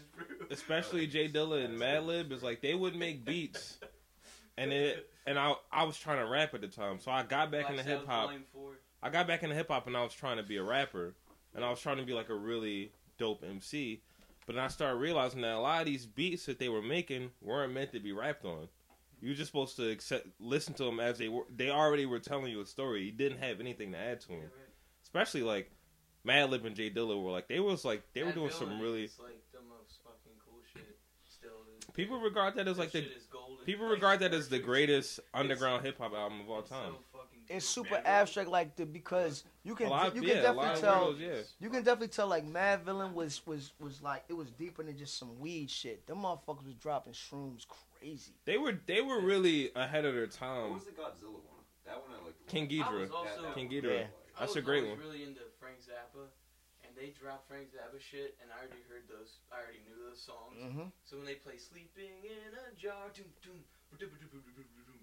[0.49, 3.77] especially J Dilla and Madlib, is like they would make beats,
[4.57, 7.51] and it and I I was trying to rap at the time, so I got
[7.51, 8.31] back Black into hip hop.
[9.03, 11.15] I got back into hip hop and I was trying to be a rapper
[11.55, 14.01] and I was trying to be like a really dope MC.
[14.45, 17.31] But then I started realizing that a lot of these beats that they were making
[17.41, 18.68] weren't meant to be rapped on.
[19.22, 21.43] You were just supposed to accept, listen to them as they were.
[21.56, 23.03] They already were telling you a story.
[23.03, 24.45] You didn't have anything to add to Yeah, them.
[24.45, 24.69] right.
[25.03, 25.72] Especially like
[26.27, 29.03] Madlib and J Dilla were like they was like they were That doing some really.
[29.06, 30.98] is, like the most fucking cool shit.
[31.30, 31.52] Still.
[31.93, 33.64] People regard that as like That the shit is golden.
[33.65, 36.76] people Like, regard that as the greatest underground hip hop album of all It's so
[36.76, 36.93] time.
[37.49, 40.81] It's super Man, abstract, like the because you can lot, you can a lot definitely
[40.81, 41.34] tell words, yeah.
[41.60, 45.18] you can definitely tell like Madvillain was was was like it was deeper than just
[45.18, 46.07] some weed shit.
[46.07, 47.65] Them motherfuckers was dropping shrooms
[48.01, 48.33] crazy.
[48.45, 50.73] They were they were really ahead of their time.
[50.73, 51.61] What was the Godzilla one?
[51.85, 52.47] That one I liked.
[52.47, 53.11] King was Ghidorah.
[53.11, 54.07] also- That- that King one I Ghidorah.
[54.37, 55.05] I That's was a great always one.
[55.05, 56.25] really into Frank Zappa,
[56.83, 59.37] and they dropped Frank Zappa shit, and I already heard those.
[59.53, 60.57] I already knew those songs.
[60.57, 60.87] Mm-hmm.
[61.05, 63.61] So when they play "Sleeping in a Jar," doom, doom,
[63.93, 64.99] ba-doom, ba-doom, ba-doom, ba-doom,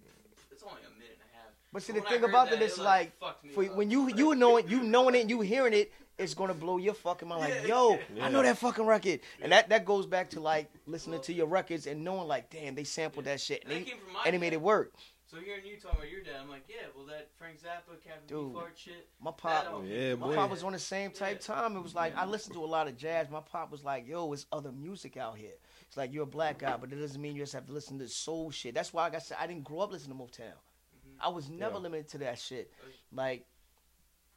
[0.59, 1.53] it's only a minute and a half.
[1.73, 4.09] But see, When the thing about that, it is it, like fucked for when you
[4.15, 7.43] you knowing you knowing it, you hearing it, it's gonna blow your fucking mind.
[7.43, 8.27] Like, Yeah, yo, yeah.
[8.27, 11.47] I know that fucking record, and that that goes back to like listening to your
[11.47, 14.23] records and knowing like, damn, they sampled that shit And and they, came from my
[14.25, 14.95] and they made it work.
[15.31, 18.27] So hearing you talking about your dad, I'm like, yeah, well that Frank Zappa, Captain
[18.27, 18.55] Dude.
[18.55, 19.07] Beefheart shit.
[19.23, 20.35] My pop, oh, Yeah, my boy.
[20.35, 21.55] pop was on the same type Yeah.
[21.55, 21.77] time.
[21.77, 23.29] It was like I listened to a lot of jazz.
[23.31, 25.53] My pop was like, yo, it's other music out here.
[25.89, 27.99] It's like you're a black guy, but it doesn't mean you just have to listen
[27.99, 28.75] to soul shit.
[28.75, 30.43] That's why, like I said, I didn't grow up listening to Motown.
[30.53, 31.17] Mhm.
[31.21, 31.81] I was never Yeah.
[31.81, 32.71] limited to that shit.
[32.85, 33.47] Oh, Like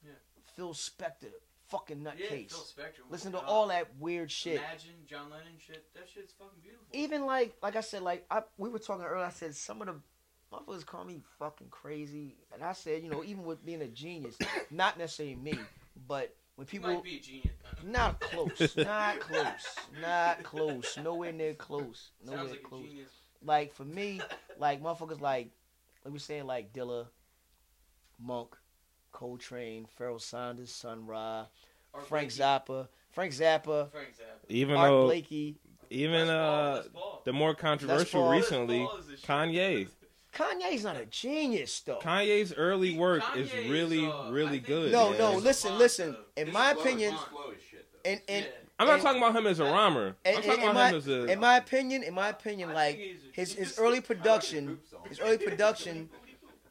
[0.06, 0.12] Yeah.
[0.56, 1.32] Phil Spector,
[1.68, 2.50] fucking Yeah, nutcase.
[2.52, 3.02] Phil Spector.
[3.04, 3.48] oh Listen to God.
[3.48, 4.56] all that weird shit.
[4.58, 5.94] Imagine John Lennon shit.
[5.94, 6.86] That shit's fucking beautiful.
[6.94, 9.26] Even like, like I said, like I we were talking earlier.
[9.26, 10.02] I said some of the
[10.56, 14.38] motherfuckers call me fucking crazy, and I said, you know, even with being a genius,
[14.72, 15.58] not necessarily me,
[16.08, 17.54] but when you people might be a genius.
[17.84, 22.84] not close, not close, not close, nowhere near close, nowhere like close.
[22.86, 23.46] a.
[23.46, 24.22] Like for me,
[24.60, 25.50] like motherfuckers like
[26.06, 27.08] like we saying like Dilla,
[28.20, 28.56] Monk,
[29.12, 31.46] Coltrane, Pharoah Sanders, Sun Ra,
[31.94, 32.42] Art Frank Blakey.
[32.42, 34.50] Zappa, Frank Zappa, Frank Zappa.
[34.50, 35.58] Even Art though Blakey,
[35.90, 37.22] even Les Paul, uh Les Paul.
[37.26, 39.26] the more controversial recently, Les Paul is the shit.
[39.26, 39.88] Kanye.
[40.34, 42.00] Kanye's not a genius though.
[42.00, 44.92] Kanye's early work is Kanye really, uh, really good.
[44.92, 46.16] No, he's no, listen, listen.
[46.38, 48.52] In His my opinion, his flow is shit and and Yeah.
[48.80, 50.16] I'm not and- talking about him as a rhymer.
[50.26, 51.26] and- I'm talking in about my- him as a.
[51.26, 54.08] in my opinion, in my opinion, like think he's a his his early I like
[54.08, 54.80] the production,
[55.10, 56.10] his early production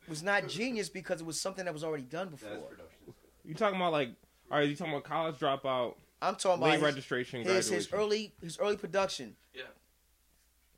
[0.08, 2.48] was not genius because it was something that was already done before.
[2.56, 3.14] production.
[3.44, 4.10] you talking about like?
[4.50, 7.92] All right, you talking about college dropout, I'm talking late about his, registration, his, his
[7.92, 9.36] early his early production.
[9.54, 9.62] Yeah.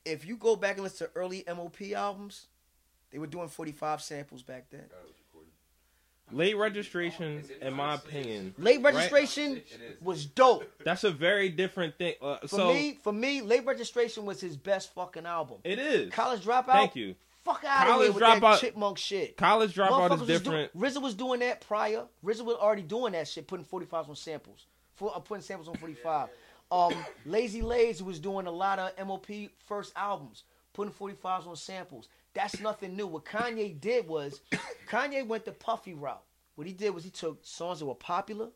[0.04, 2.48] If you go back and listen to early MOP albums,
[3.12, 4.80] they were doing 45 samples back then.
[4.88, 5.50] God, it was recorded.
[6.32, 9.66] late registration, in my opinion, Late registration It
[9.96, 10.02] is.
[10.02, 10.64] was dope.
[10.84, 12.14] that's a very different thing.
[12.22, 15.58] Uh, For so me, for me, late registration was his best fucking album.
[15.64, 16.12] it is.
[16.12, 16.66] College dropout.
[16.66, 17.14] Thank you.
[17.44, 19.36] Fuck out of College here with that Dropout- chipmunk shit.
[19.36, 20.72] College dropout Motherfuckers is was different.
[20.72, 22.06] doing- RZA was doing that prior.
[22.24, 24.66] RZA was already doing that shit, putting 45s on samples.
[24.94, 26.28] For, uh, putting samples on 45.
[26.70, 26.94] Um,
[27.26, 32.08] Laze-E-Laze was doing a lot of MOP first albums, putting 45s on samples.
[32.34, 33.06] That's nothing new.
[33.06, 34.40] What Kanye did was,
[34.88, 36.22] Kanye went the puffy route.
[36.54, 38.48] What he did was he took songs that were popular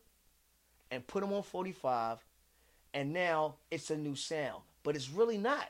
[0.91, 2.23] and put them on 45,
[2.93, 4.61] and now it's a new sound.
[4.83, 5.67] But it's really not.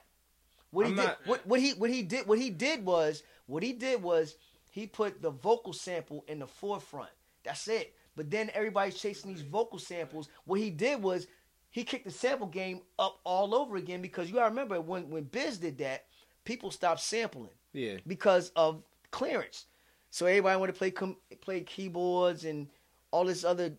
[0.72, 3.24] What he I'm did, not- what, what he what he did, what he did was,
[3.48, 4.36] what he did was,
[4.72, 7.10] he put the vocal sample in the forefront.
[7.44, 7.94] That's it.
[8.16, 10.28] But then everybody's chasing these vocal samples.
[10.46, 11.28] What he did was,
[11.72, 15.24] he kicked the sample game up all over again because you gotta remember when when
[15.24, 16.06] Biz did that,
[16.46, 17.98] people stopped sampling Yeah.
[18.08, 19.68] because of clearance.
[20.10, 22.68] So everybody wanted to play com- play keyboards and
[23.12, 23.74] all this other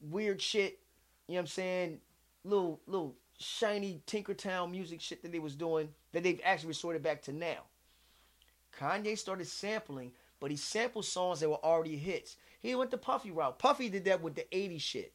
[0.00, 0.80] weird shit.
[1.28, 2.00] You know what I'm saying?
[2.44, 7.22] Little little shiny Tinkertown music shit that they was doing that they've actually resorted back
[7.22, 7.62] to now.
[8.76, 12.36] Kanye started sampling, but he sampled songs that were already hits.
[12.60, 13.58] He went the Puffy route.
[13.58, 15.12] Puffy did that with the 80s shit.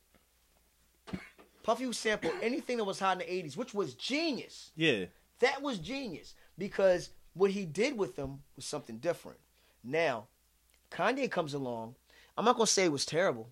[1.63, 4.71] Puffy would sample anything that was hot in the 80s, which was genius.
[4.75, 5.05] Yeah.
[5.39, 9.37] That was genius because what he did with them was something different.
[9.83, 10.27] Now,
[10.91, 11.95] Kanye comes along.
[12.37, 13.49] I'm not gonna say it was terrible,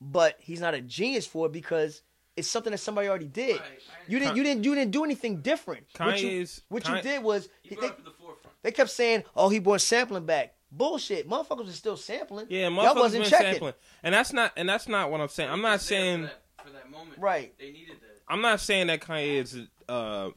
[0.00, 2.02] but he's not a genius for it because
[2.36, 3.60] it's something that somebody already did.
[3.60, 3.68] Right,
[4.08, 4.36] You didn't.
[4.36, 4.64] You didn't.
[4.64, 5.84] You didn't do anything different.
[5.96, 8.56] what you, Kanye's what Kan- you did was He they, brought it to the forefront.
[8.62, 11.28] they kept saying, "Oh, he brought sampling back." Bullshit.
[11.28, 12.46] Motherfuckers are still sampling.
[12.50, 13.52] Yeah, Y'all motherfuckers wasn't been checking.
[13.52, 15.50] sampling, and that's not and that's not what I'm saying.
[15.50, 17.18] I'm not saying for that, for that moment.
[17.18, 17.54] Right.
[17.58, 18.20] They needed that.
[18.28, 19.56] I'm not saying that Kanye is
[19.88, 20.30] uh,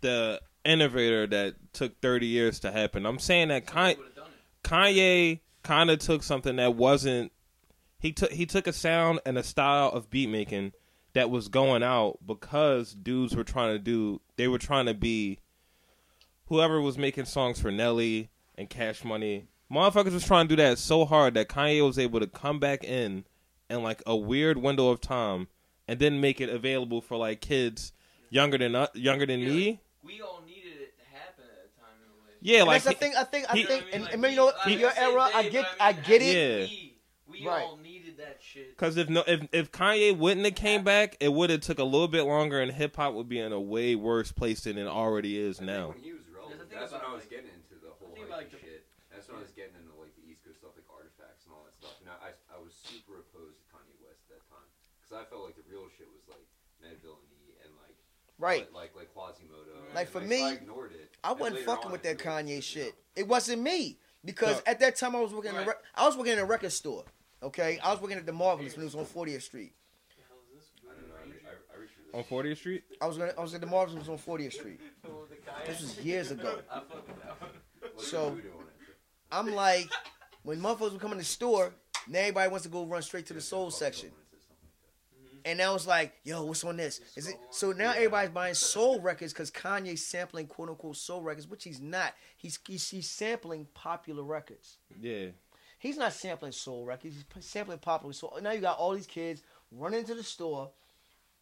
[0.00, 3.06] the innovator that took 30 years to happen.
[3.06, 4.68] I'm saying that Kanye, would've done it.
[4.68, 7.32] Kanye kind of took something that wasn't.
[7.98, 10.72] He took he took a sound and a style of beat making
[11.12, 14.20] that was going out because dudes were trying to do.
[14.36, 15.38] They were trying to be.
[16.46, 18.28] Whoever was making songs for Nelly
[18.58, 22.18] and Cash Money, motherfuckers was trying to do that so hard that Kanye was able
[22.20, 23.24] to come back in
[23.68, 25.46] in like a weird window of time
[25.86, 27.92] and then make it available for like kids
[28.30, 29.70] younger than uh, younger than Yeah, me.
[29.70, 32.28] like, we all needed it to happen at that time in a way.
[32.42, 33.14] Yeah, And like that's the thing.
[33.16, 33.46] I think.
[33.50, 33.84] I he- think.
[33.86, 34.30] You know And, what I and mean?
[34.32, 34.66] you know, Like, what?
[34.66, 35.30] like, your I said era.
[35.34, 35.66] I get.
[35.80, 36.34] I mean, get it.
[36.34, 36.66] Yeah.
[36.66, 37.62] We, we Right.
[37.62, 38.70] all needed that shit.
[38.74, 41.84] Because if no, if if Kanye wouldn't have came back, it would have took a
[41.84, 44.86] little bit longer, and hip hop would be in a way worse place than it
[44.88, 45.88] already is I think now.
[45.94, 48.26] when he was relevant, Because that's when I was like- getting into the whole think
[48.26, 48.86] hypey about, like, the- shit.
[49.14, 51.62] That's when I was getting into like the East Coast stuff, like artifacts and all
[51.68, 51.94] that stuff.
[52.02, 54.66] And I, I, I was super opposed to Kanye West at that time
[54.98, 56.42] because I felt like the real shit was like
[56.82, 57.94] Madvillainy and like
[58.42, 58.66] Right.
[58.74, 59.76] like like Quasimoto.
[59.94, 61.09] Like, and, for so me, I ignored it.
[61.22, 62.86] I wasn't fucking with that Kanye you shit.
[62.86, 64.62] know, It wasn't me because No.
[64.66, 65.68] at that time I was working in a Right.
[65.68, 67.04] rec- I was working in a record store.
[67.42, 69.72] Okay, I was working at the Marvelous when it was on 40th Street.
[70.16, 70.70] the hell is this?
[70.84, 71.14] I don't know.
[71.14, 72.14] I, re- I, I reached for this.
[72.14, 74.34] On 40th Street, I was gonna, I was at the Marvelous when it was on
[74.38, 74.80] 40th Street.
[75.02, 76.60] The guy- This was years ago.
[76.70, 77.50] I fuck with that one.
[77.94, 78.66] What's so- the voodoo on it?
[79.32, 79.88] I'm like,
[80.42, 81.72] when motherfuckers would come in the store,
[82.08, 84.10] now everybody wants to go run straight to the soul section.
[85.40, 85.48] Mm-hmm.
[85.50, 87.00] And now it's like, yo, what's on this?
[87.16, 91.48] Is it so now everybody's buying soul records because Kanye's sampling quote unquote soul records,
[91.48, 92.14] which he's not.
[92.36, 94.78] He's he's, he's sampling popular records.
[95.00, 95.26] yeah,
[95.78, 97.14] He's not sampling soul records.
[97.34, 98.38] He's sampling popular soul.
[98.42, 99.42] Now you got all these kids
[99.72, 100.70] running to the store,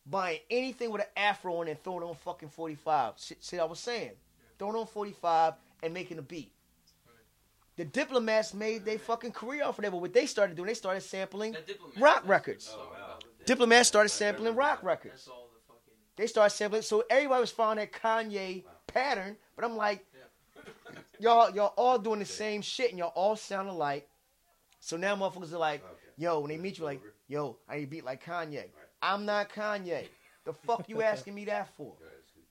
[0.06, 3.14] buying anything with an afro on it and throwing it on fucking 45.
[3.16, 4.12] See, see I was saying?
[4.58, 6.52] Throwing it on 45 and making a beat.
[7.76, 10.74] The diplomats made their fucking career off of that, but what they started doing, they
[10.74, 11.56] started sampling.
[11.96, 12.66] Rock records.
[12.66, 12.97] that's all Oh,
[13.48, 13.54] wow.
[13.54, 15.14] about the Diplomats started sampling rock records.
[15.14, 15.94] That's all the fucking.
[16.16, 19.36] They started sampling, so everybody was following that Kanye pattern.
[19.56, 20.04] But I'm like,
[21.18, 24.08] y'all, y'all all doing the same shit, and y'all all sound alike.
[24.80, 25.94] So now motherfuckers are like, Okay.
[26.16, 28.64] yo, when they meet you, like, yo, I need a beat like Kanye.
[29.02, 30.06] I'm not Kanye.
[30.44, 31.94] The fuck you asking me that for?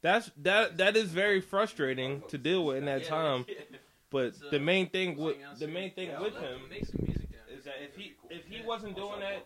[0.01, 3.45] that's that that is very frustrating to deal with in that Yeah, time.
[3.47, 3.55] yeah.
[4.09, 7.01] But So, the main thing with the main thing Yeah, with him them make some
[7.03, 9.43] music down is that if he if he wasn't doing that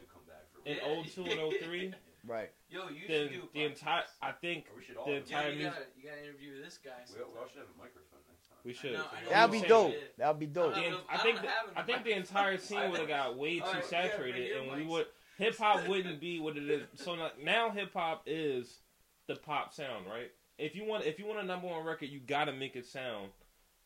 [0.66, 1.04] in Yeah.
[1.04, 1.94] 02 and 03,
[2.28, 2.52] Right.
[2.70, 4.04] Yo, you then should do a the entire.
[4.22, 5.06] I think We should all.
[5.06, 6.92] the do Yo, entire you music gotta, you gotta interview this guy.
[7.10, 8.58] We we all should have a microphone next time.
[8.64, 8.94] we should.
[8.94, 9.30] know, I know.
[9.32, 9.92] That'd be dope.
[9.94, 10.18] shit.
[10.20, 10.78] That'd be dope.
[10.78, 11.48] I the, I I think the,
[11.78, 14.48] I think the entire scene would have got way too Alright, you gotta bring saturated,
[14.50, 15.08] your and we would
[15.40, 16.84] hip hop wouldn't be what it is.
[16.94, 18.82] So now, now hip hop is
[19.28, 20.30] the pop sound, right?
[20.60, 23.30] If you want, if you want a number one record, you gotta make it sound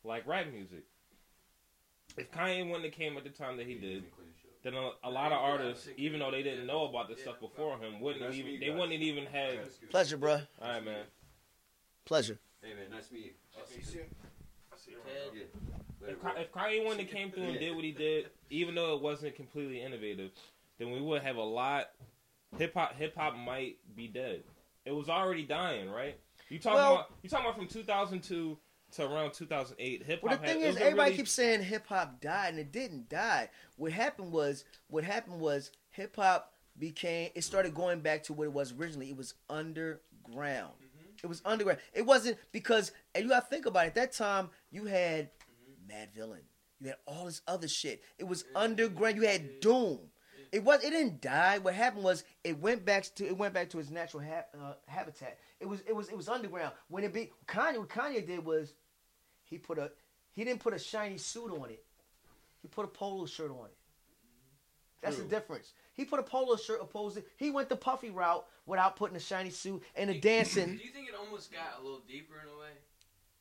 [0.04, 0.84] like rap music.
[2.18, 4.04] If Kanye wouldn't have came at the time that he did,
[4.66, 7.78] then a, a lot of artists, even though they didn't know about this stuff before
[7.78, 9.58] him, wouldn't have even they wouldn't even have.
[9.90, 10.46] Pleasure, bruh.
[10.60, 11.04] All right, man.
[12.04, 12.38] Pleasure.
[12.62, 13.30] Hey man, nice to meet you.
[13.58, 14.02] I'll see you soon.
[14.86, 15.42] Ted, Yeah.
[15.42, 18.74] If, Later, Ka- if Kanye wouldn't have came through and did what he did, even
[18.74, 20.30] though it wasn't completely innovative,
[20.78, 21.90] then we would have a lot.
[22.58, 24.42] Hip hop, hip hop might be dead.
[24.84, 26.16] It was already dying, right?
[26.48, 28.56] You talking Well- about you talking about from 2002
[28.92, 30.02] to around 2008.
[30.04, 30.30] Hip hop.
[30.30, 33.08] Well, the thing had, is, everybody really- keeps saying hip hop died, and it didn't
[33.08, 33.50] die.
[33.76, 37.30] What happened was, what happened was, hip hop became.
[37.34, 39.10] It started going back to what it was originally.
[39.10, 40.00] It was underground.
[40.74, 41.24] Mm-hmm.
[41.24, 41.80] It was underground.
[41.92, 43.88] It wasn't because, and you got to think about it.
[43.88, 45.92] At that time, you had mm-hmm.
[45.92, 46.42] Madvillain.
[46.80, 48.02] You had all this other shit.
[48.18, 48.56] It was mm-hmm.
[48.56, 49.16] underground.
[49.16, 50.00] You had Doom.
[50.52, 50.82] It was.
[50.84, 51.58] It didn't die.
[51.58, 54.74] What happened was it went back to it went back to its natural ha- uh,
[54.86, 55.38] habitat.
[55.60, 56.72] It was it was it was underground.
[56.88, 58.74] When it be Kanye, what Kanye did was
[59.44, 59.90] he put a
[60.32, 61.84] he didn't put a shiny suit on it.
[62.62, 63.76] He put a polo shirt on it.
[65.02, 65.24] That's True.
[65.24, 65.72] the difference.
[65.94, 67.26] He put a polo shirt opposed it.
[67.36, 70.76] He went the puffy route without putting a shiny suit and a dancing.
[70.76, 72.72] Do you think it almost got a little deeper in a way?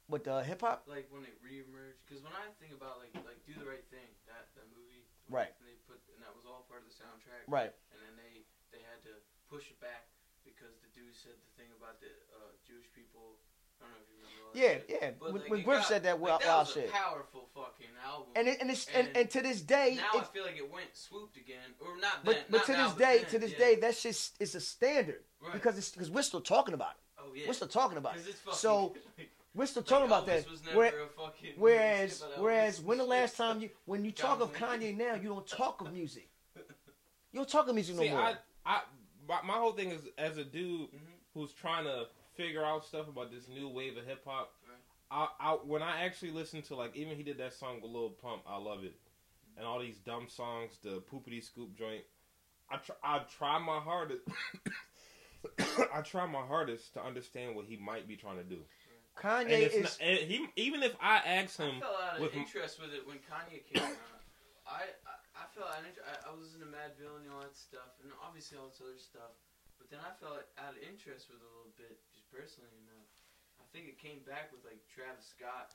[0.07, 0.85] with the hip hop.
[0.85, 1.97] like when it reemerged.
[2.05, 5.49] Because when I think about like like do the right thing, that that movie, Right.
[5.57, 7.71] And they put and that was all part of the soundtrack, Right.
[7.95, 8.43] And then they
[8.75, 9.15] they had to
[9.47, 10.11] push it back
[10.43, 13.39] because the dude said the thing about the uh, Jewish people.
[13.79, 14.51] I don't know if you remember.
[14.51, 14.87] That Yeah, shit.
[14.87, 15.11] yeah.
[15.19, 16.89] But, When, like, when Griff got- said that like, wild, that was shit.
[16.89, 18.27] a powerful fucking album.
[18.35, 20.69] And it, and it's and, And and to this day, now I feel like it
[20.71, 22.23] went swooped again, or not.
[22.23, 23.57] but then, but not to now, this but day, then, to this yeah.
[23.57, 25.53] day, that's just it's a standard Right.
[25.53, 27.03] because it's because we're still talking about it.
[27.19, 28.23] oh yeah, We're still talking about it.
[28.53, 30.49] So like, we're still talking about Elvis that.
[30.51, 34.11] was never Where- a fucking- Whereas, shit whereas, when the last time you, when you
[34.25, 36.29] talk of Kanye now, you don't talk of music.
[37.35, 38.21] You don't talk of music See, no more.
[38.21, 38.35] I,
[38.65, 38.81] I,
[39.27, 40.99] my, my whole thing is as a dude Mhm.
[41.33, 42.05] who's trying to
[42.35, 44.53] figure out stuff about this new wave of hip hop.
[44.65, 44.77] Right.
[45.11, 48.11] I, I, when I actually listen to like even he did that song with Lil
[48.11, 48.95] Pump, I love it,
[49.57, 52.03] and all these dumb songs, the poopity scoop joint.
[52.71, 54.21] I try, I try my hardest.
[55.93, 58.59] I try my hardest to understand what he might be trying to do.
[59.17, 62.33] And Kanye is not, he, even if I ask I him, fell out of with
[62.33, 63.91] m- interest with it when Kanye came out.
[64.67, 65.04] I, I I
[65.55, 68.11] felt out of inter- I, I was listening to villain and all that stuff, and
[68.19, 69.31] obviously all this other stuff.
[69.79, 72.71] But then I felt out of interest with it a little bit, just personally.
[72.75, 75.71] And uh, I think it came back with like Travis Scott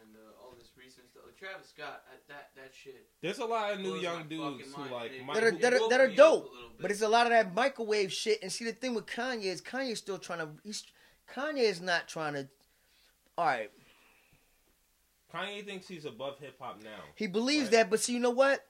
[0.00, 1.24] and uh, all this recent stuff.
[1.28, 3.08] Like, Travis Scott, I, that that shit.
[3.20, 6.00] there's a lot of new young dudes who like It- That are- that are- that
[6.00, 6.80] are dope, a little bit.
[6.80, 8.40] But it's a lot of that microwave shit.
[8.42, 10.48] And see, the thing with Kanye is Kanye's still trying to.
[10.64, 10.84] He's
[11.32, 12.48] Kanye is not trying to.
[13.38, 13.70] All right,
[15.34, 17.00] Kanye thinks he's above hip hop now.
[17.14, 17.70] he believes Right.
[17.72, 18.66] that, but see, you know what?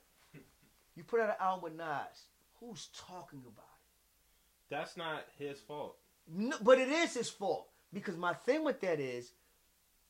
[1.01, 2.27] You put out an album with Nas.
[2.61, 4.69] Who's talking about it?
[4.69, 5.97] That's not his fault.
[6.29, 9.33] No, but it is his fault because my thing with that is,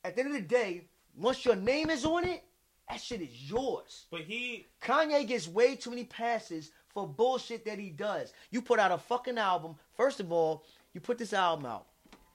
[0.03, 2.43] at the end of the day, once your name is on it,
[2.89, 4.07] that shit is yours.
[4.11, 8.33] But he Kanye gets way too many passes for bullshit that he does.
[8.51, 9.77] You put out a fucking album.
[9.97, 11.87] First of all, you put this album out.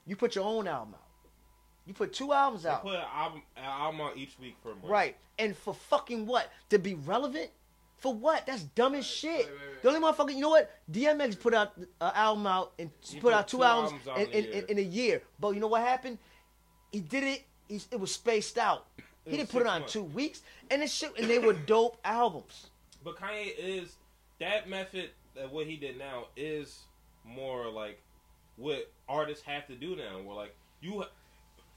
[0.06, 1.02] You put your own album out.
[1.84, 2.80] You put two albums out.
[2.80, 4.86] put an album, an album out each week for a month.
[4.86, 5.16] Right.
[5.38, 6.50] And for fucking what?
[6.70, 7.50] To be relevant?
[7.98, 8.46] For what?
[8.46, 9.30] That's dumb as shit.
[9.30, 9.82] right, right, right.
[9.82, 10.70] The only motherfucker, you know what?
[10.90, 14.28] DMX put out an album out and He put put out two, two albums, albums
[14.28, 14.64] out in, in a in, year.
[14.68, 15.22] in, a year.
[15.40, 16.18] But you know what happened?
[16.92, 17.44] He did it.
[17.68, 18.86] He's, it was spaced out.
[19.24, 19.92] He didn't put it on months.
[19.92, 22.68] two weeks, and it shit, and they were dope albums.
[23.02, 23.96] But Kanye is
[24.38, 26.80] that method that what he did now is
[27.24, 28.00] more like
[28.56, 30.20] what artists have to do now.
[30.22, 31.04] Where like you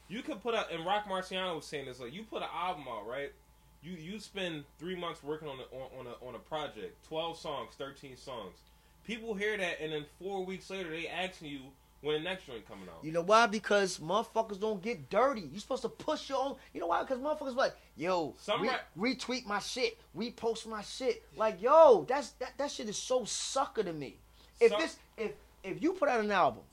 [0.08, 2.86] you could put out and Roc Marciano was saying this like you put an album
[2.88, 3.32] out right.
[3.82, 7.38] You you spend three months working on a, on, on a on a project, twelve
[7.38, 8.58] songs, thirteen songs.
[9.06, 11.60] People hear that, and then four weeks later they asking you
[12.02, 13.04] when the next joint coming out.
[13.04, 13.48] You know why?
[13.48, 15.42] Because motherfuckers don't get dirty.
[15.42, 16.56] You supposed to push your own.
[16.74, 17.04] You know why?
[17.04, 21.24] Because motherfuckers like, yo, Some re- rap- retweet my shit, repost my shit.
[21.36, 24.18] Like, yo, that's that, that shit is so sucker to me.
[24.60, 25.32] If this, if
[25.64, 26.64] if you put out an album,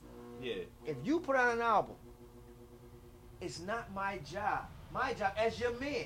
[0.41, 0.55] yeah,
[0.85, 1.95] if you put out an album,
[3.39, 4.65] it's not my job.
[4.93, 6.05] My job as your man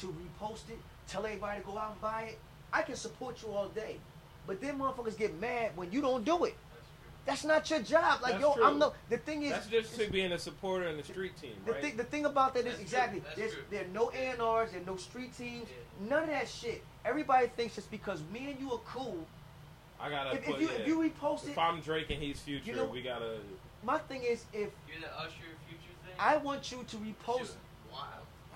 [0.00, 2.38] to repost it, tell everybody to go out and buy it.
[2.72, 3.96] I can support you all day,
[4.46, 6.54] but then motherfuckers get mad when you don't do it.
[7.26, 8.20] That's That's not your job.
[8.20, 8.64] Like, That's yo, true.
[8.66, 8.92] I'm no.
[9.08, 11.80] The thing is, that's just to being a supporter in the street team, the right?
[11.80, 12.82] thing, the thing about that is That's true.
[12.82, 13.62] exactly That's there's true.
[13.70, 16.08] there are no A&Rs, there are no street teams, Yeah.
[16.10, 16.82] none of that shit.
[17.04, 19.24] Everybody thinks just because me and you are cool.
[19.98, 20.74] I gotta If, put if you yeah.
[20.74, 23.38] if you repost it, If I'm Drake and he's Future, You know- we gotta.
[23.82, 25.30] my thing is if You're the Usher
[25.66, 26.14] future thing.
[26.18, 27.38] I want you to repost.
[27.38, 27.56] Shit, Wild.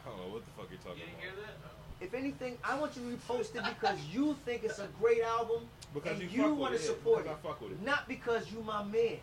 [0.09, 1.23] I don't know what the fuck you're You talking didn't about.
[1.23, 2.05] hear that?
[2.05, 5.63] If anything, I want you to repost it because you think it's a great album,
[5.93, 7.45] Because and you, you wanna support because it.
[7.45, 7.83] I fuck with it.
[7.83, 9.19] not because you my man.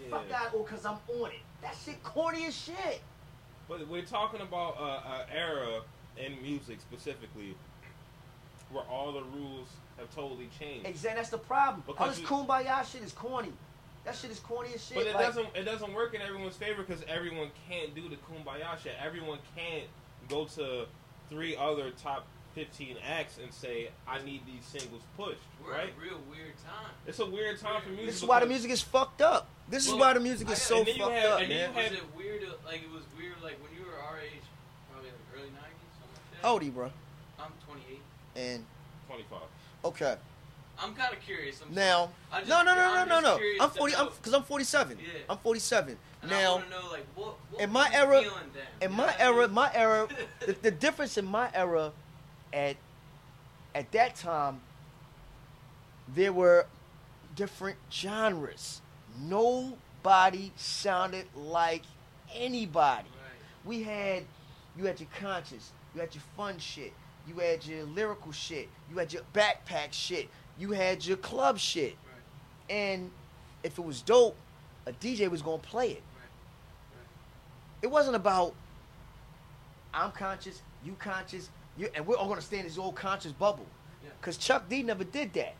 [0.00, 0.10] Yeah.
[0.10, 1.40] Fuck that, or because I'm on it.
[1.62, 3.02] That shit corny as shit.
[3.68, 5.82] But we're talking about uh, an era
[6.16, 7.54] in music specifically
[8.72, 9.68] where all the rules
[9.98, 10.86] have totally changed.
[10.86, 11.82] Exactly, that's the problem.
[11.86, 13.52] All Because this you- kumbaya shit is corny.
[14.04, 14.96] That shit is corny as shit.
[14.96, 18.16] But it Like, doesn't it doesn't work in everyone's favor because everyone can't do the
[18.16, 18.94] kumbaya shit.
[19.04, 19.84] Everyone can't
[20.28, 20.86] go to
[21.28, 25.38] three other top fifteen acts and say I need these singles pushed.
[25.64, 25.80] We're right?
[25.84, 26.90] at a real weird time.
[27.06, 28.06] It's a weird time for music.
[28.06, 29.48] This is why the music is fucked up.
[29.68, 31.74] This is why the music is got- so and fucked you have- up, and then
[31.74, 31.84] man.
[31.84, 32.42] you Was it weird?
[32.64, 33.34] Like it was weird.
[33.42, 34.42] Like when you were our age,
[34.90, 35.52] probably like early '90s,
[35.98, 36.46] something like that.
[36.46, 36.90] How old are you, bro?
[37.38, 38.00] I'm 28.
[38.36, 38.64] And
[39.06, 39.38] 25.
[39.84, 40.16] okay,
[40.80, 41.60] I'm kind of curious.
[41.66, 42.10] I'm now, sorry.
[42.32, 43.40] I just- no, no, no, no, I'm no, no.
[43.60, 43.94] I'm 40.
[43.94, 44.98] I'm because I'm 47.
[45.00, 45.08] Yeah.
[45.28, 45.98] I'm 47.
[46.22, 48.90] And I now, know like what, what in my era- then?
[48.90, 49.54] in my know what I era, mean?
[49.54, 50.08] my era,
[50.46, 51.92] the, the difference in my era,
[52.52, 52.76] at
[53.74, 54.60] at that time,
[56.14, 56.66] there were
[57.36, 58.80] different genres.
[59.20, 61.82] Nobody sounded like
[62.34, 63.08] anybody.
[63.08, 63.64] Right.
[63.64, 64.24] We had,
[64.76, 66.92] you had your conscious, you had your fun shit,
[67.28, 70.28] you had your lyrical shit, you had your backpack shit,
[70.58, 71.96] you had your club shit.
[72.68, 73.10] And
[73.62, 74.36] if it was dope,
[74.86, 76.02] a DJ was gonna play it.
[77.82, 78.54] It wasn't about
[79.94, 83.66] I'm conscious, you conscious, you and we're all gonna stay in this old conscious bubble.
[84.02, 84.10] Yeah.
[84.20, 85.54] Cause Chuck D never did that.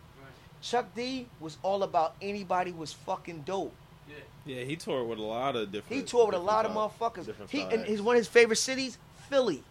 [0.61, 3.75] Chuck D was all about anybody was fucking dope.
[4.09, 4.15] Yeah.
[4.57, 5.95] Yeah, he toured with a lot of different.
[5.95, 7.27] He toured with a lot of motherfuckers.
[7.49, 7.87] He and styles.
[7.87, 9.63] his one of his favorite cities, Philly.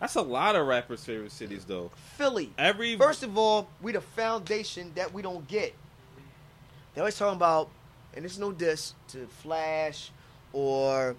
[0.00, 1.90] That's a lot of rappers' favorite cities, though.
[2.16, 2.52] Philly.
[2.58, 5.74] Every First of all, we the foundation that we don't get.
[6.94, 7.70] They always talking about,
[8.14, 10.10] and it's no diss to Flash
[10.52, 11.16] or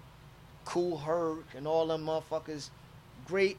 [0.66, 2.68] Kool Herc and all them motherfuckers,
[3.24, 3.56] great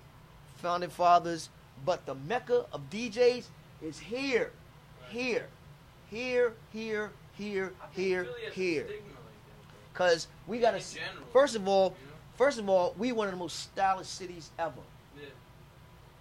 [0.58, 1.50] founding fathers,
[1.86, 3.46] but the mecca of DJs
[3.82, 4.52] is here,
[5.10, 5.48] here,
[6.12, 8.84] here, here, here, here, Philly has a here.
[8.84, 10.82] stigma like that, Cause we gotta.
[11.32, 12.14] First of all, though, you know?
[12.36, 14.82] first of all, we one of the most stylish cities ever.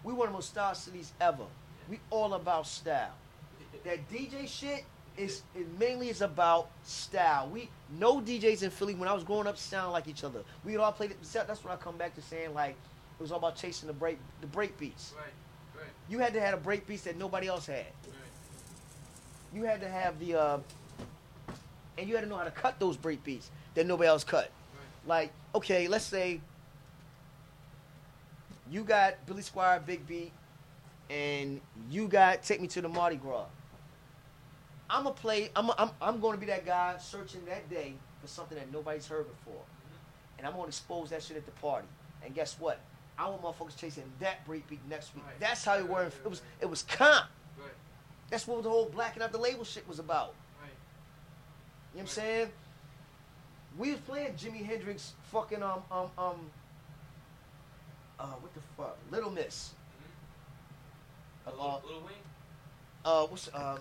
[0.04, 1.44] We one of the most stylish cities ever.
[1.90, 3.14] We all about style.
[3.84, 4.84] That DJ shit
[5.16, 7.48] is it mainly is about style.
[7.48, 7.68] We
[7.98, 10.40] no DJs in Philly when I was growing up sound like each other.
[10.64, 11.16] We all played it.
[11.32, 12.76] That's when I come back to saying like
[13.18, 15.14] it was all about chasing the break the break beats.
[15.16, 15.80] Right.
[15.80, 15.90] Right.
[16.08, 17.76] You had to have a break beats that nobody else had.
[17.76, 18.14] Right.
[19.54, 20.58] You had to have the uh,
[21.98, 24.50] and you had to know how to cut those break beats that nobody else cut.
[25.06, 26.40] Like okay, let's say
[28.70, 30.32] you got Billy Squier, Big Beat,
[31.08, 33.46] and you got Take Me to the Mardi Gras.
[34.88, 35.50] I'm gonna play.
[35.56, 39.06] I'm I'm I'm going to be that guy searching that day for something that nobody's
[39.06, 39.62] heard before,
[40.38, 41.86] and I'm gonna expose that shit at the party.
[42.24, 42.80] And guess what?
[43.18, 45.24] I want motherfuckers chasing that breakbeat next week.
[45.26, 45.40] Right.
[45.40, 47.26] That's how it Right, It was it was comp.
[47.58, 47.70] Right.
[48.30, 50.34] That's what the whole blacking out the label shit was about.
[50.60, 50.68] Right.
[51.94, 52.48] You know what I'm saying?
[53.78, 56.50] We was playing Jimi Hendrix fucking um um um
[58.20, 58.96] uh what the fuck?
[59.10, 59.72] Little Miss.
[61.46, 62.14] A Uh, little, little wing.
[63.04, 63.78] uh what's uh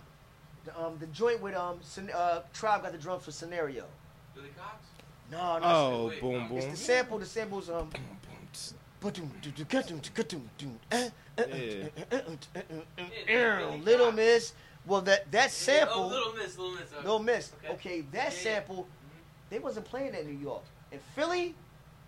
[0.65, 3.85] the, um the joint with um Scen- uh Tribe got the drums for scenario.
[4.33, 4.85] Billy Cox.
[5.31, 5.65] No, no.
[5.65, 6.57] Oh, Wait, boom, boom.
[6.57, 7.89] It's the sample, the samples um
[13.83, 14.53] Little Miss.
[14.85, 16.57] Well that that Oh, Sample Little Miss.
[16.57, 16.91] Little Miss.
[16.93, 17.01] okay.
[17.01, 17.51] Little Miss.
[17.63, 17.73] Okay.
[17.73, 18.29] Okay, that Yeah, yeah.
[18.29, 19.19] sample mm-hmm.
[19.49, 20.63] they wasn't playing that in New York.
[20.91, 21.55] In Philly,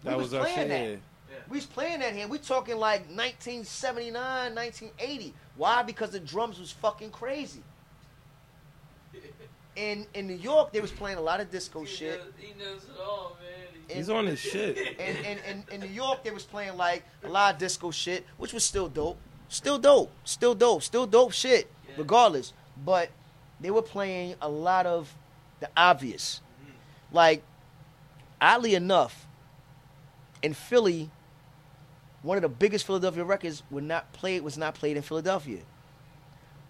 [0.04, 0.70] we That was, was our playing shit.
[0.70, 1.34] that.
[1.34, 1.40] Yeah.
[1.50, 2.28] We was playing that here.
[2.28, 4.14] We talking like 1979,
[4.56, 5.34] 1980.
[5.58, 5.84] Why?
[5.84, 7.64] Because the drums was fucking crazy.
[9.78, 12.20] In in New York, they was playing a lot of disco he shit.
[12.20, 13.84] Knows, he knows it all, man.
[13.88, 14.78] He- He's on his shit.
[15.00, 18.26] And in, in, in New York, they was playing like a lot of disco shit,
[18.38, 19.18] which was still dope.
[19.50, 20.12] Still dope.
[20.26, 20.82] Still dope.
[20.84, 21.94] Still dope shit, Yeah.
[22.00, 22.52] regardless.
[22.84, 23.12] But
[23.62, 25.14] they were playing a lot of
[25.62, 26.42] the obvious.
[26.62, 27.16] Mm-hmm.
[27.16, 27.44] Like,
[28.42, 29.26] oddly enough,
[30.42, 31.10] in Philly,
[32.24, 35.60] one of the biggest Philadelphia records would not played was not played in Philadelphia.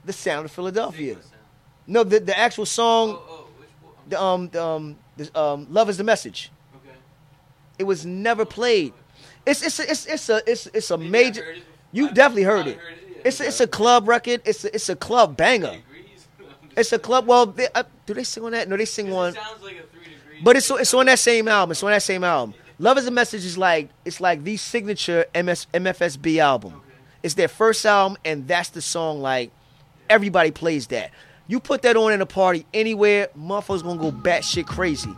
[0.06, 1.18] The Sound of Philadelphia.
[1.88, 3.69] No, the the actual song, Oh, oh, which
[4.09, 6.51] the um the um the, um Love is the Message.
[6.76, 6.95] Okay.
[7.80, 8.93] It was never played.
[9.45, 11.43] It's it's a, it's it's a it's it's a Maybe major.
[11.51, 11.64] It.
[11.93, 12.77] You I definitely heard it.
[12.77, 13.22] yeah.
[13.26, 14.41] It's a, it's a club record.
[14.45, 15.72] It's a, it's a club banger.
[15.72, 16.27] degrees.
[16.39, 17.26] I'm just It's a club.
[17.26, 18.68] Well, they, uh, do they sing on that?
[18.68, 19.30] No, they sing on.
[19.30, 20.43] It sounds like a three degrees.
[20.43, 21.72] But it's it's on that same album.
[21.72, 22.53] It's on that same album.
[22.80, 26.73] Love is a message is like it's like the signature MS, MFSB album.
[26.73, 26.84] Okay.
[27.23, 29.22] It's their first album, and that's the song.
[29.22, 29.51] Like
[30.09, 31.11] everybody plays that.
[31.49, 35.15] You put that on in a party anywhere, motherfuckers gonna go batshit crazy.